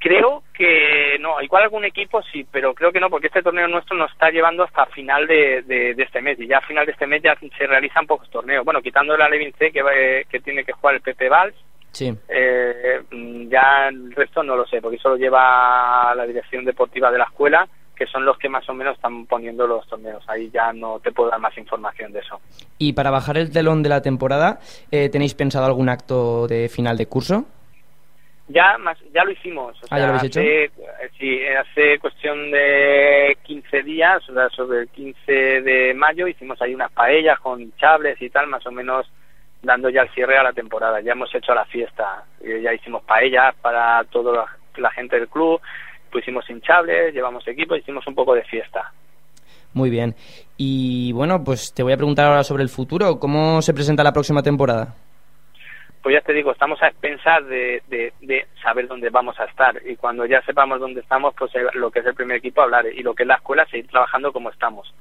Creo 0.00 0.42
que 0.52 1.16
no, 1.20 1.40
igual 1.40 1.62
algún 1.62 1.84
equipo 1.84 2.20
sí, 2.32 2.44
pero 2.50 2.74
creo 2.74 2.90
que 2.90 2.98
no, 2.98 3.08
porque 3.08 3.28
este 3.28 3.40
torneo 3.40 3.68
nuestro 3.68 3.96
nos 3.96 4.10
está 4.10 4.30
llevando 4.30 4.64
hasta 4.64 4.86
final 4.86 5.28
de, 5.28 5.62
de, 5.62 5.94
este 5.96 6.20
mes 6.20 6.40
y 6.40 6.48
ya 6.48 6.58
a 6.58 6.66
final 6.66 6.84
de 6.86 6.92
este 6.92 7.06
mes 7.06 7.22
ya 7.22 7.36
se 7.36 7.66
realizan 7.68 8.08
pocos 8.08 8.28
torneos. 8.28 8.64
Bueno, 8.64 8.82
quitando 8.82 9.16
la 9.16 9.28
Levin 9.28 9.52
C 9.52 9.70
que, 9.70 10.26
que 10.28 10.40
tiene 10.40 10.64
que 10.64 10.72
jugar 10.72 10.96
el 10.96 11.02
Pepe 11.02 11.28
Valls, 11.28 11.54
sí. 11.92 12.12
Eh, 12.28 13.02
ya 13.48 13.88
el 13.88 14.12
resto 14.12 14.42
no 14.42 14.56
lo 14.56 14.66
sé, 14.66 14.80
porque 14.80 14.98
solo 14.98 15.16
lleva 15.16 16.14
la 16.14 16.26
dirección 16.26 16.64
deportiva 16.64 17.10
de 17.10 17.18
la 17.18 17.24
escuela, 17.24 17.68
que 17.94 18.06
son 18.06 18.24
los 18.24 18.36
que 18.38 18.48
más 18.48 18.68
o 18.68 18.74
menos 18.74 18.96
están 18.96 19.26
poniendo 19.26 19.66
los 19.66 19.86
torneos. 19.86 20.24
Ahí 20.28 20.50
ya 20.50 20.72
no 20.72 20.98
te 21.00 21.12
puedo 21.12 21.30
dar 21.30 21.40
más 21.40 21.56
información 21.56 22.12
de 22.12 22.20
eso. 22.20 22.40
Y 22.78 22.94
para 22.94 23.10
bajar 23.10 23.38
el 23.38 23.52
telón 23.52 23.82
de 23.82 23.88
la 23.88 24.02
temporada, 24.02 24.58
eh, 24.90 25.08
¿tenéis 25.08 25.34
pensado 25.34 25.66
algún 25.66 25.88
acto 25.88 26.48
de 26.48 26.68
final 26.68 26.96
de 26.96 27.06
curso? 27.06 27.46
Ya, 28.48 28.76
más, 28.78 28.98
ya 29.14 29.24
lo 29.24 29.30
hicimos. 29.30 29.76
O 29.82 29.86
ah, 29.90 29.98
¿ya 29.98 30.06
lo 30.06 30.14
habéis 30.14 30.30
hace, 30.30 30.64
hecho? 30.64 30.74
Sí, 31.18 31.40
hace 31.46 31.98
cuestión 32.00 32.50
de 32.50 33.36
15 33.44 33.82
días, 33.82 34.28
o 34.28 34.34
sea, 34.34 34.48
sobre 34.50 34.80
el 34.80 34.88
15 34.88 35.32
de 35.32 35.94
mayo, 35.94 36.26
hicimos 36.26 36.60
ahí 36.60 36.74
unas 36.74 36.90
paellas 36.92 37.38
con 37.40 37.72
chables 37.76 38.20
y 38.20 38.28
tal, 38.30 38.48
más 38.48 38.66
o 38.66 38.72
menos 38.72 39.06
dando 39.62 39.88
ya 39.88 40.02
el 40.02 40.10
cierre 40.10 40.36
a 40.36 40.42
la 40.42 40.52
temporada. 40.52 41.00
Ya 41.00 41.12
hemos 41.12 41.34
hecho 41.34 41.54
la 41.54 41.64
fiesta, 41.64 42.24
ya 42.40 42.74
hicimos 42.74 43.02
paellas 43.04 43.54
para 43.62 44.04
toda 44.04 44.46
la, 44.76 44.90
gente 44.90 45.18
del 45.18 45.28
club, 45.28 45.60
pusimos 46.10 46.48
hinchables, 46.50 47.14
llevamos 47.14 47.46
equipo, 47.46 47.76
hicimos 47.76 48.06
un 48.06 48.14
poco 48.14 48.34
de 48.34 48.44
fiesta. 48.44 48.92
Muy 49.72 49.88
bien. 49.88 50.14
Y 50.56 51.12
bueno, 51.12 51.42
pues 51.42 51.72
te 51.72 51.82
voy 51.82 51.92
a 51.92 51.96
preguntar 51.96 52.26
ahora 52.26 52.44
sobre 52.44 52.62
el 52.62 52.68
futuro. 52.68 53.18
¿Cómo 53.18 53.62
se 53.62 53.72
presenta 53.72 54.04
la 54.04 54.12
próxima 54.12 54.42
temporada? 54.42 54.94
pues 56.02 56.14
ya 56.14 56.20
te 56.20 56.32
digo, 56.32 56.50
estamos 56.50 56.82
a 56.82 56.88
expensas 56.88 57.46
de, 57.46 57.80
de, 57.88 58.46
saber 58.60 58.88
dónde 58.88 59.08
vamos 59.08 59.38
a 59.38 59.44
estar 59.44 59.80
y 59.86 59.94
cuando 59.94 60.26
ya 60.26 60.42
sepamos 60.42 60.80
dónde 60.80 61.00
estamos, 61.00 61.32
pues 61.38 61.54
eh, 61.54 61.60
lo 61.74 61.92
que 61.92 62.00
es 62.00 62.06
el 62.06 62.14
primer 62.14 62.38
equipo 62.38 62.60
hablar 62.60 62.86
y 62.86 63.04
lo 63.04 63.14
que 63.14 63.22
es 63.22 63.28
la 63.28 63.36
escuela 63.36 63.64
seguir 63.66 63.86
trabajando 63.86 64.32
como 64.32 64.50
estamos 64.50 64.92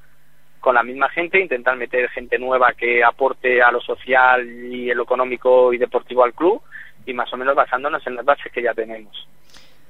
con 0.61 0.75
la 0.75 0.83
misma 0.83 1.09
gente, 1.09 1.41
intentar 1.41 1.75
meter 1.75 2.09
gente 2.09 2.39
nueva 2.39 2.71
que 2.73 3.03
aporte 3.03 3.61
a 3.61 3.71
lo 3.71 3.81
social 3.81 4.47
y 4.47 4.93
lo 4.93 5.03
económico 5.03 5.73
y 5.73 5.77
deportivo 5.77 6.23
al 6.23 6.33
club 6.33 6.61
y 7.05 7.13
más 7.13 7.33
o 7.33 7.37
menos 7.37 7.55
basándonos 7.55 8.05
en 8.07 8.15
las 8.15 8.23
bases 8.23 8.51
que 8.51 8.61
ya 8.61 8.73
tenemos. 8.73 9.27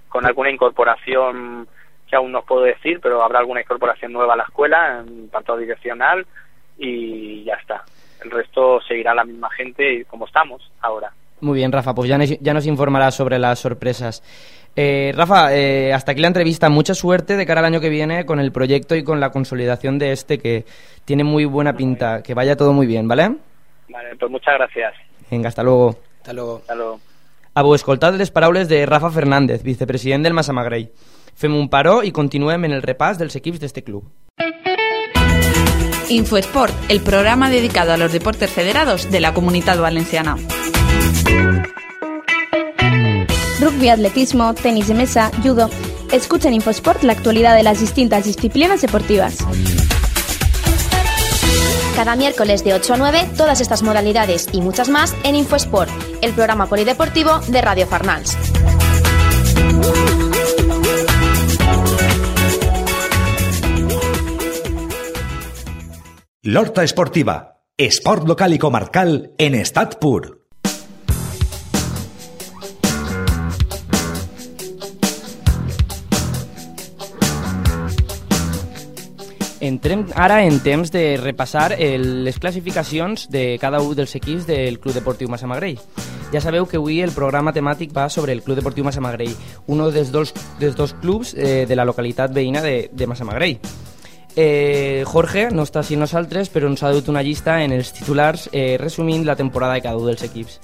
Con 0.10 0.26
alguna 0.26 0.50
incorporación 0.50 1.68
que 2.10 2.16
aún 2.16 2.32
no 2.32 2.42
puedo 2.42 2.64
decir, 2.64 3.00
pero 3.00 3.22
habrá 3.22 3.40
alguna 3.40 3.62
incorporación 3.62 4.12
nueva 4.12 4.34
a 4.34 4.38
la 4.38 4.44
escuela 4.44 5.04
en 5.06 5.28
cuanto 5.28 5.54
a 5.54 5.58
direccional 5.58 6.26
y 6.78 7.44
ya 7.44 7.54
está 7.56 7.84
el 8.24 8.32
resto 8.32 8.82
seguirá 8.82 9.14
la 9.14 9.26
misma 9.26 9.50
gente 9.50 10.06
como 10.06 10.26
estamos 10.26 10.72
ahora. 10.82 11.12
Muy 11.42 11.58
bien, 11.58 11.72
Rafa, 11.72 11.94
pues 11.94 12.10
ya 12.10 12.18
nos, 12.18 12.30
ya 12.40 12.54
nos 12.54 12.66
informarás 12.66 13.16
sobre 13.16 13.40
las 13.40 13.60
sorpresas. 13.60 14.24
Eh, 14.76 15.12
Rafa, 15.16 15.54
eh, 15.56 15.94
hasta 15.94 16.14
aquí 16.14 16.22
la 16.22 16.28
entrevista. 16.28 16.70
Mucha 16.70 16.94
suerte 16.94 17.36
de 17.36 17.46
cara 17.46 17.60
al 17.60 17.66
año 17.66 17.82
que 17.82 17.90
viene 17.90 18.26
con 18.26 18.40
el 18.40 18.52
proyecto 18.52 18.96
y 18.96 19.04
con 19.04 19.20
la 19.20 19.32
consolidación 19.32 20.00
de 20.00 20.12
este 20.12 20.40
que 20.40 20.66
tiene 21.04 21.24
muy 21.24 21.46
buena 21.46 21.74
pinta. 21.74 22.24
Que 22.24 22.34
vaya 22.34 22.56
todo 22.56 22.74
muy 22.74 22.88
bien, 22.88 23.08
¿vale? 23.08 23.36
Vale, 23.90 24.16
pues 24.18 24.32
muchas 24.32 24.54
gracias. 24.56 24.94
Venga, 25.30 25.50
hasta 25.50 25.64
luego. 25.64 25.98
Hasta 26.20 26.34
luego. 26.34 26.58
Hasta 26.58 26.76
luego. 26.76 27.00
A 27.54 27.64
escoltat 27.76 28.16
les 28.16 28.32
paraules 28.32 28.70
de 28.70 28.86
Rafa 28.86 29.10
Fernández, 29.10 29.62
vicepresident 29.62 30.24
del 30.24 30.34
Massamagrell. 30.34 30.90
Fem 31.36 31.56
un 31.56 31.68
paró 31.70 32.02
i 32.04 32.12
continuem 32.16 32.64
en 32.64 32.72
el 32.78 32.84
repàs 32.84 33.18
dels 33.20 33.36
equips 33.36 33.60
d'este 33.60 33.84
club. 33.84 34.06
Infosport, 36.12 36.74
el 36.90 37.02
programa 37.02 37.50
dedicado 37.50 37.94
a 37.94 37.98
los 37.98 38.12
deportes 38.12 38.52
federados 38.52 39.10
de 39.12 39.20
la 39.20 39.34
Comunidad 39.34 39.80
Valenciana. 39.80 40.36
Rugby, 43.62 43.90
atletismo, 43.90 44.56
tenis 44.56 44.88
de 44.88 44.96
mesa, 44.96 45.32
judo. 45.44 45.70
Escucha 46.12 46.48
en 46.48 46.56
Infosport 46.56 47.04
la 47.04 47.14
actualidad 47.14 47.56
de 47.56 47.62
las 47.62 47.80
distintas 47.80 48.26
disciplinas 48.26 48.82
deportivas. 48.82 49.38
Cada 51.96 52.16
miércoles 52.16 52.64
de 52.64 52.74
8 52.74 52.96
a 52.96 52.98
9, 52.98 53.30
todas 53.38 53.62
estas 53.62 53.84
modalidades 53.84 54.48
y 54.52 54.62
muchas 54.62 54.90
más 54.90 55.16
en 55.24 55.36
Infosport, 55.36 55.92
el 56.24 56.34
programa 56.34 56.66
polideportivo 56.66 57.40
de 57.50 57.62
Radio 57.62 57.86
Farnals. 57.86 58.36
L'Horta 66.42 66.84
Esportiva, 66.84 67.62
esport 67.78 68.28
local 68.28 68.56
i 68.56 68.58
comarcal 68.58 69.36
en 69.38 69.54
estat 69.54 70.00
pur. 70.02 70.41
Entrem 79.62 80.08
ara 80.18 80.40
en 80.44 80.58
temps 80.66 80.90
de 80.90 81.18
repassar 81.22 81.76
el, 81.78 82.24
les 82.26 82.40
classificacions 82.42 83.28
de 83.30 83.60
cada 83.62 83.80
un 83.80 83.94
dels 83.94 84.16
equips 84.18 84.48
del 84.48 84.80
Club 84.82 84.96
Deportiu 84.98 85.30
Massamagrell. 85.30 85.78
Ja 86.34 86.42
sabeu 86.42 86.66
que 86.66 86.80
avui 86.82 86.98
el 87.06 87.14
programa 87.14 87.54
temàtic 87.54 87.94
va 87.94 88.08
sobre 88.10 88.34
el 88.34 88.42
Club 88.42 88.58
Deportiu 88.58 88.88
Massamagrell, 88.88 89.36
un 89.70 89.84
dels 89.94 90.10
dos, 90.10 90.34
dels 90.58 90.76
dos 90.76 90.96
clubs 90.98 91.36
eh, 91.38 91.68
de 91.70 91.78
la 91.78 91.86
localitat 91.86 92.34
veïna 92.34 92.66
de, 92.66 92.90
de 92.92 93.08
Massamagrell. 93.08 93.62
Eh, 94.34 95.04
Jorge 95.06 95.50
no 95.54 95.68
està 95.68 95.86
així 95.86 95.94
nosaltres, 95.94 96.50
però 96.50 96.66
ens 96.66 96.82
ha 96.82 96.90
dut 96.90 97.14
una 97.14 97.22
llista 97.22 97.60
en 97.62 97.78
els 97.78 97.94
titulars 97.94 98.50
eh, 98.52 98.80
resumint 98.82 99.30
la 99.30 99.38
temporada 99.38 99.78
de 99.78 99.86
cada 99.86 100.02
un 100.02 100.10
dels 100.10 100.26
equips. 100.26 100.58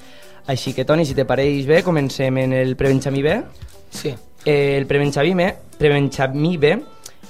Així 0.50 0.74
que, 0.74 0.90
Toni, 0.90 1.06
si 1.06 1.14
te 1.14 1.28
pareix 1.30 1.70
bé, 1.70 1.84
comencem 1.86 2.42
en 2.42 2.58
el 2.58 2.74
Prebenjamí 2.80 3.22
B. 3.22 3.42
Sí. 3.92 4.16
Eh, 4.44 4.78
el 4.80 4.88
Prebenjamí 4.90 5.36
B, 5.36 5.54
Prebenjamí 5.78 6.58
B 6.58 6.78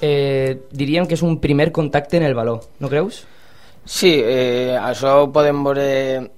eh, 0.00 0.68
diríem 0.70 1.06
que 1.06 1.16
és 1.18 1.24
un 1.26 1.38
primer 1.40 1.70
contacte 1.72 2.16
en 2.16 2.24
el 2.28 2.34
valor, 2.34 2.62
no 2.78 2.88
creus? 2.88 3.24
Sí, 3.88 4.10
eh, 4.20 4.76
això 4.76 5.14
ho 5.22 5.28
podem 5.32 5.62
veure 5.64 5.84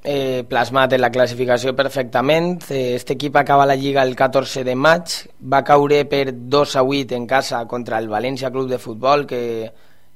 eh, 0.07 0.45
plasmat 0.47 0.93
en 0.95 1.01
la 1.03 1.11
classificació 1.11 1.75
perfectament. 1.75 2.61
Eh, 2.71 2.95
este 2.95 3.17
equip 3.17 3.41
acaba 3.41 3.67
la 3.67 3.75
Lliga 3.75 4.05
el 4.07 4.15
14 4.15 4.63
de 4.63 4.77
maig, 4.79 5.17
va 5.43 5.65
caure 5.67 6.05
per 6.07 6.31
2 6.31 6.77
a 6.77 6.85
8 6.87 7.17
en 7.19 7.27
casa 7.27 7.65
contra 7.67 7.99
el 7.99 8.07
València 8.09 8.53
Club 8.55 8.71
de 8.71 8.79
Futbol, 8.79 9.27
que, 9.27 9.43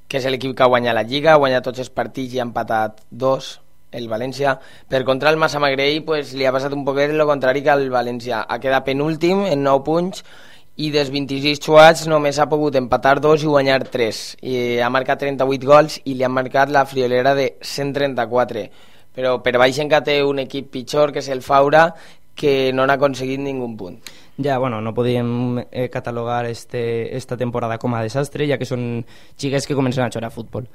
que 0.07 0.23
és 0.23 0.31
l'equip 0.31 0.55
que 0.55 0.63
ha 0.63 0.71
guanyat 0.71 0.95
la 0.95 1.03
Lliga, 1.03 1.35
ha 1.35 1.43
guanyat 1.43 1.67
tots 1.67 1.83
els 1.83 1.91
partits 1.91 2.37
i 2.37 2.39
ha 2.39 2.47
empatat 2.47 3.03
dos, 3.11 3.57
el 3.91 4.07
València. 4.09 4.55
Per 4.87 5.03
contra 5.03 5.35
el 5.35 5.37
Massamagrell 5.43 6.05
pues, 6.07 6.37
li 6.39 6.47
ha 6.47 6.55
passat 6.55 6.75
un 6.79 6.87
poquet 6.87 7.11
el 7.11 7.27
contrari 7.27 7.67
que 7.67 7.75
el 7.75 7.91
València. 7.91 8.45
Ha 8.47 8.63
quedat 8.63 8.87
penúltim 8.87 9.43
en 9.51 9.67
9 9.67 9.83
punts 9.91 10.23
i 10.77 10.91
dels 10.91 11.13
26 11.15 11.61
jugats 11.63 12.09
només 12.11 12.39
ha 12.39 12.49
pogut 12.51 12.75
empatar 12.75 13.21
dos 13.23 13.45
i 13.45 13.51
guanyar 13.51 13.85
3 13.93 14.23
i 14.43 14.57
ha 14.83 14.91
marcat 14.91 15.23
38 15.23 15.69
gols 15.69 16.01
i 16.05 16.17
li 16.17 16.27
han 16.27 16.35
marcat 16.35 16.73
la 16.75 16.83
friolera 16.87 17.35
de 17.39 17.53
134 17.63 18.67
però 19.15 19.37
per 19.43 19.55
baix 19.61 19.79
encara 19.79 20.07
té 20.11 20.19
un 20.27 20.43
equip 20.43 20.73
pitjor 20.75 21.15
que 21.15 21.23
és 21.23 21.31
el 21.31 21.43
Faura 21.47 21.87
que 22.35 22.73
no 22.75 22.87
n'ha 22.87 22.99
aconseguit 22.99 23.39
ningú 23.39 23.71
punt 23.79 24.01
ja, 24.37 24.59
bueno, 24.59 24.81
no 24.81 24.95
podíem 24.95 25.59
eh, 25.71 25.89
catalogar 25.91 26.47
este, 26.47 27.17
esta 27.17 27.37
temporada 27.37 27.79
com 27.79 27.95
a 27.95 28.03
desastre, 28.03 28.49
ja 28.51 28.59
que 28.59 28.67
són 28.67 29.05
xiques 29.39 29.67
que 29.67 29.77
comencen 29.79 30.03
a 30.03 30.11
jugar 30.11 30.27
a 30.27 30.35
futbol. 30.35 30.67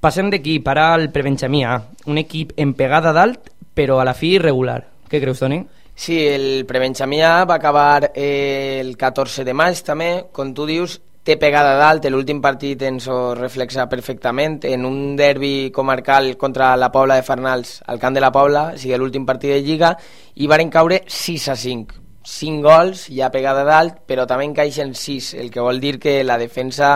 Passem 0.00 0.28
d'equip 0.32 0.68
ara 0.68 0.90
al 0.94 1.08
Prebenjamí 1.12 1.64
A, 1.64 1.78
un 2.06 2.20
equip 2.20 2.52
en 2.60 2.74
pegada 2.76 3.14
dalt, 3.16 3.48
però 3.72 4.00
a 4.00 4.04
la 4.04 4.12
fi 4.12 4.34
irregular. 4.36 4.82
Què 5.08 5.20
creus, 5.20 5.40
Toni? 5.40 5.62
Sí, 6.00 6.14
el 6.24 6.64
Prebenjamià 6.64 7.44
va 7.44 7.58
acabar 7.58 8.12
eh, 8.14 8.78
el 8.80 8.94
14 8.96 9.42
de 9.44 9.52
maig 9.52 9.82
també, 9.84 10.06
com 10.32 10.54
tu 10.56 10.64
dius, 10.64 10.94
té 11.28 11.34
pegada 11.36 11.74
dalt, 11.76 12.08
l'últim 12.08 12.40
partit 12.40 12.80
ens 12.88 13.04
ho 13.12 13.34
reflexa 13.36 13.84
perfectament, 13.90 14.56
en 14.64 14.86
un 14.88 15.12
derbi 15.18 15.68
comarcal 15.76 16.30
contra 16.40 16.70
la 16.80 16.88
Pobla 16.88 17.20
de 17.20 17.28
Farnals 17.28 17.74
al 17.84 18.00
camp 18.00 18.16
de 18.16 18.24
la 18.24 18.32
Pobla, 18.32 18.64
o 18.72 18.80
sigui, 18.80 18.96
l'últim 18.96 19.28
partit 19.28 19.52
de 19.52 19.60
Lliga, 19.60 19.92
i 20.40 20.48
varen 20.48 20.72
caure 20.72 21.02
6 21.04 21.48
a 21.52 21.60
5. 21.66 22.00
5 22.24 22.64
gols, 22.64 23.06
ja 23.12 23.28
pegada 23.28 23.68
dalt, 23.68 24.00
però 24.08 24.24
també 24.24 24.48
encaixen 24.48 24.96
6, 24.96 25.34
el 25.44 25.52
que 25.52 25.60
vol 25.60 25.84
dir 25.84 25.98
que 26.00 26.22
la 26.24 26.40
defensa 26.40 26.94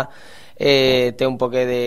eh, 0.57 1.13
té 1.13 1.29
un 1.29 1.37
poc 1.37 1.61
de 1.61 1.83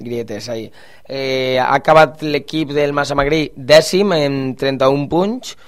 grietes 0.00 0.48
ahí. 0.48 0.70
Eh, 1.04 1.58
ha 1.60 1.74
acabat 1.76 2.22
l'equip 2.24 2.72
del 2.72 2.96
Massamagrell 2.96 3.50
dècim 3.52 4.16
en 4.16 4.54
31 4.56 5.10
punts, 5.12 5.58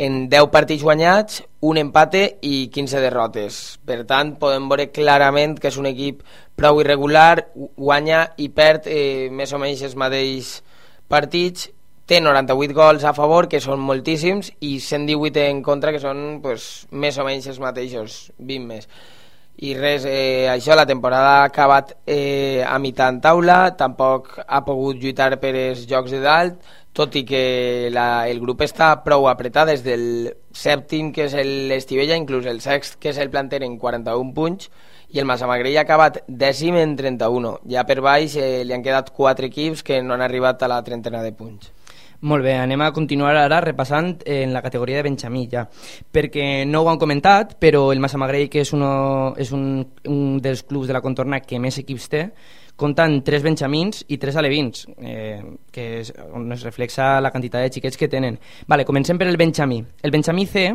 en 0.00 0.30
10 0.32 0.48
partits 0.48 0.82
guanyats, 0.82 1.42
un 1.68 1.76
empate 1.76 2.22
i 2.46 2.70
15 2.72 3.02
derrotes. 3.04 3.58
Per 3.84 3.98
tant, 4.08 4.32
podem 4.40 4.70
veure 4.70 4.88
clarament 4.96 5.58
que 5.60 5.68
és 5.68 5.76
un 5.76 5.90
equip 5.90 6.22
prou 6.56 6.80
irregular, 6.80 7.44
guanya 7.76 8.22
i 8.40 8.48
perd 8.56 8.88
eh, 8.88 9.28
més 9.28 9.52
o 9.52 9.60
menys 9.60 9.84
els 9.84 9.98
mateixos 10.00 10.62
partits, 11.10 11.68
té 12.08 12.18
98 12.22 12.74
gols 12.74 13.04
a 13.04 13.12
favor, 13.14 13.46
que 13.50 13.60
són 13.60 13.82
moltíssims, 13.84 14.50
i 14.64 14.78
118 14.80 15.44
en 15.50 15.60
contra, 15.66 15.92
que 15.92 16.00
són 16.02 16.40
pues, 16.42 16.86
més 16.90 17.20
o 17.20 17.26
menys 17.26 17.50
els 17.52 17.60
mateixos, 17.62 18.20
20 18.38 18.66
més. 18.72 18.88
I 19.60 19.74
res, 19.76 20.06
eh, 20.08 20.48
això 20.48 20.72
la 20.78 20.88
temporada 20.88 21.42
ha 21.42 21.48
acabat 21.50 21.92
eh, 22.08 22.64
a 22.64 22.78
mitjà 22.80 23.10
en 23.12 23.20
taula, 23.20 23.58
tampoc 23.76 24.38
ha 24.46 24.64
pogut 24.64 24.96
lluitar 25.02 25.34
per 25.42 25.52
els 25.52 25.84
jocs 25.90 26.16
de 26.16 26.22
dalt, 26.24 26.72
tot 26.92 27.14
i 27.16 27.24
que 27.24 27.88
la, 27.94 28.26
el 28.28 28.40
grup 28.42 28.64
està 28.66 28.92
prou 29.04 29.28
apretat 29.30 29.70
des 29.70 29.84
del 29.86 30.04
sèptim, 30.52 31.12
que 31.14 31.28
és 31.28 31.36
l'Estivella, 31.70 32.18
inclús 32.18 32.48
el 32.50 32.60
sext, 32.64 32.98
que 33.00 33.12
és 33.12 33.20
el 33.22 33.30
planter, 33.30 33.62
en 33.64 33.78
41 33.78 34.34
punts, 34.34 34.70
i 35.10 35.18
el 35.18 35.26
Massamagrell 35.26 35.78
ha 35.78 35.84
acabat 35.86 36.20
dècim 36.26 36.76
en 36.78 36.94
31. 36.98 37.56
Ja 37.70 37.84
per 37.86 37.98
baix 38.02 38.36
eh, 38.38 38.62
li 38.66 38.74
han 38.74 38.84
quedat 38.86 39.10
quatre 39.14 39.50
equips 39.50 39.82
que 39.86 40.00
no 40.02 40.14
han 40.14 40.22
arribat 40.26 40.62
a 40.62 40.70
la 40.70 40.82
trentena 40.86 41.22
de 41.22 41.32
punts. 41.34 41.72
Molt 42.20 42.44
bé, 42.44 42.52
anem 42.60 42.82
a 42.84 42.90
continuar 42.92 43.32
ara 43.40 43.62
repassant 43.64 44.18
en 44.28 44.52
la 44.52 44.60
categoria 44.60 44.98
de 44.98 45.06
Benjamí 45.06 45.46
ja, 45.48 45.62
perquè 46.12 46.66
no 46.68 46.82
ho 46.82 46.90
han 46.90 47.00
comentat, 47.00 47.54
però 47.56 47.86
el 47.94 48.02
Massamagrell, 48.02 48.50
que 48.52 48.60
és, 48.60 48.74
uno, 48.76 48.90
és 49.40 49.54
un, 49.56 49.86
un 50.04 50.36
dels 50.44 50.60
clubs 50.68 50.90
de 50.90 50.98
la 50.98 51.00
contorna 51.00 51.40
que 51.40 51.58
més 51.58 51.80
equips 51.80 52.10
té, 52.12 52.26
compten 52.80 53.20
tres 53.26 53.44
benjamins 53.44 54.04
i 54.08 54.18
tres 54.18 54.38
alevins, 54.40 54.86
eh, 54.98 55.40
que 55.70 55.86
és 56.00 56.12
on 56.32 56.48
es 56.54 56.64
reflexa 56.66 57.18
la 57.20 57.30
quantitat 57.30 57.62
de 57.62 57.74
xiquets 57.76 58.00
que 58.00 58.08
tenen. 58.08 58.38
Vale, 58.66 58.86
comencem 58.88 59.20
per 59.20 59.28
el 59.28 59.36
benjamí. 59.40 59.82
El 60.02 60.10
benjamí 60.10 60.46
C 60.46 60.70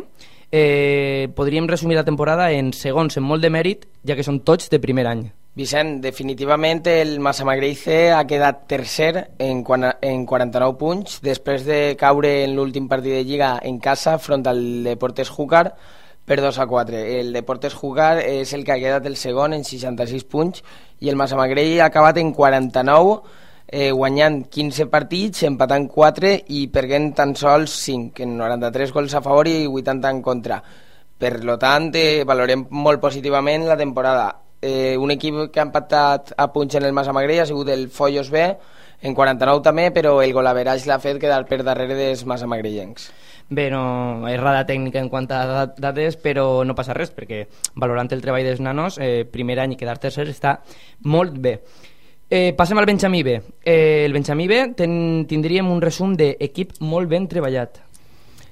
eh, 0.52 1.28
podríem 1.36 1.68
resumir 1.68 1.98
la 1.98 2.06
temporada 2.06 2.52
en 2.52 2.72
segons 2.74 3.18
en 3.18 3.26
molt 3.26 3.42
de 3.44 3.50
mèrit, 3.50 3.90
ja 4.06 4.16
que 4.16 4.24
són 4.24 4.44
tots 4.46 4.70
de 4.70 4.80
primer 4.80 5.08
any. 5.10 5.26
Vicent, 5.56 6.02
definitivament 6.04 6.82
el 6.92 7.14
Massamagrell 7.24 7.78
C 7.80 8.12
ha 8.12 8.26
quedat 8.28 8.66
tercer 8.68 9.30
en, 9.40 9.64
en 9.64 10.26
49 10.28 10.74
punts 10.78 11.22
després 11.24 11.64
de 11.64 11.96
caure 11.96 12.42
en 12.44 12.58
l'últim 12.58 12.90
partit 12.92 13.16
de 13.16 13.24
Lliga 13.24 13.54
en 13.64 13.80
casa 13.80 14.18
front 14.20 14.44
al 14.52 14.84
Deportes 14.84 15.32
Júcar 15.32 15.70
per 16.26 16.42
2 16.42 16.60
a 16.60 16.66
4. 16.68 16.98
El 16.98 17.32
Deportes 17.34 17.74
Jugar 17.74 18.20
és 18.20 18.52
el 18.54 18.66
que 18.66 18.74
ha 18.74 18.82
quedat 18.82 19.06
el 19.06 19.16
segon 19.16 19.54
en 19.54 19.64
66 19.64 20.26
punts 20.26 20.64
i 21.00 21.10
el 21.12 21.18
Massamagrell 21.20 21.82
ha 21.82 21.90
acabat 21.90 22.18
en 22.22 22.32
49 22.34 23.18
eh, 23.68 23.92
guanyant 23.92 24.46
15 24.50 24.88
partits, 24.92 25.44
empatant 25.48 25.88
4 25.92 26.32
i 26.56 26.66
perdent 26.74 27.12
tan 27.18 27.36
sols 27.36 27.74
5, 27.86 28.24
en 28.24 28.38
93 28.40 28.94
gols 28.96 29.16
a 29.18 29.24
favor 29.26 29.50
i 29.50 29.66
80 29.66 30.14
en 30.14 30.22
contra. 30.22 30.62
Per 31.18 31.44
lo 31.44 31.58
tant, 31.58 31.90
eh, 31.96 32.24
valorem 32.28 32.68
molt 32.70 33.02
positivament 33.02 33.66
la 33.68 33.78
temporada. 33.78 34.28
Eh, 34.62 34.96
un 34.98 35.12
equip 35.12 35.52
que 35.52 35.60
ha 35.60 35.68
empatat 35.68 36.34
a 36.38 36.52
punts 36.52 36.76
en 36.76 36.84
el 36.84 36.94
Massamagrell 36.94 37.42
ha 37.42 37.46
sigut 37.46 37.70
el 37.70 37.90
Follos 37.90 38.30
B, 38.32 38.46
en 39.02 39.14
49 39.14 39.62
també, 39.62 39.92
però 39.92 40.22
el 40.24 40.34
golaveratge 40.34 40.88
l'ha 40.90 41.00
fet 41.00 41.20
quedar 41.22 41.46
per 41.46 41.64
darrere 41.64 41.96
dels 41.96 42.26
massamagrillencs. 42.26 43.12
Bé, 43.48 43.70
no, 43.70 44.26
errada 44.28 44.66
tècnica 44.66 44.98
en 44.98 45.10
quant 45.10 45.28
a 45.30 45.68
dades, 45.78 46.18
però 46.18 46.64
no 46.66 46.74
passa 46.74 46.96
res, 46.98 47.12
perquè 47.14 47.44
valorant 47.78 48.10
el 48.12 48.24
treball 48.24 48.48
dels 48.48 48.62
nanos, 48.64 48.98
eh, 48.98 49.26
primer 49.30 49.60
any 49.62 49.76
i 49.76 49.78
quedar 49.78 50.00
tercer 50.02 50.26
està 50.32 50.58
molt 51.04 51.38
bé. 51.38 51.60
Eh, 52.28 52.56
passem 52.58 52.78
al 52.82 52.88
Benjamí 52.90 53.22
B. 53.22 53.36
Eh, 53.64 54.06
el 54.06 54.14
Benjamí 54.14 54.48
B 54.48 54.74
ten, 54.76 55.28
tindríem 55.30 55.70
un 55.70 55.82
resum 55.82 56.16
d'equip 56.18 56.80
molt 56.82 57.08
ben 57.08 57.28
treballat. 57.30 57.84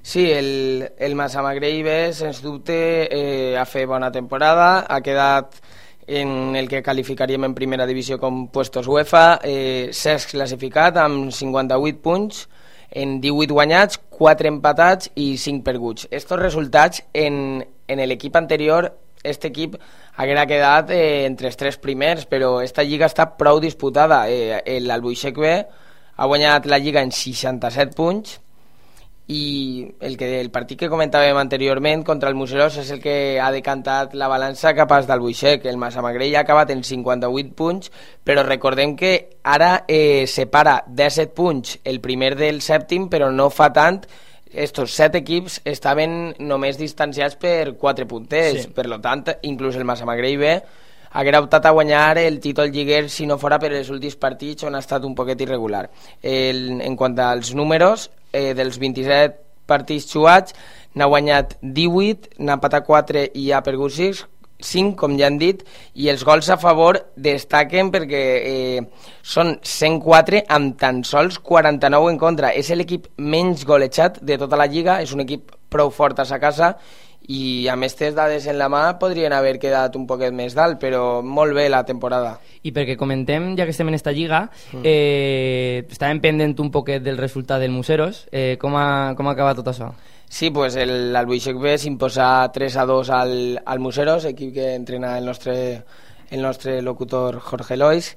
Sí, 0.04 0.30
el, 0.30 0.92
el 1.00 1.16
Massamagrell 1.16 1.82
B, 1.82 2.14
sens 2.14 2.44
dubte, 2.44 3.08
eh, 3.10 3.58
ha 3.58 3.66
fet 3.66 3.88
bona 3.90 4.12
temporada, 4.12 4.86
ha 4.86 5.02
quedat 5.02 5.58
en 6.06 6.56
el 6.56 6.68
que 6.68 6.84
qualificaríem 6.84 7.48
en 7.48 7.56
primera 7.56 7.88
divisió 7.88 8.20
com 8.20 8.50
puestos 8.52 8.88
UEFA, 8.92 9.40
eh, 9.42 9.90
s'ha 9.96 10.20
classificat 10.30 11.00
amb 11.00 11.32
58 11.32 12.02
punts, 12.04 12.50
en 12.94 13.20
18 13.22 13.54
guanyats, 13.54 14.00
4 14.14 14.48
empatats 14.48 15.10
i 15.16 15.34
5 15.42 15.66
perguts. 15.66 16.08
Estos 16.12 16.40
resultats 16.40 17.04
en, 17.14 17.66
en 17.88 18.04
l'equip 18.08 18.38
anterior, 18.38 18.92
este 19.24 19.50
equip 19.50 19.76
haguera 20.16 20.46
quedat 20.46 20.92
eh, 20.94 21.26
entre 21.26 21.50
els 21.50 21.58
tres 21.58 21.80
primers, 21.82 22.28
però 22.30 22.60
esta 22.62 22.86
lliga 22.86 23.10
està 23.10 23.32
prou 23.40 23.60
disputada. 23.64 24.24
Eh, 24.30 24.80
L'Albuixec 24.84 25.40
B 25.40 25.56
ha 26.16 26.30
guanyat 26.30 26.70
la 26.70 26.78
lliga 26.78 27.02
en 27.02 27.12
67 27.12 27.98
punts, 27.98 28.38
i 29.28 29.88
el, 30.02 30.18
que, 30.18 30.28
el 30.42 30.50
partit 30.52 30.82
que 30.82 30.90
comentàvem 30.92 31.38
anteriorment 31.40 32.04
contra 32.04 32.28
el 32.28 32.36
Museros 32.36 32.76
és 32.82 32.90
el 32.92 33.00
que 33.00 33.40
ha 33.40 33.52
decantat 33.56 34.18
la 34.20 34.28
balança 34.28 34.74
cap 34.76 34.92
als 34.92 35.08
del 35.08 35.24
Buixec. 35.24 35.64
El 35.70 35.80
Massamagrell 35.80 36.36
ha 36.36 36.44
acabat 36.44 36.74
en 36.76 36.84
58 36.84 37.56
punts, 37.56 37.92
però 38.24 38.44
recordem 38.44 38.98
que 39.00 39.14
ara 39.44 39.86
eh, 39.88 40.28
separa 40.28 40.82
17 40.88 41.32
punts 41.38 41.80
el 41.86 42.02
primer 42.04 42.34
del 42.36 42.60
sèptim, 42.62 43.08
però 43.10 43.32
no 43.32 43.48
fa 43.50 43.72
tant 43.74 44.04
estos 44.54 44.94
set 44.94 45.16
equips 45.18 45.62
estaven 45.66 46.36
només 46.44 46.78
distanciats 46.78 47.40
per 47.42 47.74
4 47.80 48.06
punters, 48.06 48.68
sí. 48.68 48.74
per 48.76 48.86
lo 48.92 49.00
tant, 49.02 49.24
inclús 49.50 49.80
el 49.80 49.88
Massamagrell 49.88 50.38
B 50.38 50.58
haguera 51.14 51.40
optat 51.40 51.66
a 51.66 51.72
guanyar 51.72 52.18
el 52.18 52.40
títol 52.42 52.72
lliguer 52.74 53.08
si 53.10 53.28
no 53.30 53.38
fora 53.38 53.60
per 53.62 53.72
els 53.72 53.90
últims 53.94 54.18
partits 54.18 54.66
on 54.66 54.76
ha 54.76 54.82
estat 54.82 55.06
un 55.06 55.14
poquet 55.16 55.42
irregular. 55.46 55.86
El, 56.22 56.82
en 56.82 56.98
quant 56.98 57.18
als 57.22 57.54
números, 57.54 58.10
eh, 58.34 58.52
dels 58.58 58.80
27 58.82 59.40
partits 59.70 60.10
jugats, 60.12 60.56
n'ha 60.98 61.08
guanyat 61.10 61.58
18, 61.62 62.36
n'ha 62.44 62.58
empatat 62.60 62.86
4 62.86 63.28
i 63.40 63.52
ha 63.54 63.62
perdut 63.66 63.96
6, 63.96 64.26
5, 64.64 64.96
com 65.00 65.16
ja 65.20 65.28
han 65.28 65.38
dit, 65.42 65.64
i 66.00 66.10
els 66.12 66.24
gols 66.26 66.50
a 66.50 66.58
favor 66.62 67.00
destaquen 67.20 67.92
perquè 67.94 68.24
eh, 68.50 68.84
són 69.22 69.58
104 69.60 70.44
amb 70.56 70.78
tan 70.80 71.04
sols 71.08 71.40
49 71.44 72.14
en 72.14 72.20
contra. 72.22 72.54
És 72.56 72.72
l'equip 72.72 73.10
menys 73.18 73.66
golejat 73.68 74.22
de 74.24 74.40
tota 74.40 74.60
la 74.60 74.70
lliga, 74.72 75.02
és 75.04 75.14
un 75.16 75.26
equip 75.26 75.52
prou 75.74 75.92
fort 75.92 76.22
a 76.22 76.28
sa 76.30 76.40
casa 76.40 76.76
i 77.32 77.68
amb 77.72 77.84
aquestes 77.84 78.16
dades 78.16 78.48
en 78.52 78.58
la 78.60 78.68
mà 78.72 78.84
podrien 79.00 79.34
haver 79.34 79.56
quedat 79.62 79.96
un 79.96 80.08
poquet 80.08 80.34
més 80.36 80.56
dalt, 80.58 80.80
però 80.82 81.22
molt 81.24 81.56
bé 81.56 81.70
la 81.72 81.84
temporada. 81.88 82.36
I 82.64 82.74
perquè 82.76 82.98
comentem, 83.00 83.54
ja 83.58 83.68
que 83.68 83.72
estem 83.72 83.88
en 83.88 83.96
esta 83.96 84.12
lliga, 84.12 84.48
mm. 84.74 84.84
eh, 84.84 85.86
estàvem 85.90 86.20
pendent 86.24 86.58
un 86.60 86.72
poquet 86.72 87.04
del 87.04 87.18
resultat 87.18 87.64
del 87.64 87.72
Museros, 87.72 88.26
eh, 88.32 88.58
com, 88.60 88.76
ha, 88.76 89.14
com 89.16 89.28
ha 89.28 89.36
acabat 89.38 89.62
tot 89.62 89.72
això? 89.72 89.94
Sí, 90.34 90.50
pues 90.50 90.76
l'Albuixec 90.76 91.60
B 91.62 91.78
s'imposa 91.78 92.50
3 92.52 92.78
a 92.82 92.86
2 92.90 93.10
al, 93.14 93.36
al 93.64 93.80
Museros, 93.80 94.26
equip 94.26 94.56
que 94.56 94.74
entrena 94.74 95.18
el 95.20 95.26
nostre, 95.30 95.84
el 96.32 96.42
nostre 96.42 96.82
locutor 96.82 97.38
Jorge 97.40 97.78
Lois, 97.78 98.16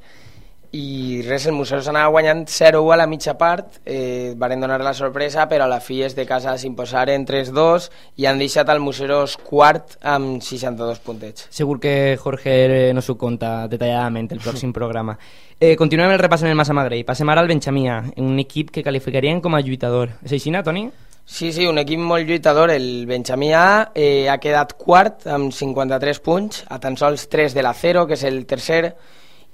i 0.76 1.22
res, 1.24 1.46
el 1.48 1.54
museu 1.56 1.80
s'anava 1.80 2.10
guanyant 2.12 2.44
0-1 2.50 2.92
a 2.92 2.98
la 3.00 3.06
mitja 3.08 3.36
part, 3.38 3.78
eh, 3.84 4.34
varen 4.36 4.60
donar 4.60 4.82
la 4.84 4.92
sorpresa, 4.94 5.46
però 5.48 5.64
a 5.64 5.70
la 5.70 5.80
fi 5.80 6.02
és 6.04 6.16
de 6.16 6.26
casa 6.28 6.56
s'imposaren 6.60 7.24
3-2 7.26 7.88
i 8.20 8.26
han 8.26 8.38
deixat 8.42 8.68
el 8.74 8.82
Museros 8.84 9.38
quart 9.40 9.96
amb 10.02 10.42
62 10.42 11.00
puntets. 11.00 11.48
Segur 11.50 11.78
que 11.80 12.16
Jorge 12.20 12.92
no 12.92 13.00
s'ho 13.00 13.16
conta 13.16 13.66
detalladament 13.72 14.28
el 14.36 14.44
pròxim 14.44 14.74
programa. 14.78 15.16
Eh, 15.58 15.74
continuem 15.80 16.12
el 16.12 16.20
repàs 16.20 16.44
en 16.44 16.52
el 16.52 16.58
Massamagrell. 16.58 17.06
Passem 17.08 17.28
ara 17.32 17.40
al 17.40 17.48
Benxamia, 17.48 18.02
un 18.20 18.38
equip 18.42 18.70
que 18.74 18.84
qualificarien 18.84 19.40
com 19.40 19.56
a 19.56 19.62
lluitador. 19.64 20.18
És 20.22 20.36
així, 20.36 20.52
Toni? 20.62 20.90
Sí, 21.24 21.52
sí, 21.52 21.64
un 21.66 21.78
equip 21.80 21.98
molt 21.98 22.28
lluitador. 22.28 22.70
El 22.70 23.06
Benjamí 23.06 23.48
eh, 23.50 24.28
ha 24.28 24.36
quedat 24.38 24.76
quart 24.78 25.26
amb 25.26 25.50
53 25.52 26.20
punts, 26.20 26.64
a 26.68 26.78
tan 26.78 26.96
sols 26.96 27.26
3 27.32 27.56
de 27.56 27.64
la 27.64 27.72
0, 27.74 28.06
que 28.06 28.14
és 28.14 28.22
el 28.28 28.44
tercer, 28.46 28.94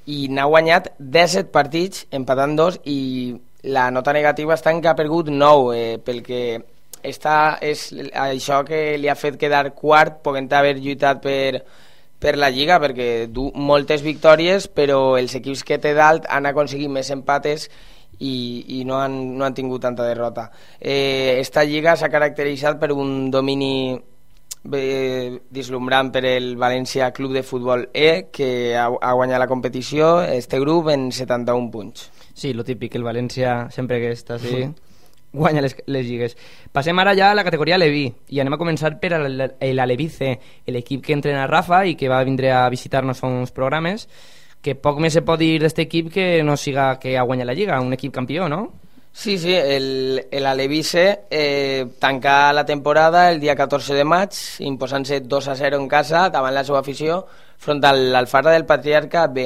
i 0.07 0.27
n'ha 0.29 0.49
guanyat 0.51 0.93
17 0.99 1.51
partits, 1.55 2.07
empatant 2.11 2.57
dos, 2.59 2.79
i 2.85 3.35
la 3.63 3.91
nota 3.95 4.13
negativa 4.13 4.57
està 4.57 4.73
en 4.75 4.83
que 4.83 4.91
ha 4.91 4.99
perdut 4.99 5.31
9, 5.31 5.77
eh, 5.77 5.99
pel 6.03 6.23
que 6.27 6.43
està, 7.03 7.59
és 7.63 7.89
això 8.15 8.63
que 8.67 8.99
li 8.99 9.11
ha 9.11 9.19
fet 9.19 9.39
quedar 9.39 9.69
quart, 9.79 10.21
poguent 10.25 10.51
haver 10.55 10.77
lluitat 10.79 11.23
per, 11.23 11.63
per 12.23 12.37
la 12.39 12.51
Lliga, 12.51 12.79
perquè 12.83 13.27
du 13.31 13.51
moltes 13.55 14.03
victòries, 14.03 14.69
però 14.69 15.17
els 15.19 15.35
equips 15.39 15.65
que 15.67 15.81
té 15.83 15.95
dalt 15.99 16.29
han 16.31 16.47
aconseguit 16.51 16.91
més 16.91 17.11
empates 17.15 17.69
i, 18.19 18.79
i 18.79 18.85
no, 18.87 18.99
han, 19.03 19.19
no 19.39 19.47
han 19.47 19.55
tingut 19.55 19.83
tanta 19.83 20.07
derrota. 20.07 20.49
Eh, 20.79 21.39
esta 21.41 21.65
Lliga 21.67 21.97
s'ha 21.97 22.11
caracteritzat 22.13 22.79
per 22.79 22.93
un 22.95 23.31
domini 23.31 23.99
deslumbrant 24.63 26.13
per 26.15 26.25
el 26.29 26.53
València 26.57 27.11
Club 27.13 27.35
de 27.35 27.43
Futbol 27.43 27.89
E, 27.93 28.29
que 28.31 28.77
ha, 28.79 28.87
ha 28.87 29.13
guanyat 29.19 29.43
la 29.43 29.51
competició, 29.51 30.21
este 30.23 30.61
grup, 30.63 30.89
en 30.95 31.11
71 31.13 31.71
punts. 31.71 32.11
Sí, 32.33 32.53
lo 32.55 32.65
típic, 32.65 32.95
el 32.97 33.05
València 33.05 33.67
sempre 33.75 33.99
que 34.01 34.15
està 34.15 34.39
així 34.39 34.71
guanya 35.33 35.63
les, 35.65 35.75
les 35.87 36.07
lligues. 36.07 36.37
Passem 36.73 36.99
ara 37.01 37.15
ja 37.17 37.31
a 37.33 37.35
la 37.35 37.45
categoria 37.45 37.79
Leví 37.81 38.05
i 38.29 38.41
anem 38.41 38.55
a 38.55 38.61
començar 38.61 38.93
per 39.01 39.17
l'Aleví 39.17 40.09
C, 40.13 40.37
l'equip 40.69 41.03
que 41.07 41.17
entrena 41.17 41.49
Rafa 41.49 41.83
i 41.89 41.97
que 41.97 42.11
va 42.13 42.23
vindre 42.29 42.53
a 42.53 42.69
visitar-nos 42.71 43.23
uns 43.27 43.53
programes 43.57 44.07
que 44.63 44.77
poc 44.79 45.01
més 45.03 45.17
se 45.17 45.25
pot 45.27 45.41
dir 45.41 45.57
d'aquest 45.59 45.81
equip 45.83 46.13
que 46.15 46.27
no 46.47 46.55
siga 46.57 46.95
que 47.03 47.17
ha 47.19 47.25
guanyat 47.27 47.49
la 47.49 47.57
Lliga, 47.59 47.81
un 47.81 47.97
equip 47.97 48.13
campió, 48.15 48.49
no? 48.49 48.69
Sí, 49.13 49.39
sí, 49.39 49.55
el, 49.55 50.27
el 50.31 50.47
Alevice 50.47 51.25
eh, 51.31 51.87
tanca 51.99 52.53
la 52.53 52.65
temporada 52.65 53.31
el 53.31 53.41
dia 53.41 53.55
14 53.55 53.95
de 53.95 54.05
maig, 54.09 54.33
imposant-se 54.65 55.21
2 55.21 55.49
a 55.49 55.55
0 55.55 55.77
en 55.77 55.87
casa 55.87 56.31
davant 56.33 56.55
la 56.57 56.65
seva 56.65 56.81
afició 56.81 57.21
front 57.61 57.85
a 57.85 57.93
l'Alfara 57.93 58.55
del 58.57 58.65
Patriarca 58.67 59.27
B. 59.29 59.45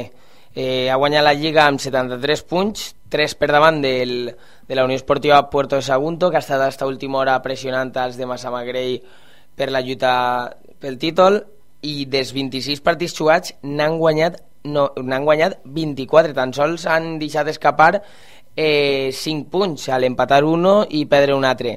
Eh, 0.54 0.88
ha 0.88 0.96
guanyat 0.96 1.26
la 1.26 1.34
Lliga 1.34 1.66
amb 1.66 1.82
73 1.82 2.44
punts, 2.48 2.86
3 3.10 3.34
per 3.36 3.50
davant 3.50 3.82
del, 3.82 4.30
de 4.68 4.78
la 4.78 4.86
Unió 4.86 4.96
Esportiva 4.96 5.50
Puerto 5.50 5.76
de 5.76 5.82
Sagunto, 5.82 6.30
que 6.30 6.38
ha 6.38 6.44
estat 6.46 6.62
aquesta 6.62 6.86
última 6.86 7.18
hora 7.18 7.36
pressionant 7.42 7.90
els 8.06 8.16
de 8.16 8.30
Massamagrell 8.30 9.02
per 9.58 9.68
la 9.74 9.82
lluita 9.82 10.14
pel 10.80 10.96
títol, 10.96 11.42
i 11.82 12.06
dels 12.08 12.32
26 12.32 12.80
partits 12.86 13.18
jugats 13.18 13.52
n'han 13.62 13.98
guanyat, 14.00 14.38
no, 14.64 14.88
guanyat 14.96 15.60
24, 15.64 16.32
tan 16.34 16.54
sols 16.56 16.86
han 16.90 17.18
deixat 17.20 17.50
escapar 17.52 18.00
eh, 18.56 19.10
5 19.12 19.50
punts 19.52 19.90
a 19.92 20.00
l'empatar 20.00 20.42
uno 20.44 20.80
i 20.90 21.04
perdre 21.06 21.36
un 21.36 21.44
altre. 21.44 21.76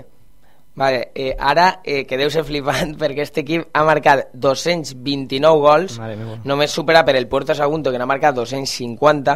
Vale, 0.80 1.12
eh, 1.14 1.36
ara 1.38 1.82
eh, 1.84 2.06
que 2.08 2.18
deu 2.18 2.30
ser 2.32 2.46
flipant 2.48 2.96
perquè 3.00 3.20
aquest 3.20 3.42
equip 3.44 3.68
ha 3.76 3.84
marcat 3.84 4.30
229 4.34 5.60
gols, 5.60 6.00
només 6.48 6.72
supera 6.72 7.04
per 7.04 7.18
el 7.20 7.28
Puerto 7.28 7.54
Sagunto 7.58 7.92
que 7.92 8.00
n'ha 8.00 8.08
marcat 8.08 8.38
250, 8.38 9.36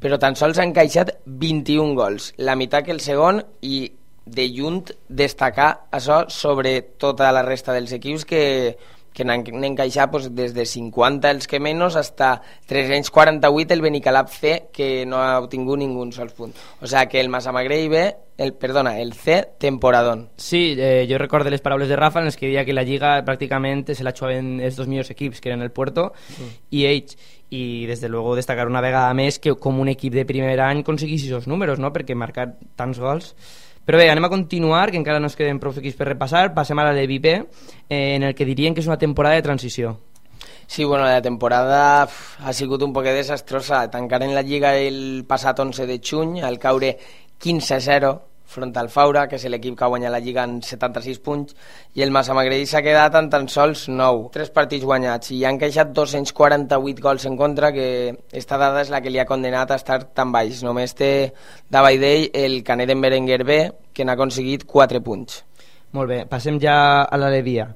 però 0.00 0.16
tan 0.16 0.38
sols 0.40 0.58
han 0.58 0.70
encaixat 0.70 1.18
21 1.26 1.92
gols, 1.98 2.32
la 2.40 2.56
meitat 2.56 2.86
que 2.86 2.96
el 2.96 3.04
segon 3.04 3.42
i 3.60 3.90
de 4.30 4.46
lluny 4.48 4.80
destacar 5.08 5.70
això 5.92 6.22
sobre 6.32 6.78
tota 7.02 7.28
la 7.34 7.42
resta 7.44 7.74
dels 7.76 7.92
equips 7.92 8.24
que 8.24 8.42
que 9.12 9.24
n'han 9.24 9.44
encaixat 9.44 10.10
pues, 10.10 10.28
des 10.34 10.54
de 10.54 10.64
50 10.66 11.30
els 11.30 11.48
que 11.50 11.60
menys 11.60 11.96
hasta 11.96 12.40
348 12.70 13.74
el 13.74 13.82
Benicalap 13.82 14.30
C 14.30 14.52
que 14.72 15.04
no 15.06 15.22
ha 15.22 15.38
obtingut 15.40 15.80
ningú 15.80 16.06
sols 16.12 16.34
punt 16.34 16.54
o 16.80 16.86
sea 16.86 17.06
que 17.06 17.20
el 17.20 17.28
Massamagrell 17.28 17.88
B 17.88 18.04
el, 18.40 18.54
perdona, 18.54 18.98
el 19.00 19.12
C 19.12 19.48
temporadón 19.58 20.30
Sí, 20.36 20.74
eh, 20.78 21.06
jo 21.10 21.18
recordo 21.18 21.50
les 21.50 21.60
paraules 21.60 21.88
de 21.88 21.96
Rafa 21.96 22.20
en 22.20 22.26
les 22.26 22.36
que 22.36 22.46
deia 22.46 22.64
que 22.64 22.72
la 22.72 22.84
Lliga 22.84 23.18
pràcticament 23.24 23.84
se 23.92 24.04
la 24.04 24.14
els 24.14 24.76
dos 24.76 24.88
millors 24.88 25.10
equips 25.10 25.40
que 25.40 25.50
eren 25.50 25.62
el 25.62 25.72
Puerto 25.72 26.12
mm. 26.38 26.56
i 26.70 26.86
ells 26.86 27.18
i 27.50 27.86
des 27.86 28.00
de 28.00 28.08
luego 28.08 28.36
destacar 28.36 28.68
una 28.68 28.80
vegada 28.80 29.12
més 29.14 29.40
que 29.42 29.56
com 29.58 29.80
un 29.82 29.90
equip 29.90 30.14
de 30.14 30.24
primer 30.24 30.54
any 30.62 30.84
aconseguissis 30.84 31.32
els 31.34 31.48
números, 31.50 31.80
no? 31.82 31.90
perquè 31.92 32.14
marcar 32.14 32.52
tants 32.78 33.02
gols 33.02 33.34
però 33.84 33.98
bé, 33.98 34.10
anem 34.10 34.26
a 34.26 34.30
continuar, 34.30 34.90
que 34.90 34.98
encara 35.00 35.20
no 35.20 35.30
es 35.30 35.36
queden 35.38 35.58
prou 35.58 35.74
equips 35.74 35.98
per 35.98 36.10
repassar. 36.12 36.50
Passem 36.54 36.78
ara 36.78 36.92
a 36.92 36.96
l'EVP, 36.96 37.34
eh, 37.88 38.14
en 38.16 38.28
el 38.28 38.34
que 38.34 38.46
dirien 38.46 38.74
que 38.74 38.84
és 38.84 38.88
una 38.90 38.98
temporada 38.98 39.34
de 39.34 39.42
transició. 39.42 39.98
Sí, 40.70 40.84
bueno, 40.84 41.04
la 41.04 41.20
temporada 41.20 42.06
ha 42.06 42.52
sigut 42.52 42.82
un 42.86 42.92
poquet 42.92 43.16
desastrosa. 43.16 43.90
Tancar 43.90 44.22
en 44.22 44.36
la 44.36 44.42
Lliga 44.42 44.76
el 44.78 45.24
passat 45.26 45.58
11 45.58 45.86
de 45.86 45.98
juny, 45.98 46.40
al 46.46 46.60
caure 46.62 46.96
15-0, 47.42 48.12
front 48.50 48.74
al 48.76 48.90
Faura, 48.90 49.26
que 49.30 49.38
és 49.38 49.46
l'equip 49.50 49.76
que 49.78 49.86
ha 49.86 49.90
guanyat 49.92 50.12
la 50.12 50.20
Lliga 50.22 50.44
en 50.48 50.58
76 50.66 51.20
punts, 51.24 51.54
i 51.94 52.02
el 52.04 52.12
Massamagrell 52.14 52.66
s'ha 52.68 52.82
quedat 52.84 53.14
en 53.18 53.30
tan 53.32 53.46
sols 53.52 53.86
9, 53.88 54.26
3 54.34 54.50
partits 54.56 54.86
guanyats, 54.86 55.30
i 55.36 55.44
han 55.46 55.60
queixat 55.60 55.92
248 55.96 57.04
gols 57.04 57.26
en 57.30 57.38
contra, 57.38 57.72
que 57.76 57.86
esta 58.42 58.58
dada 58.60 58.82
és 58.82 58.90
la 58.90 59.00
que 59.04 59.12
li 59.12 59.22
ha 59.22 59.28
condenat 59.28 59.70
a 59.70 59.78
estar 59.80 60.02
tan 60.16 60.34
baix. 60.34 60.64
Només 60.66 60.96
té 60.98 61.12
davall 61.70 62.02
d'ell 62.02 62.28
el 62.34 62.60
Canet 62.66 62.90
en 62.90 63.06
Berenguer 63.06 63.44
B, 63.46 63.60
que 63.94 64.04
n'ha 64.04 64.18
aconseguit 64.18 64.66
4 64.66 65.02
punts. 65.06 65.44
Molt 65.96 66.10
bé, 66.10 66.24
passem 66.30 66.58
ja 66.62 66.76
a 67.02 67.18
l'Alevia. 67.18 67.70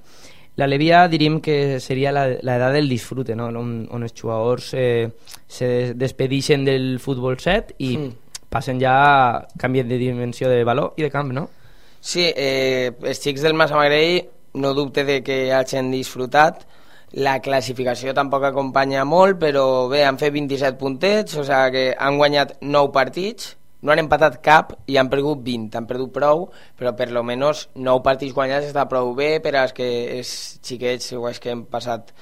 L'Alevia 0.59 1.07
diríem 1.11 1.41
que 1.43 1.81
seria 1.83 2.13
l'edat 2.15 2.75
del 2.77 2.87
disfrute, 2.91 3.35
no? 3.35 3.49
on, 3.51 3.73
on 3.91 4.07
els 4.07 4.15
jugadors 4.15 4.69
eh, 4.79 5.09
se 5.51 5.71
despedixen 5.99 6.63
del 6.67 7.01
futbol 7.03 7.41
set 7.43 7.75
i 7.79 7.97
mm 7.97 8.21
passen 8.55 8.79
ja, 8.81 8.95
canvien 9.59 9.91
de 9.91 9.99
dimensió 9.99 10.49
de 10.51 10.63
valor 10.65 10.95
i 10.97 11.07
de 11.07 11.11
camp, 11.11 11.33
no? 11.35 11.49
Sí, 12.05 12.29
eh, 12.31 12.93
els 13.03 13.21
xics 13.25 13.43
del 13.43 13.57
Massamagrell 13.59 14.23
no 14.63 14.75
dubte 14.77 15.05
de 15.09 15.23
que 15.27 15.49
hagin 15.57 15.91
disfrutat. 15.91 16.63
La 17.25 17.39
classificació 17.43 18.15
tampoc 18.15 18.47
acompanya 18.47 19.05
molt, 19.07 19.39
però 19.43 19.89
bé, 19.91 20.05
han 20.07 20.19
fet 20.19 20.35
27 20.35 20.79
puntets, 20.79 21.37
o 21.39 21.45
sigui 21.47 21.75
que 21.75 21.85
han 21.99 22.19
guanyat 22.19 22.57
9 22.61 22.91
partits, 22.95 23.55
no 23.85 23.93
han 23.93 24.01
empatat 24.01 24.41
cap 24.43 24.73
i 24.91 24.97
han 24.99 25.11
perdut 25.13 25.43
20, 25.45 25.77
han 25.79 25.87
perdut 25.87 26.13
prou, 26.15 26.47
però 26.79 26.95
per 26.97 27.11
lo 27.13 27.23
menos 27.23 27.69
9 27.75 28.03
partits 28.07 28.35
guanyats 28.35 28.71
està 28.71 28.87
prou 28.91 29.13
bé 29.19 29.37
per 29.45 29.55
als 29.61 29.75
que 29.77 29.89
els 30.19 30.31
xiquets 30.65 31.13
igual 31.13 31.39
que 31.39 31.53
hem 31.53 31.67
passat 31.71 32.15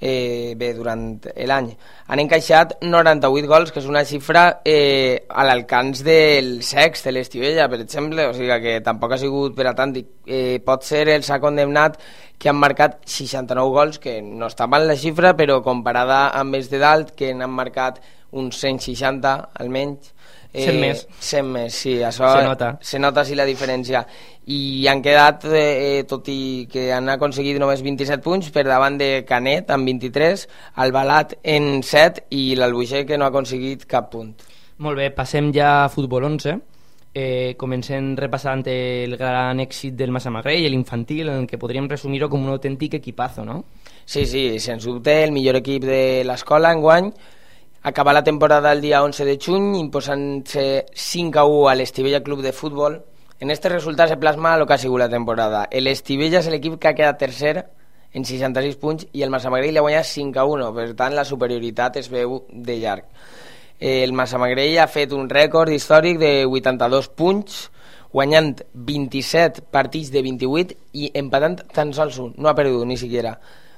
eh, 0.00 0.54
bé 0.56 0.72
durant 0.74 1.04
l'any. 1.48 1.70
Han 2.06 2.22
encaixat 2.22 2.76
98 2.82 3.48
gols, 3.50 3.72
que 3.72 3.80
és 3.80 3.88
una 3.90 4.04
xifra 4.06 4.60
eh, 4.64 5.26
a 5.28 5.44
l'alcance 5.46 6.04
del 6.06 6.62
sex 6.66 7.06
de 7.06 7.14
l'Estivella, 7.14 7.68
per 7.72 7.80
exemple, 7.82 8.28
o 8.28 8.34
sigui 8.36 8.60
que 8.62 8.78
tampoc 8.84 9.16
ha 9.16 9.20
sigut 9.22 9.56
per 9.56 9.70
a 9.70 9.74
tant. 9.78 9.96
Eh, 10.26 10.58
pot 10.64 10.84
ser 10.84 11.06
el 11.14 11.24
s'ha 11.26 11.40
condemnat 11.42 11.98
que 12.38 12.50
han 12.50 12.60
marcat 12.60 13.00
69 13.08 13.72
gols, 13.72 14.00
que 14.02 14.20
no 14.22 14.50
està 14.50 14.68
mal 14.68 14.86
la 14.88 14.98
xifra, 14.98 15.34
però 15.38 15.62
comparada 15.64 16.26
amb 16.36 16.58
els 16.58 16.68
de 16.72 16.82
dalt, 16.82 17.14
que 17.16 17.32
n'han 17.34 17.54
marcat 17.54 18.02
uns 18.36 18.58
160 18.60 19.32
almenys, 19.62 20.12
Eh, 20.56 20.64
100 20.64 20.80
més. 20.80 21.02
100 21.20 21.50
més, 21.52 21.74
sí, 21.74 21.98
això 22.00 22.30
Se 22.32 22.44
nota. 22.46 22.78
se 22.80 22.98
nota 22.98 23.24
sí 23.24 23.34
la 23.36 23.44
diferència. 23.44 24.06
I 24.46 24.86
han 24.88 25.02
quedat, 25.02 25.44
eh, 25.52 26.04
tot 26.08 26.28
i 26.32 26.66
que 26.70 26.92
han 26.94 27.08
aconseguit 27.12 27.58
només 27.60 27.82
27 27.82 28.22
punts, 28.24 28.48
per 28.54 28.64
davant 28.64 28.96
de 28.96 29.24
Canet 29.28 29.70
amb 29.70 29.84
23, 29.84 30.46
Albalat 30.76 31.34
en 31.42 31.82
7 31.82 32.24
i 32.30 32.54
l'Albuixer 32.56 33.04
que 33.06 33.18
no 33.18 33.26
ha 33.26 33.28
aconseguit 33.28 33.84
cap 33.86 34.10
punt. 34.10 34.32
Molt 34.78 34.96
bé, 34.96 35.10
passem 35.10 35.52
ja 35.52 35.84
a 35.84 35.88
futbol 35.92 36.24
11. 36.24 36.56
Eh, 37.18 37.54
comencem 37.56 38.14
repassant 38.16 38.62
el 38.68 39.16
gran 39.16 39.58
èxit 39.60 39.94
del 39.96 40.10
Massamagrell, 40.12 40.66
l'infantil, 40.70 41.30
en 41.32 41.46
què 41.48 41.56
podríem 41.58 41.88
resumir-ho 41.88 42.28
com 42.28 42.44
un 42.44 42.50
autèntic 42.52 42.94
equipazo, 42.94 43.44
no? 43.44 43.64
Sí, 44.04 44.26
sí, 44.26 44.60
sens 44.60 44.84
dubte 44.84 45.24
el 45.24 45.32
millor 45.32 45.56
equip 45.56 45.82
de 45.88 46.22
l'escola 46.28 46.72
enguany 46.76 47.08
acabar 47.86 48.14
la 48.14 48.24
temporada 48.24 48.72
el 48.72 48.80
dia 48.80 49.04
11 49.04 49.24
de 49.24 49.38
juny 49.38 49.76
imposant-se 49.78 50.86
5 50.92 51.38
a 51.38 51.44
1 51.46 51.68
a 51.70 51.74
l'Estivella 51.78 52.20
Club 52.20 52.40
de 52.42 52.50
Futbol. 52.52 52.96
En 53.38 53.52
este 53.52 53.68
resultat 53.68 54.08
se 54.08 54.16
plasma 54.16 54.56
el 54.56 54.66
que 54.66 54.74
ha 54.74 54.78
sigut 54.78 54.98
la 54.98 55.08
temporada. 55.08 55.68
L'Estivella 55.70 56.40
és 56.40 56.48
l'equip 56.50 56.80
que 56.82 56.88
ha 56.90 56.96
quedat 56.98 57.20
tercer 57.20 57.52
en 58.10 58.24
66 58.26 58.74
punts 58.82 59.06
i 59.14 59.22
el 59.22 59.30
Massamagrell 59.30 59.70
li 59.70 59.78
ha 59.78 59.84
guanyat 59.84 60.08
5 60.08 60.40
a 60.42 60.46
1, 60.50 60.70
per 60.74 60.86
tant 60.98 61.14
la 61.14 61.22
superioritat 61.28 62.00
es 62.00 62.08
veu 62.10 62.40
de 62.50 62.76
llarg. 62.82 63.06
El 63.78 64.16
Massamagrell 64.18 64.80
ha 64.82 64.88
fet 64.90 65.14
un 65.14 65.30
rècord 65.30 65.70
històric 65.70 66.18
de 66.18 66.32
82 66.42 67.10
punts, 67.14 67.60
guanyant 68.10 68.64
27 68.74 69.62
partits 69.70 70.10
de 70.10 70.24
28 70.26 70.74
i 70.98 71.12
empatant 71.14 71.60
tan 71.70 71.94
sols 71.94 72.18
un, 72.18 72.34
no 72.34 72.50
ha 72.50 72.56
perdut 72.58 72.82
ni 72.82 72.98
siquiera. 72.98 73.36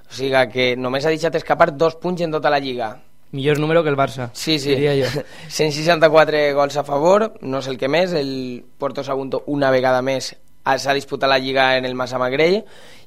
O 0.09 0.17
sigui 0.17 0.47
que 0.55 0.71
només 0.81 1.05
ha 1.05 1.13
deixat 1.13 1.37
escapar 1.37 1.75
dos 1.77 2.01
punts 2.01 2.25
en 2.25 2.33
tota 2.33 2.49
la 2.49 2.63
lliga. 2.65 2.95
Millor 3.33 3.59
número 3.59 3.83
que 3.83 3.91
el 3.91 3.97
Barça, 3.97 4.31
Sí, 4.33 4.59
sí. 4.59 4.71
diria 4.75 4.95
jo. 4.97 5.23
164 5.49 6.55
gols 6.55 6.77
a 6.77 6.85
favor, 6.85 7.35
no 7.43 7.61
sé 7.63 7.71
el 7.71 7.79
que 7.79 7.89
més, 7.89 8.13
el 8.13 8.65
Porto 8.79 9.05
Sagunto 9.05 9.43
una 9.47 9.71
vegada 9.71 10.01
més 10.03 10.35
s'ha 10.69 10.93
disputat 10.93 11.31
la 11.31 11.39
Lliga 11.41 11.79
en 11.79 11.87
el 11.89 11.95
Massamagrell 11.97 12.59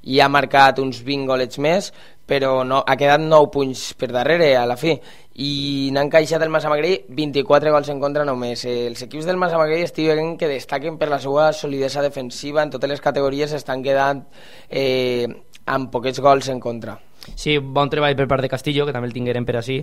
i 0.10 0.20
ha 0.20 0.30
marcat 0.34 0.80
uns 0.82 1.04
20 1.06 1.28
golets 1.30 1.60
més, 1.62 1.92
però 2.26 2.64
no, 2.66 2.80
ha 2.88 2.96
quedat 2.98 3.22
9 3.22 3.52
punts 3.54 3.92
per 3.94 4.10
darrere 4.10 4.56
a 4.58 4.64
la 4.66 4.78
fi 4.80 4.96
i 5.42 5.90
n'ha 5.94 6.02
encaixat 6.08 6.42
el 6.42 6.50
Massamagrell 6.50 7.04
24 7.10 7.72
gols 7.76 7.90
en 7.94 8.00
contra 8.02 8.26
només. 8.26 8.66
Els 8.66 9.04
equips 9.06 9.30
del 9.30 9.38
Massamagrell 9.38 9.84
estic 9.86 10.10
veient 10.10 10.40
que 10.40 10.50
destaquen 10.50 10.98
per 10.98 11.10
la 11.14 11.20
seva 11.22 11.52
solidesa 11.54 12.02
defensiva, 12.02 12.64
en 12.64 12.74
totes 12.74 12.90
les 12.90 13.02
categories 13.02 13.54
estan 13.54 13.84
quedant 13.86 14.26
eh, 14.70 15.28
amb 15.66 15.92
poquets 15.94 16.20
gols 16.20 16.50
en 16.50 16.60
contra. 16.60 16.98
Sí, 17.36 17.58
bon 17.58 17.90
treball 17.90 18.16
per 18.18 18.28
part 18.30 18.44
de 18.44 18.50
Castillo, 18.50 18.86
que 18.86 18.94
també 18.96 19.10
el 19.10 19.16
tinguerem 19.16 19.46
per 19.46 19.58
així. 19.60 19.80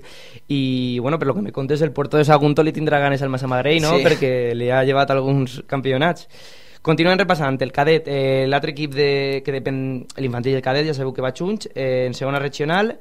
I, 0.49 0.99
bueno, 1.01 1.19
per 1.19 1.29
lo 1.29 1.35
que 1.35 1.43
me 1.43 1.53
contes, 1.53 1.83
el 1.83 1.93
Porto 1.93 2.19
de 2.19 2.25
Sagunto 2.25 2.63
li 2.63 2.73
tindrà 2.73 3.01
ganes 3.03 3.23
al 3.23 3.31
Massamagrell, 3.31 3.83
no? 3.83 3.97
Sí. 3.97 4.07
Perquè 4.07 4.33
li 4.59 4.71
ha 4.71 4.83
llevat 4.87 5.13
alguns 5.15 5.63
campionats. 5.67 6.29
Continuem 6.83 7.19
repassant 7.19 7.59
el 7.61 7.73
cadet, 7.75 8.07
eh, 8.07 8.47
l'altre 8.47 8.73
equip 8.73 8.95
de, 8.95 9.11
que 9.45 9.53
depèn, 9.53 9.79
l'infantil 10.23 10.55
i 10.55 10.59
el 10.61 10.65
cadet, 10.65 10.87
ja 10.87 10.95
sabeu 10.97 11.13
que 11.13 11.25
va 11.25 11.35
junts, 11.35 11.69
eh, 11.75 12.07
en 12.07 12.15
segona 12.15 12.39
regional, 12.39 12.95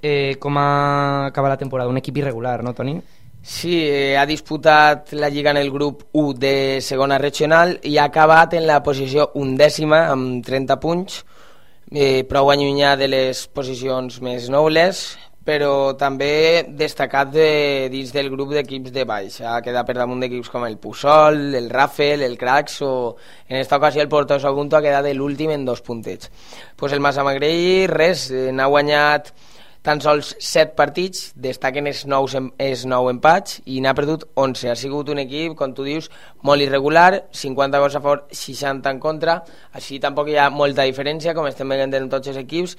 eh, 0.00 0.36
com 0.40 0.56
ha 0.56 1.26
acabat 1.26 1.52
la 1.52 1.60
temporada? 1.60 1.90
Un 1.90 2.00
equip 2.00 2.16
irregular, 2.16 2.62
no, 2.64 2.74
Toni? 2.74 2.98
Sí, 3.42 3.82
eh, 3.86 4.16
ha 4.18 4.26
disputat 4.26 5.12
la 5.12 5.28
Lliga 5.28 5.52
en 5.52 5.58
el 5.58 5.70
grup 5.70 6.04
1 6.12 6.34
de 6.34 6.80
segona 6.82 7.18
regional 7.18 7.78
i 7.82 7.96
ha 7.96 8.04
acabat 8.04 8.54
en 8.54 8.66
la 8.66 8.82
posició 8.82 9.30
undècima 9.34 10.08
amb 10.10 10.44
30 10.44 10.80
punts, 10.80 11.22
eh, 11.92 12.24
prou 12.28 12.50
allunyar 12.50 12.96
de 12.98 13.08
les 13.08 13.46
posicions 13.54 14.20
més 14.24 14.48
nobles, 14.52 15.16
però 15.48 15.96
també 15.96 16.66
destacat 16.76 17.30
de, 17.32 17.88
dins 17.88 18.10
del 18.12 18.28
grup 18.28 18.52
d'equips 18.52 18.92
de 18.92 19.04
baix. 19.08 19.38
Ha 19.40 19.62
quedat 19.64 19.86
per 19.88 19.96
damunt 19.96 20.20
d'equips 20.20 20.50
com 20.52 20.66
el 20.66 20.76
Pusol, 20.76 21.54
el 21.56 21.70
Rafael, 21.72 22.22
el 22.26 22.36
Cracs 22.36 22.82
o 22.84 22.92
en 23.48 23.56
esta 23.62 23.78
ocasió 23.80 24.02
el 24.04 24.10
Porto 24.12 24.36
Sagunto 24.38 24.76
ha 24.76 24.84
quedat 24.84 25.08
l'últim 25.16 25.54
en 25.54 25.64
dos 25.64 25.80
puntets. 25.80 26.28
Pues 26.76 26.92
el 26.92 27.00
Massamagrell, 27.00 27.88
res, 27.88 28.28
eh, 28.30 28.50
n'ha 28.52 28.68
guanyat 28.68 29.32
tan 29.88 30.02
sols 30.04 30.34
7 30.44 30.74
partits, 30.76 31.30
destaquen 31.40 31.88
els 31.88 32.04
9, 32.04 32.36
em- 32.36 32.50
els 32.60 32.84
9 32.84 33.08
empats 33.14 33.62
i 33.64 33.80
n'ha 33.80 33.94
perdut 33.96 34.26
11. 34.36 34.68
Ha 34.68 34.76
sigut 34.76 35.08
un 35.08 35.22
equip, 35.22 35.56
com 35.56 35.72
tu 35.72 35.86
dius, 35.86 36.10
molt 36.44 36.60
irregular, 36.60 37.24
50 37.32 37.80
gols 37.80 37.96
a 37.96 38.02
favor, 38.04 38.26
60 38.30 38.92
en 38.92 39.00
contra, 39.00 39.40
així 39.72 39.98
tampoc 39.98 40.28
hi 40.28 40.36
ha 40.36 40.50
molta 40.52 40.84
diferència, 40.84 41.32
com 41.34 41.48
estem 41.48 41.68
veient 41.72 41.94
en 41.96 42.10
tots 42.12 42.28
els 42.28 42.36
equips, 42.44 42.76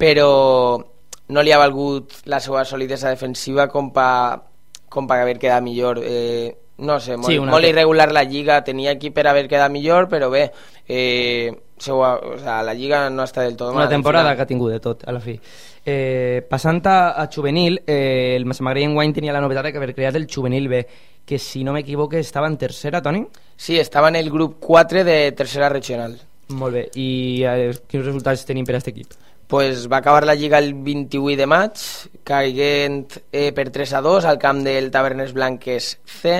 però 0.00 0.80
no 1.28 1.42
li 1.42 1.52
ha 1.52 1.58
valgut 1.58 2.22
la 2.24 2.40
seva 2.40 2.64
solidesa 2.64 3.10
defensiva 3.12 3.68
com 3.68 3.90
pa, 3.92 4.40
com 4.88 5.06
per 5.06 5.20
haver 5.20 5.38
quedat 5.38 5.62
millor. 5.62 6.00
Eh, 6.02 6.54
no 6.78 6.98
sé, 7.00 7.16
molt, 7.16 7.30
Sí, 7.30 7.38
molt 7.40 7.64
irregular 7.64 8.10
la 8.12 8.24
lliga, 8.24 8.62
tenia 8.64 8.92
equip 8.96 9.14
per 9.16 9.26
haver 9.30 9.46
quedat 9.48 9.72
millor, 9.72 10.10
però 10.10 10.28
bé, 10.30 10.50
eh, 10.86 11.50
seua, 11.78 12.16
o 12.16 12.36
sea, 12.38 12.62
la 12.62 12.74
lliga 12.74 13.08
no 13.10 13.24
està 13.24 13.42
del 13.46 13.56
tot. 13.56 13.74
Una 13.74 13.88
temporada 13.88 14.34
que 14.36 14.42
ha 14.42 14.48
tingut 14.48 14.72
de 14.72 14.80
tot, 14.80 15.06
a 15.08 15.12
la 15.12 15.20
fi. 15.20 15.38
Eh, 15.86 16.44
passant 16.50 16.82
a, 16.90 17.14
a 17.14 17.28
juvenil, 17.32 17.80
eh, 17.86 18.34
el 18.36 18.44
Massamagrell 18.44 18.90
enguany 18.90 19.14
tenia 19.14 19.32
la 19.32 19.40
novetat 19.40 19.68
de 19.68 19.72
que 19.72 19.78
haver 19.78 19.94
creat 19.94 20.16
el 20.18 20.26
juvenil 20.26 20.68
B, 20.68 20.82
que 21.24 21.38
si 21.38 21.64
no 21.64 21.72
m'equivoque 21.72 22.20
estava 22.20 22.48
en 22.50 22.58
tercera, 22.58 23.00
Toni? 23.02 23.24
Sí, 23.56 23.78
estava 23.78 24.08
en 24.08 24.16
el 24.16 24.30
grup 24.30 24.58
4 24.60 25.04
de 25.04 25.32
tercera 25.32 25.68
regional. 25.68 26.18
Molt 26.48 26.74
bé, 26.74 26.84
i 26.94 27.42
eh, 27.42 27.72
quins 27.88 28.04
resultats 28.04 28.44
tenim 28.46 28.66
per 28.66 28.76
a 28.76 28.78
aquest 28.78 28.92
equip? 28.92 29.16
Pues 29.46 29.86
va 29.90 29.98
acabar 29.98 30.26
la 30.26 30.34
lliga 30.34 30.58
el 30.58 30.72
28 30.74 31.38
de 31.38 31.46
maig, 31.46 31.82
caiguent 32.26 33.16
eh, 33.30 33.52
per 33.54 33.68
3 33.70 33.94
a 33.94 34.02
2 34.02 34.26
al 34.26 34.38
camp 34.42 34.64
del 34.66 34.90
Tavernes 34.90 35.32
Blanques 35.34 35.92
C, 36.02 36.34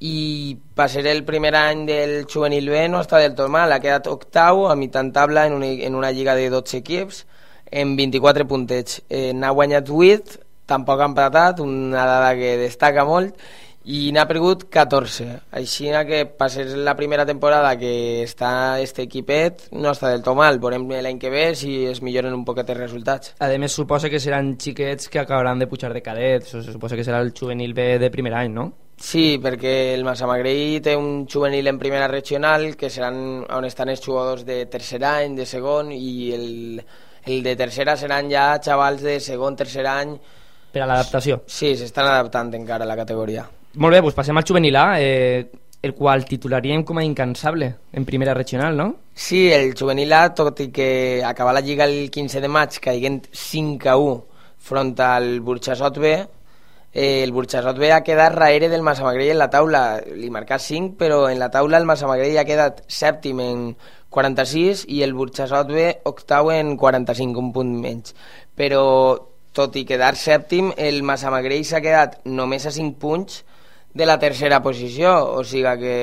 i 0.00 0.56
per 0.74 0.88
ser 0.88 1.04
el 1.06 1.24
primer 1.28 1.52
any 1.58 1.84
del 1.86 2.14
juvenil 2.24 2.70
B 2.72 2.86
no 2.88 3.02
està 3.04 3.20
del 3.20 3.36
tot 3.36 3.52
mal, 3.52 3.72
ha 3.72 3.82
quedat 3.84 4.08
octau 4.08 4.66
a 4.70 4.76
mitjan 4.76 5.12
tabla 5.12 5.44
en 5.46 5.58
una, 5.58 5.68
en 5.68 5.94
una 5.94 6.10
lliga 6.10 6.34
de 6.34 6.48
12 6.50 6.80
equips 6.80 7.24
en 7.70 7.96
24 7.96 8.46
puntets. 8.48 9.02
Eh, 9.08 9.32
n'ha 9.36 9.52
guanyat 9.52 9.90
8, 9.92 10.38
tampoc 10.70 11.00
ha 11.00 11.10
empatat, 11.10 11.60
una 11.60 12.06
dada 12.08 12.32
que 12.38 12.56
destaca 12.62 13.04
molt, 13.04 13.36
i 13.84 14.10
n'ha 14.12 14.26
perdut 14.28 14.66
14. 14.72 15.26
Així 15.56 15.88
que 16.08 16.24
per 16.38 16.50
ser 16.52 16.66
la 16.76 16.94
primera 16.96 17.24
temporada 17.26 17.72
que 17.80 18.22
està 18.24 18.80
este 18.80 19.02
equipet 19.06 19.68
no 19.72 19.92
està 19.94 20.10
del 20.12 20.22
tot 20.22 20.36
mal. 20.36 20.60
Veurem 20.60 20.86
l'any 20.90 21.18
que 21.18 21.30
ve 21.32 21.46
si 21.56 21.86
es 21.88 22.02
milloren 22.02 22.36
un 22.36 22.44
poquet 22.44 22.68
els 22.70 22.80
resultats. 22.80 23.34
A 23.40 23.48
més, 23.58 23.72
suposa 23.72 24.10
que 24.10 24.20
seran 24.20 24.56
xiquets 24.60 25.08
que 25.08 25.20
acabaran 25.20 25.58
de 25.58 25.66
pujar 25.66 25.94
de 25.94 26.02
cadets, 26.02 26.54
o 26.54 26.62
suposa 26.62 26.96
que 26.96 27.04
serà 27.04 27.20
el 27.20 27.32
juvenil 27.32 27.74
B 27.74 27.98
de 27.98 28.10
primer 28.10 28.34
any, 28.34 28.52
no? 28.52 28.72
Sí, 29.00 29.38
perquè 29.40 29.94
el 29.94 30.04
Massamagrell 30.04 30.82
té 30.84 30.92
un 30.94 31.24
juvenil 31.24 31.66
en 31.70 31.78
primera 31.80 32.06
regional 32.06 32.74
que 32.76 32.90
seran 32.92 33.46
on 33.48 33.64
estan 33.64 33.88
els 33.88 34.02
jugadors 34.04 34.44
de 34.44 34.66
tercer 34.68 35.00
any, 35.08 35.32
de 35.38 35.46
segon 35.48 35.88
i 35.96 36.34
el, 36.36 36.82
el 37.24 37.40
de 37.42 37.54
tercera 37.56 37.96
seran 37.96 38.28
ja 38.28 38.44
xavals 38.60 39.00
de 39.00 39.16
segon, 39.24 39.56
tercer 39.56 39.86
any. 39.88 40.12
Per 40.70 40.82
a 40.84 40.90
l'adaptació. 40.90 41.40
Sí, 41.48 41.72
s'estan 41.80 42.10
adaptant 42.10 42.52
encara 42.58 42.84
a 42.84 42.90
la 42.90 42.98
categoria. 42.98 43.46
Molt 43.80 43.96
bé, 43.96 44.02
doncs 44.04 44.18
passem 44.18 44.36
al 44.36 44.44
juvenil 44.46 44.76
A, 44.76 44.84
eh, 45.00 45.48
el 45.80 45.94
qual 45.96 46.26
titularíem 46.28 46.84
com 46.84 47.00
a 47.00 47.04
incansable 47.06 47.70
en 47.96 48.04
primera 48.04 48.34
regional, 48.36 48.76
no? 48.76 48.88
Sí, 49.14 49.46
el 49.50 49.72
juvenil 49.80 50.12
A, 50.12 50.26
tot 50.36 50.60
i 50.60 50.68
que 50.68 51.22
acaba 51.24 51.56
la 51.56 51.64
lliga 51.64 51.88
el 51.88 52.10
15 52.12 52.44
de 52.44 52.52
maig 52.52 52.76
caiguent 52.84 53.22
5 53.32 53.88
a 53.88 53.96
1 53.96 54.20
front 54.60 54.92
al 55.00 55.40
Burxasot 55.40 55.96
B, 55.96 56.12
eh, 56.92 57.22
el 57.22 57.32
Burxasot 57.32 57.78
B 57.78 57.92
ha 57.92 58.02
quedat 58.02 58.34
raere 58.34 58.68
del 58.68 58.82
Massamagrell 58.82 59.32
en 59.34 59.38
la 59.38 59.50
taula, 59.50 60.00
li 60.00 60.30
marca 60.30 60.58
5, 60.58 60.96
però 60.98 61.28
en 61.30 61.38
la 61.38 61.50
taula 61.50 61.78
el 61.78 61.86
Massamagrell 61.86 62.38
ha 62.40 62.46
quedat 62.48 62.82
sèptim 62.90 63.40
en 63.44 63.64
46 64.10 64.86
i 64.90 65.02
el 65.06 65.14
Burxasot 65.14 65.70
B 65.70 65.86
octau 66.10 66.50
en 66.50 66.76
45, 66.76 67.38
un 67.38 67.52
punt 67.54 67.70
menys. 67.78 68.16
Però 68.58 68.82
tot 69.54 69.76
i 69.78 69.86
quedar 69.86 70.16
sèptim, 70.18 70.72
el 70.76 71.02
Massamagrell 71.06 71.64
s'ha 71.66 71.82
quedat 71.82 72.20
només 72.26 72.66
a 72.66 72.74
5 72.74 72.98
punts 72.98 73.44
de 73.94 74.06
la 74.06 74.18
tercera 74.22 74.60
posició, 74.62 75.14
o 75.34 75.42
sigui 75.44 75.78
que 75.80 75.96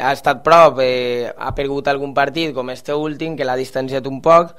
ha 0.00 0.12
estat 0.12 0.40
prop, 0.44 0.80
eh, 0.80 1.32
ha 1.36 1.52
perdut 1.56 1.88
algun 1.88 2.14
partit 2.16 2.54
com 2.56 2.70
este 2.72 2.94
últim, 2.96 3.36
que 3.36 3.44
l'ha 3.44 3.58
distanciat 3.60 4.06
un 4.08 4.22
poc, 4.24 4.54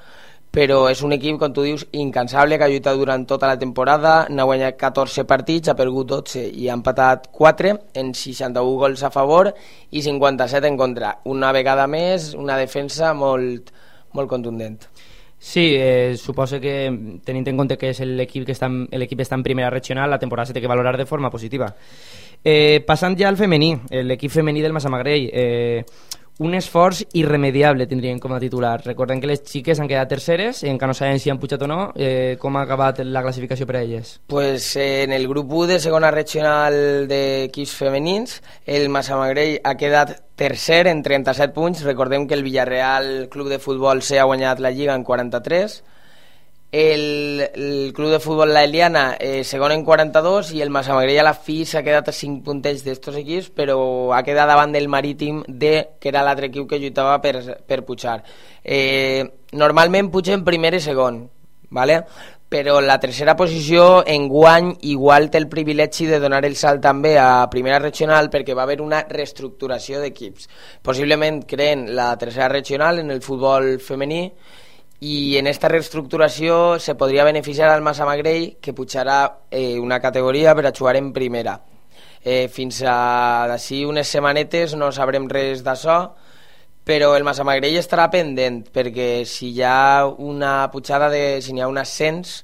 però 0.54 0.84
és 0.86 1.00
un 1.02 1.16
equip, 1.16 1.40
com 1.42 1.54
tu 1.54 1.64
dius, 1.66 1.88
incansable, 1.98 2.60
que 2.60 2.68
ha 2.68 2.70
lluitat 2.70 3.00
durant 3.00 3.24
tota 3.26 3.48
la 3.50 3.58
temporada, 3.58 4.28
n'ha 4.30 4.46
guanyat 4.46 4.78
14 4.78 5.26
partits, 5.26 5.72
ha 5.72 5.74
perdut 5.74 6.12
12 6.12 6.44
i 6.46 6.68
ha 6.70 6.76
empatat 6.78 7.32
4 7.34 7.72
en 7.98 8.12
61 8.14 8.76
gols 8.84 9.02
a 9.02 9.10
favor 9.10 9.50
i 9.90 10.04
57 10.06 10.70
en 10.70 10.78
contra. 10.78 11.16
Una 11.26 11.50
vegada 11.58 11.88
més, 11.90 12.36
una 12.38 12.60
defensa 12.62 13.16
molt, 13.18 13.74
molt 14.14 14.30
contundent. 14.30 14.78
Sí, 15.42 15.74
eh, 15.74 16.14
suposo 16.22 16.62
que 16.62 17.20
tenint 17.26 17.50
en 17.50 17.58
compte 17.58 17.76
que 17.82 17.90
és 17.90 18.06
l'equip 18.06 18.46
que 18.46 18.54
està 18.54 18.70
l'equip 18.70 19.26
està 19.26 19.36
en 19.36 19.44
primera 19.44 19.74
regional, 19.74 20.14
la 20.14 20.22
temporada 20.22 20.54
té 20.54 20.62
que 20.62 20.70
valorar 20.70 20.96
de 21.02 21.10
forma 21.10 21.34
positiva. 21.34 21.74
Eh, 22.46 22.84
passant 22.86 23.18
ja 23.18 23.28
al 23.28 23.42
femení, 23.42 23.74
l'equip 24.06 24.32
femení 24.32 24.62
del 24.62 24.78
Massamagrell. 24.78 25.32
Eh, 25.34 25.84
un 26.40 26.56
esforç 26.58 27.04
irremediable 27.14 27.86
tindrien 27.88 28.20
com 28.20 28.34
a 28.34 28.40
titular. 28.42 28.80
Recordem 28.86 29.22
que 29.22 29.30
les 29.30 29.44
xiques 29.46 29.80
han 29.80 29.90
quedat 29.90 30.10
terceres, 30.10 30.64
encara 30.66 30.92
no 30.92 30.98
sabem 30.98 31.20
si 31.22 31.30
han 31.30 31.40
pujat 31.42 31.62
o 31.62 31.70
no. 31.70 31.80
Eh, 31.96 32.36
com 32.42 32.58
ha 32.58 32.64
acabat 32.66 33.04
la 33.06 33.22
classificació 33.26 33.68
per 33.70 33.78
a 33.78 33.84
elles? 33.84 34.16
Pues 34.28 34.76
en 34.76 35.14
el 35.14 35.28
grup 35.28 35.52
1 35.52 35.74
de 35.74 35.80
segona 35.80 36.12
regional 36.12 37.08
d'equips 37.08 37.78
femenins, 37.78 38.42
el 38.66 38.90
Massamagrell 38.90 39.60
ha 39.64 39.78
quedat 39.78 40.18
tercer 40.36 40.88
en 40.88 41.04
37 41.06 41.54
punts. 41.54 41.84
Recordem 41.86 42.28
que 42.28 42.34
el 42.34 42.44
Villarreal 42.44 43.30
Club 43.30 43.50
de 43.50 43.60
Futbol 43.60 44.02
C 44.02 44.20
ha 44.20 44.30
guanyat 44.30 44.60
la 44.60 44.72
Lliga 44.72 44.96
en 44.96 45.04
43 45.04 45.84
el, 46.74 47.52
el 47.54 47.94
club 47.94 48.10
de 48.10 48.20
futbol 48.20 48.52
La 48.52 48.64
Eliana 48.64 49.16
eh, 49.20 49.44
segon 49.46 49.72
en 49.72 49.84
42 49.86 50.56
i 50.58 50.62
el 50.66 50.72
Massamagrell 50.74 51.20
a 51.22 51.26
la 51.28 51.36
fi 51.38 51.60
s'ha 51.70 51.84
quedat 51.86 52.08
a 52.10 52.16
5 52.18 52.42
puntets 52.42 52.82
d'estos 52.82 53.20
equips 53.20 53.52
però 53.54 53.78
ha 54.10 54.24
quedat 54.26 54.50
davant 54.50 54.74
del 54.74 54.90
Marítim 54.90 55.44
de, 55.48 55.74
que 56.02 56.10
era 56.10 56.24
l'altre 56.26 56.50
equip 56.50 56.66
que 56.72 56.80
lluitava 56.82 57.20
per, 57.22 57.60
per 57.62 57.84
pujar 57.86 58.24
eh, 58.66 59.22
normalment 59.54 60.10
pugen 60.10 60.42
primer 60.44 60.74
i 60.74 60.82
segon 60.82 61.22
¿vale? 61.70 62.00
però 62.50 62.80
la 62.82 62.98
tercera 63.00 63.38
posició 63.38 64.02
en 64.10 64.26
guany 64.28 64.74
igual 64.90 65.30
té 65.30 65.38
el 65.38 65.48
privilegi 65.54 66.10
de 66.10 66.18
donar 66.18 66.42
el 66.50 66.58
salt 66.58 66.82
també 66.82 67.14
a 67.22 67.46
primera 67.54 67.78
regional 67.86 68.32
perquè 68.34 68.58
va 68.58 68.66
haver 68.66 68.82
una 68.82 69.06
reestructuració 69.06 70.02
d'equips 70.02 70.50
possiblement 70.82 71.44
creen 71.46 71.92
la 71.94 72.16
tercera 72.18 72.50
regional 72.50 72.98
en 73.06 73.14
el 73.14 73.22
futbol 73.22 73.76
femení 73.78 74.26
i 75.04 75.36
en 75.36 75.48
esta 75.52 75.68
reestructuració 75.68 76.80
se 76.80 76.96
podria 76.96 77.26
beneficiar 77.28 77.68
al 77.74 77.82
Massamagrell 77.84 78.54
que 78.64 78.72
pujarà 78.72 79.18
eh, 79.52 79.76
una 79.80 80.00
categoria 80.00 80.54
per 80.56 80.68
a 80.70 80.72
jugar 80.72 80.96
en 80.96 81.12
primera. 81.12 81.58
Eh, 82.24 82.48
fins 82.48 82.80
a 82.88 83.44
d'ací 83.52 83.82
unes 83.84 84.08
setmanetes 84.08 84.78
no 84.80 84.94
sabrem 84.96 85.28
res 85.28 85.64
d'això, 85.66 85.98
però 86.88 87.12
el 87.18 87.28
Massamagrell 87.28 87.76
estarà 87.82 88.08
pendent 88.14 88.62
perquè 88.72 89.26
si 89.28 89.52
hi 89.52 89.64
ha 89.68 90.08
una 90.08 90.70
pujada 90.72 91.12
de, 91.12 91.42
si 91.44 91.52
hi 91.52 91.60
ha 91.60 91.68
un 91.68 91.84
ascens 91.84 92.44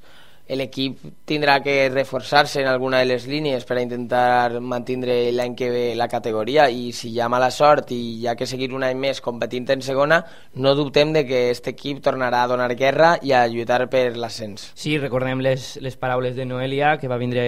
l'equip 0.57 0.97
tindrà 1.29 1.59
que 1.61 1.89
reforçar-se 1.93 2.61
en 2.61 2.67
alguna 2.67 2.99
de 2.99 3.05
les 3.05 3.27
línies 3.29 3.65
per 3.69 3.77
a 3.77 3.83
intentar 3.83 4.59
mantenir 4.59 5.29
l'any 5.35 5.53
que 5.55 5.69
ve 5.69 5.83
la 5.95 6.07
categoria 6.09 6.69
i 6.69 6.89
si 6.95 7.11
hi 7.13 7.19
ha 7.19 7.29
mala 7.29 7.51
sort 7.53 7.91
i 7.93 7.99
hi 8.21 8.27
ha 8.27 8.35
que 8.35 8.47
seguir 8.49 8.71
un 8.73 8.83
any 8.87 8.97
més 8.97 9.21
competint 9.21 9.69
en 9.69 9.83
segona, 9.85 10.23
no 10.55 10.73
dubtem 10.75 11.13
de 11.13 11.25
que 11.27 11.43
aquest 11.49 11.69
equip 11.73 12.01
tornarà 12.01 12.43
a 12.43 12.49
donar 12.49 12.73
guerra 12.75 13.17
i 13.21 13.33
a 13.33 13.45
lluitar 13.47 13.83
per 13.89 14.17
l'ascens. 14.17 14.71
Sí, 14.73 14.97
recordem 14.97 15.43
les, 15.45 15.75
les 15.81 15.95
paraules 15.95 16.35
de 16.35 16.45
Noelia, 16.49 16.97
que 16.97 17.07
va 17.07 17.21
vindre 17.21 17.45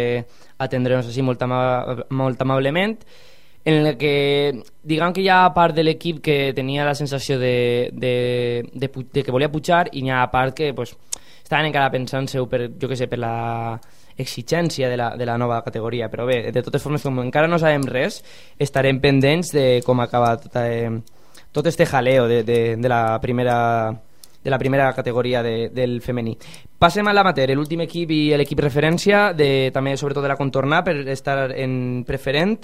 a 0.58 0.66
atendre'ns 0.68 1.10
així 1.10 1.26
molt, 1.26 1.42
ama 1.42 2.06
molt 2.10 2.42
amablement, 2.42 3.00
en 3.64 3.86
el 3.86 3.98
que 3.98 4.64
diguem 4.84 5.14
que 5.14 5.22
hi 5.22 5.30
ha 5.30 5.54
part 5.54 5.76
de 5.78 5.84
l'equip 5.86 6.22
que 6.26 6.54
tenia 6.58 6.86
la 6.86 6.96
sensació 6.98 7.38
de, 7.40 7.90
de, 7.94 8.14
de, 8.74 8.90
de 8.90 9.24
que 9.24 9.34
volia 9.34 9.52
pujar 9.54 9.88
i 9.92 10.02
hi 10.02 10.10
ha 10.10 10.24
part 10.34 10.56
que 10.58 10.74
pues, 10.74 10.96
estaven 11.52 11.68
encara 11.68 11.92
pensant-se 11.92 12.40
per, 12.48 12.70
jo 12.80 12.88
que 12.88 12.96
sé, 12.96 13.10
per 13.12 13.20
la 13.20 13.76
exigència 14.16 14.88
de 14.88 14.96
la, 14.96 15.10
de 15.20 15.26
la 15.28 15.38
nova 15.38 15.60
categoria, 15.66 16.08
però 16.08 16.24
bé, 16.30 16.46
de 16.56 16.64
totes 16.64 16.84
formes, 16.84 17.04
com 17.04 17.20
encara 17.20 17.50
no 17.52 17.60
sabem 17.60 17.84
res, 17.90 18.22
estarem 18.60 19.02
pendents 19.04 19.52
de 19.52 19.66
com 19.84 20.00
acaba 20.00 20.38
tot, 20.40 20.56
eh, 20.62 20.88
tot 21.52 21.68
este 21.68 21.86
jaleo 21.86 22.30
de, 22.30 22.44
de, 22.48 22.62
de 22.78 22.90
la 22.92 23.20
primera 23.20 23.92
de 24.42 24.50
la 24.50 24.58
primera 24.58 24.88
categoria 24.94 25.44
de, 25.44 25.70
del 25.70 26.00
femení. 26.02 26.32
Passem 26.82 27.06
a 27.06 27.12
l'amater, 27.14 27.52
l'últim 27.54 27.84
equip 27.84 28.10
i 28.10 28.22
l'equip 28.40 28.64
referència, 28.64 29.36
de, 29.38 29.70
també 29.76 29.94
sobretot 30.00 30.26
de 30.26 30.32
la 30.32 30.40
contornar 30.40 30.80
per 30.88 30.96
estar 31.14 31.52
en 31.54 32.02
preferent, 32.08 32.56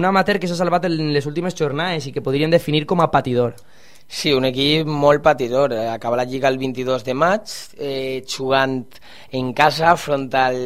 un 0.00 0.06
amater 0.08 0.38
que 0.40 0.48
s'ha 0.48 0.56
salvat 0.56 0.86
en 0.88 1.10
les 1.12 1.26
últimes 1.28 1.58
jornades 1.58 2.06
i 2.08 2.14
que 2.14 2.24
podríem 2.24 2.48
definir 2.48 2.86
com 2.88 3.02
a 3.04 3.10
patidor. 3.12 3.58
Sí, 4.10 4.32
un 4.34 4.42
equip 4.44 4.88
molt 4.90 5.22
patidor. 5.22 5.72
Eh, 5.72 5.86
acaba 5.88 6.16
la 6.16 6.24
Lliga 6.24 6.48
el 6.48 6.58
22 6.58 7.04
de 7.06 7.14
maig, 7.14 7.52
eh, 7.78 8.24
jugant 8.26 8.82
en 9.30 9.52
casa 9.54 9.94
front 9.96 10.34
al 10.34 10.58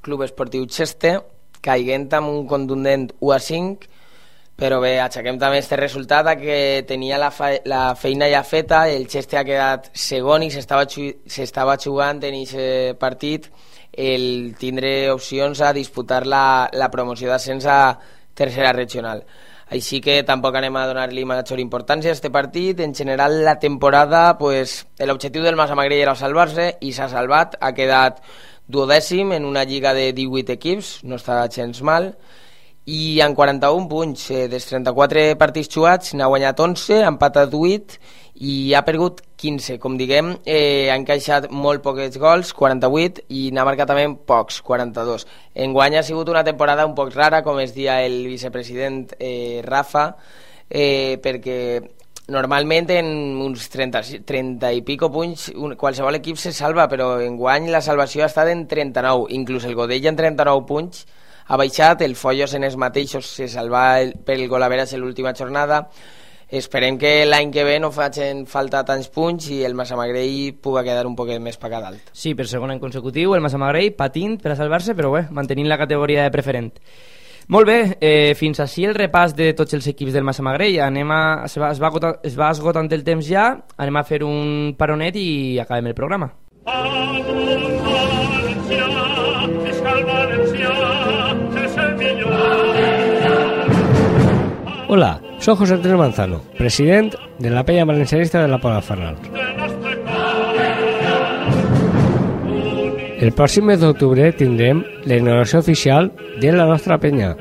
Club 0.00 0.24
Esportiu 0.24 0.64
Cheste, 0.64 1.12
caiguent 1.60 2.08
amb 2.16 2.32
un 2.32 2.46
contundent 2.48 3.10
1 3.20 3.34
a 3.36 3.38
5, 3.38 3.92
però 4.56 4.80
bé, 4.80 4.94
aixequem 5.02 5.36
també 5.38 5.60
este 5.60 5.76
resultat 5.76 6.32
que 6.40 6.58
tenia 6.88 7.20
la, 7.20 7.30
fe 7.30 7.60
la 7.68 7.94
feina 8.00 8.30
ja 8.32 8.42
feta, 8.48 8.86
el 8.88 9.08
Cheste 9.12 9.36
ha 9.36 9.44
quedat 9.44 9.92
segon 9.92 10.48
i 10.48 10.50
s'estava 10.50 11.76
jugant 11.76 12.24
en 12.24 12.40
aquest 12.40 12.98
partit. 12.98 13.50
El 13.92 14.54
tindre 14.58 15.10
opcions 15.12 15.60
a 15.60 15.74
disputar 15.76 16.24
la, 16.26 16.70
la 16.72 16.88
promoció 16.90 17.28
d'ascens 17.28 17.66
a 17.68 17.80
tercera 18.34 18.72
regional 18.72 19.20
així 19.72 20.00
que 20.04 20.22
tampoc 20.26 20.56
anem 20.58 20.76
a 20.76 20.86
donar-li 20.90 21.24
major 21.24 21.60
importància 21.60 22.12
a 22.12 22.16
este 22.16 22.30
partit. 22.30 22.80
En 22.80 22.94
general, 22.94 23.42
la 23.44 23.58
temporada, 23.58 24.36
pues, 24.38 24.86
l'objectiu 24.98 25.42
del 25.42 25.56
Massamagrell 25.56 26.02
era 26.02 26.14
salvar-se 26.14 26.76
i 26.80 26.92
s'ha 26.92 27.08
salvat, 27.08 27.56
ha 27.60 27.72
quedat 27.72 28.20
duodècim 28.66 29.32
en 29.32 29.44
una 29.44 29.64
lliga 29.64 29.94
de 29.94 30.12
18 30.12 30.52
equips, 30.52 30.98
no 31.04 31.16
està 31.16 31.42
gens 31.48 31.82
mal, 31.82 32.14
i 32.84 33.20
en 33.24 33.34
41 33.34 33.88
punts, 33.88 34.30
eh, 34.30 34.46
dels 34.48 34.66
34 34.68 35.38
partits 35.40 35.72
jugats, 35.72 36.12
n'ha 36.14 36.28
guanyat 36.28 36.60
11, 36.60 37.02
ha 37.02 37.08
empatat 37.08 37.54
8 37.54 37.98
i 38.34 38.74
ha 38.74 38.82
perdut 38.84 39.20
15. 39.38 39.78
Com 39.78 39.98
diguem, 39.98 40.34
eh, 40.44 40.90
ha 40.90 40.96
encaixat 40.98 41.50
molt 41.50 41.82
pocs 41.82 42.18
gols, 42.18 42.52
48, 42.52 43.26
i 43.28 43.50
n'ha 43.54 43.64
marcat 43.64 43.88
també 43.90 44.06
pocs, 44.26 44.60
42. 44.62 45.26
Enguany 45.54 45.98
ha 45.98 46.02
sigut 46.02 46.28
una 46.28 46.44
temporada 46.44 46.86
un 46.86 46.94
poc 46.94 47.14
rara, 47.14 47.42
com 47.42 47.60
es 47.60 47.74
dia 47.74 48.02
el 48.02 48.26
vicepresident 48.26 49.14
eh, 49.18 49.62
Rafa, 49.64 50.16
eh, 50.68 51.20
perquè 51.22 51.58
normalment 52.26 52.88
en 52.90 53.06
uns 53.44 53.68
30, 53.68 54.24
30 54.24 54.70
i 54.72 54.80
pico 54.82 55.10
punts 55.12 55.50
un, 55.54 55.74
qualsevol 55.76 56.16
equip 56.16 56.40
se 56.40 56.54
salva, 56.56 56.88
però 56.88 57.18
enguany 57.20 57.68
la 57.70 57.82
salvació 57.84 58.24
ha 58.24 58.30
estat 58.32 58.48
en 58.48 58.66
39, 58.66 59.28
inclús 59.36 59.66
el 59.68 59.76
Godella 59.76 60.08
en 60.08 60.16
39 60.16 60.64
punts 60.66 61.04
ha 61.46 61.58
baixat, 61.60 62.00
el 62.00 62.16
Follos 62.16 62.54
en 62.56 62.64
els 62.64 62.78
mateixos 62.80 63.28
se 63.28 63.48
salva 63.52 64.00
el, 64.00 64.14
per 64.16 64.38
el 64.38 64.48
gol 64.48 64.62
a 64.62 64.68
l'última 64.68 65.34
jornada, 65.34 65.90
Esperem 66.54 66.94
que 67.02 67.24
l'any 67.26 67.50
que 67.50 67.64
ve 67.66 67.80
no 67.82 67.88
facin 67.90 68.44
falta 68.46 68.84
tants 68.86 69.08
punts 69.10 69.48
i 69.50 69.64
el 69.66 69.74
Massamagrell 69.74 70.52
pugui 70.62 70.84
quedar 70.86 71.02
un 71.08 71.16
poquet 71.18 71.40
més 71.42 71.58
pagat 71.58 71.82
dalt. 71.82 72.12
Sí, 72.14 72.36
per 72.38 72.46
segon 72.46 72.70
any 72.70 72.78
consecutiu, 72.78 73.34
el 73.34 73.42
Massamagrell 73.42 73.90
patint 73.98 74.36
per 74.38 74.52
a 74.52 74.56
salvar-se, 74.60 74.94
però 74.94 75.10
bé, 75.16 75.24
mantenint 75.34 75.66
la 75.66 75.80
categoria 75.80 76.22
de 76.22 76.30
preferent. 76.30 76.70
Molt 77.50 77.66
bé, 77.66 77.78
eh, 77.98 78.36
fins 78.38 78.62
així 78.62 78.86
el 78.86 78.94
repàs 78.94 79.34
de 79.34 79.50
tots 79.58 79.74
els 79.74 79.90
equips 79.90 80.14
del 80.14 80.22
Massamagrell. 80.22 80.78
Anem 80.86 81.10
a, 81.10 81.20
es, 81.50 81.58
va, 81.58 81.72
es, 81.74 81.82
va 81.82 81.90
agotar, 81.90 82.14
es 82.22 82.38
va 82.38 82.52
esgotant 82.54 82.86
el 82.94 83.02
temps 83.02 83.26
ja, 83.26 83.50
anem 83.76 83.98
a 83.98 84.06
fer 84.06 84.22
un 84.22 84.76
paronet 84.78 85.18
i 85.18 85.58
acabem 85.58 85.90
el 85.90 85.98
programa. 85.98 86.30
Hola, 94.86 95.18
soy 95.44 95.56
José 95.56 95.74
Antonio 95.74 95.98
Manzano, 95.98 96.40
presidente 96.56 97.18
de 97.38 97.50
la 97.50 97.64
Peña 97.64 97.84
Valencianista 97.84 98.40
de 98.40 98.48
la 98.48 98.56
Pobla 98.56 98.80
Farnal. 98.80 99.16
El 103.20 103.30
próximo 103.32 103.66
mes 103.66 103.80
d'octubre 103.80 104.30
tindrem 104.32 104.80
la 105.04 105.18
inauguració 105.20 105.60
oficial 105.60 106.08
de 106.40 106.50
la 106.50 106.64
nostra 106.64 106.96
penya. 106.96 107.34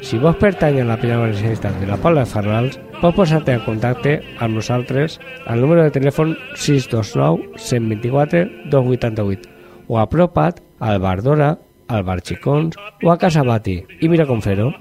Si 0.00 0.16
vos 0.16 0.40
pertany 0.40 0.80
a 0.80 0.86
la 0.88 0.96
penya 0.96 1.18
valencianista 1.20 1.68
de 1.76 1.86
la 1.86 1.98
Pobla 2.00 2.24
de 2.24 2.32
Farnals, 2.32 2.80
pots 3.02 3.18
posar-te 3.18 3.52
en 3.52 3.60
contacte 3.68 4.16
amb 4.40 4.56
nosaltres 4.56 5.20
al 5.44 5.60
número 5.60 5.84
de 5.84 5.92
telèfon 5.92 6.32
629 6.56 7.60
124 7.60 8.70
288 8.72 9.84
o 9.86 10.00
apropa't 10.00 10.64
al 10.80 10.96
Bar 10.98 11.20
Dora, 11.20 11.58
al 11.88 12.08
Bar 12.08 12.22
Xicons 12.24 12.80
o 13.04 13.12
a 13.12 13.18
Casa 13.20 13.44
Bati 13.44 13.82
i 14.00 14.08
mira 14.08 14.24
com 14.24 14.40
fer-ho. 14.40 14.72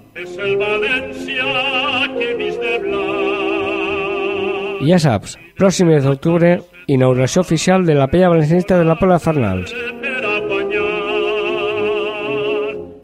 Ja 4.88 4.96
saps, 5.02 5.34
pròxim 5.60 5.90
mes 5.92 6.06
d'octubre, 6.08 6.54
inauguració 6.88 7.44
oficial 7.44 7.84
de 7.86 7.98
la 7.98 8.08
Pella 8.08 8.30
Valencianista 8.32 8.78
de 8.80 8.88
la 8.88 8.96
Pola 8.96 9.20
Farnals. 9.20 9.74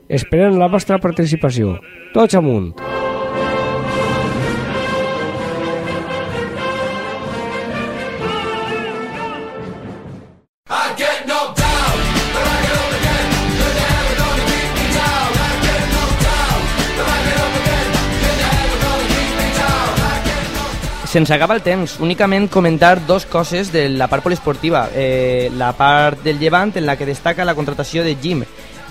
Esperem 0.08 0.56
la 0.62 0.72
vostra 0.72 1.02
participació. 1.04 1.76
Tots 2.16 2.40
amunt! 2.40 2.95
Se'ns 21.16 21.32
acaba 21.32 21.56
el 21.56 21.62
temps. 21.64 22.02
Únicament 22.04 22.50
comentar 22.52 23.06
dos 23.08 23.26
coses 23.26 23.72
de 23.72 23.88
la 23.88 24.10
part 24.10 24.22
poliesportiva. 24.22 24.90
Eh, 24.94 25.50
la 25.56 25.72
part 25.72 26.20
del 26.26 26.40
llevant, 26.40 26.76
en 26.76 26.86
la 26.86 26.98
que 26.98 27.06
destaca 27.06 27.46
la 27.46 27.56
contratació 27.56 28.04
de 28.04 28.18
Jim, 28.22 28.44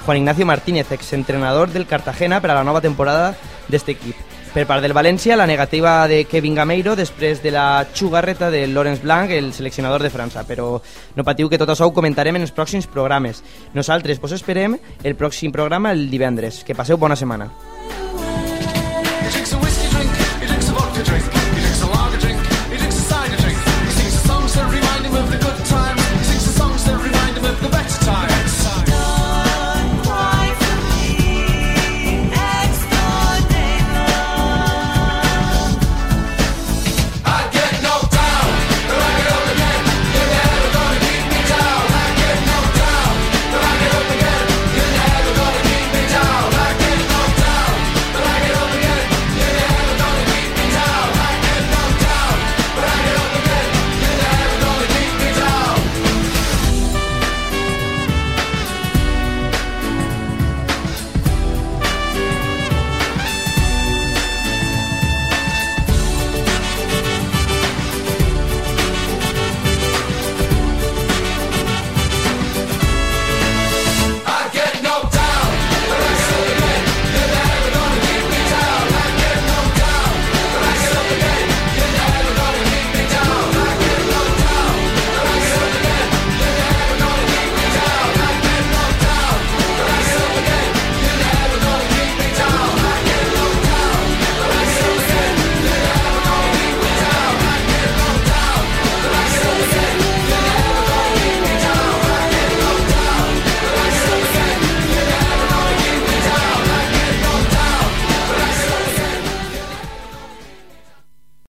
Juan 0.07 0.17
Ignacio 0.17 0.47
Martínez, 0.47 0.91
exentrenador 0.91 1.69
del 1.69 1.85
Cartagena 1.85 2.41
per 2.41 2.51
a 2.53 2.55
la 2.55 2.65
nova 2.65 2.81
temporada 2.81 3.35
d'este 3.69 3.93
equip. 3.93 4.17
Per 4.55 4.65
part 4.65 4.81
del 4.81 4.97
València, 4.97 5.37
la 5.37 5.47
negativa 5.47 6.09
de 6.09 6.25
Kevin 6.25 6.55
Gameiro 6.55 6.97
després 6.97 7.43
de 7.43 7.53
la 7.53 7.85
xugarreta 7.93 8.49
de 8.49 8.69
Laurence 8.69 9.03
Blanc, 9.05 9.29
el 9.31 9.53
seleccionador 9.53 10.01
de 10.01 10.09
França. 10.09 10.47
Però 10.49 10.81
no 10.81 11.29
patiu 11.29 11.53
que 11.53 11.61
tot 11.61 11.69
això 11.69 11.85
ho 11.85 11.93
comentarem 11.93 12.41
en 12.41 12.49
els 12.49 12.57
pròxims 12.57 12.89
programes. 12.89 13.45
Nosaltres 13.75 14.17
vos 14.19 14.33
esperem 14.33 14.79
el 15.03 15.15
pròxim 15.15 15.53
programa 15.53 15.93
el 15.93 16.09
divendres. 16.09 16.65
Que 16.65 16.73
passeu 16.73 16.97
bona 16.97 17.21
setmana. 17.21 17.53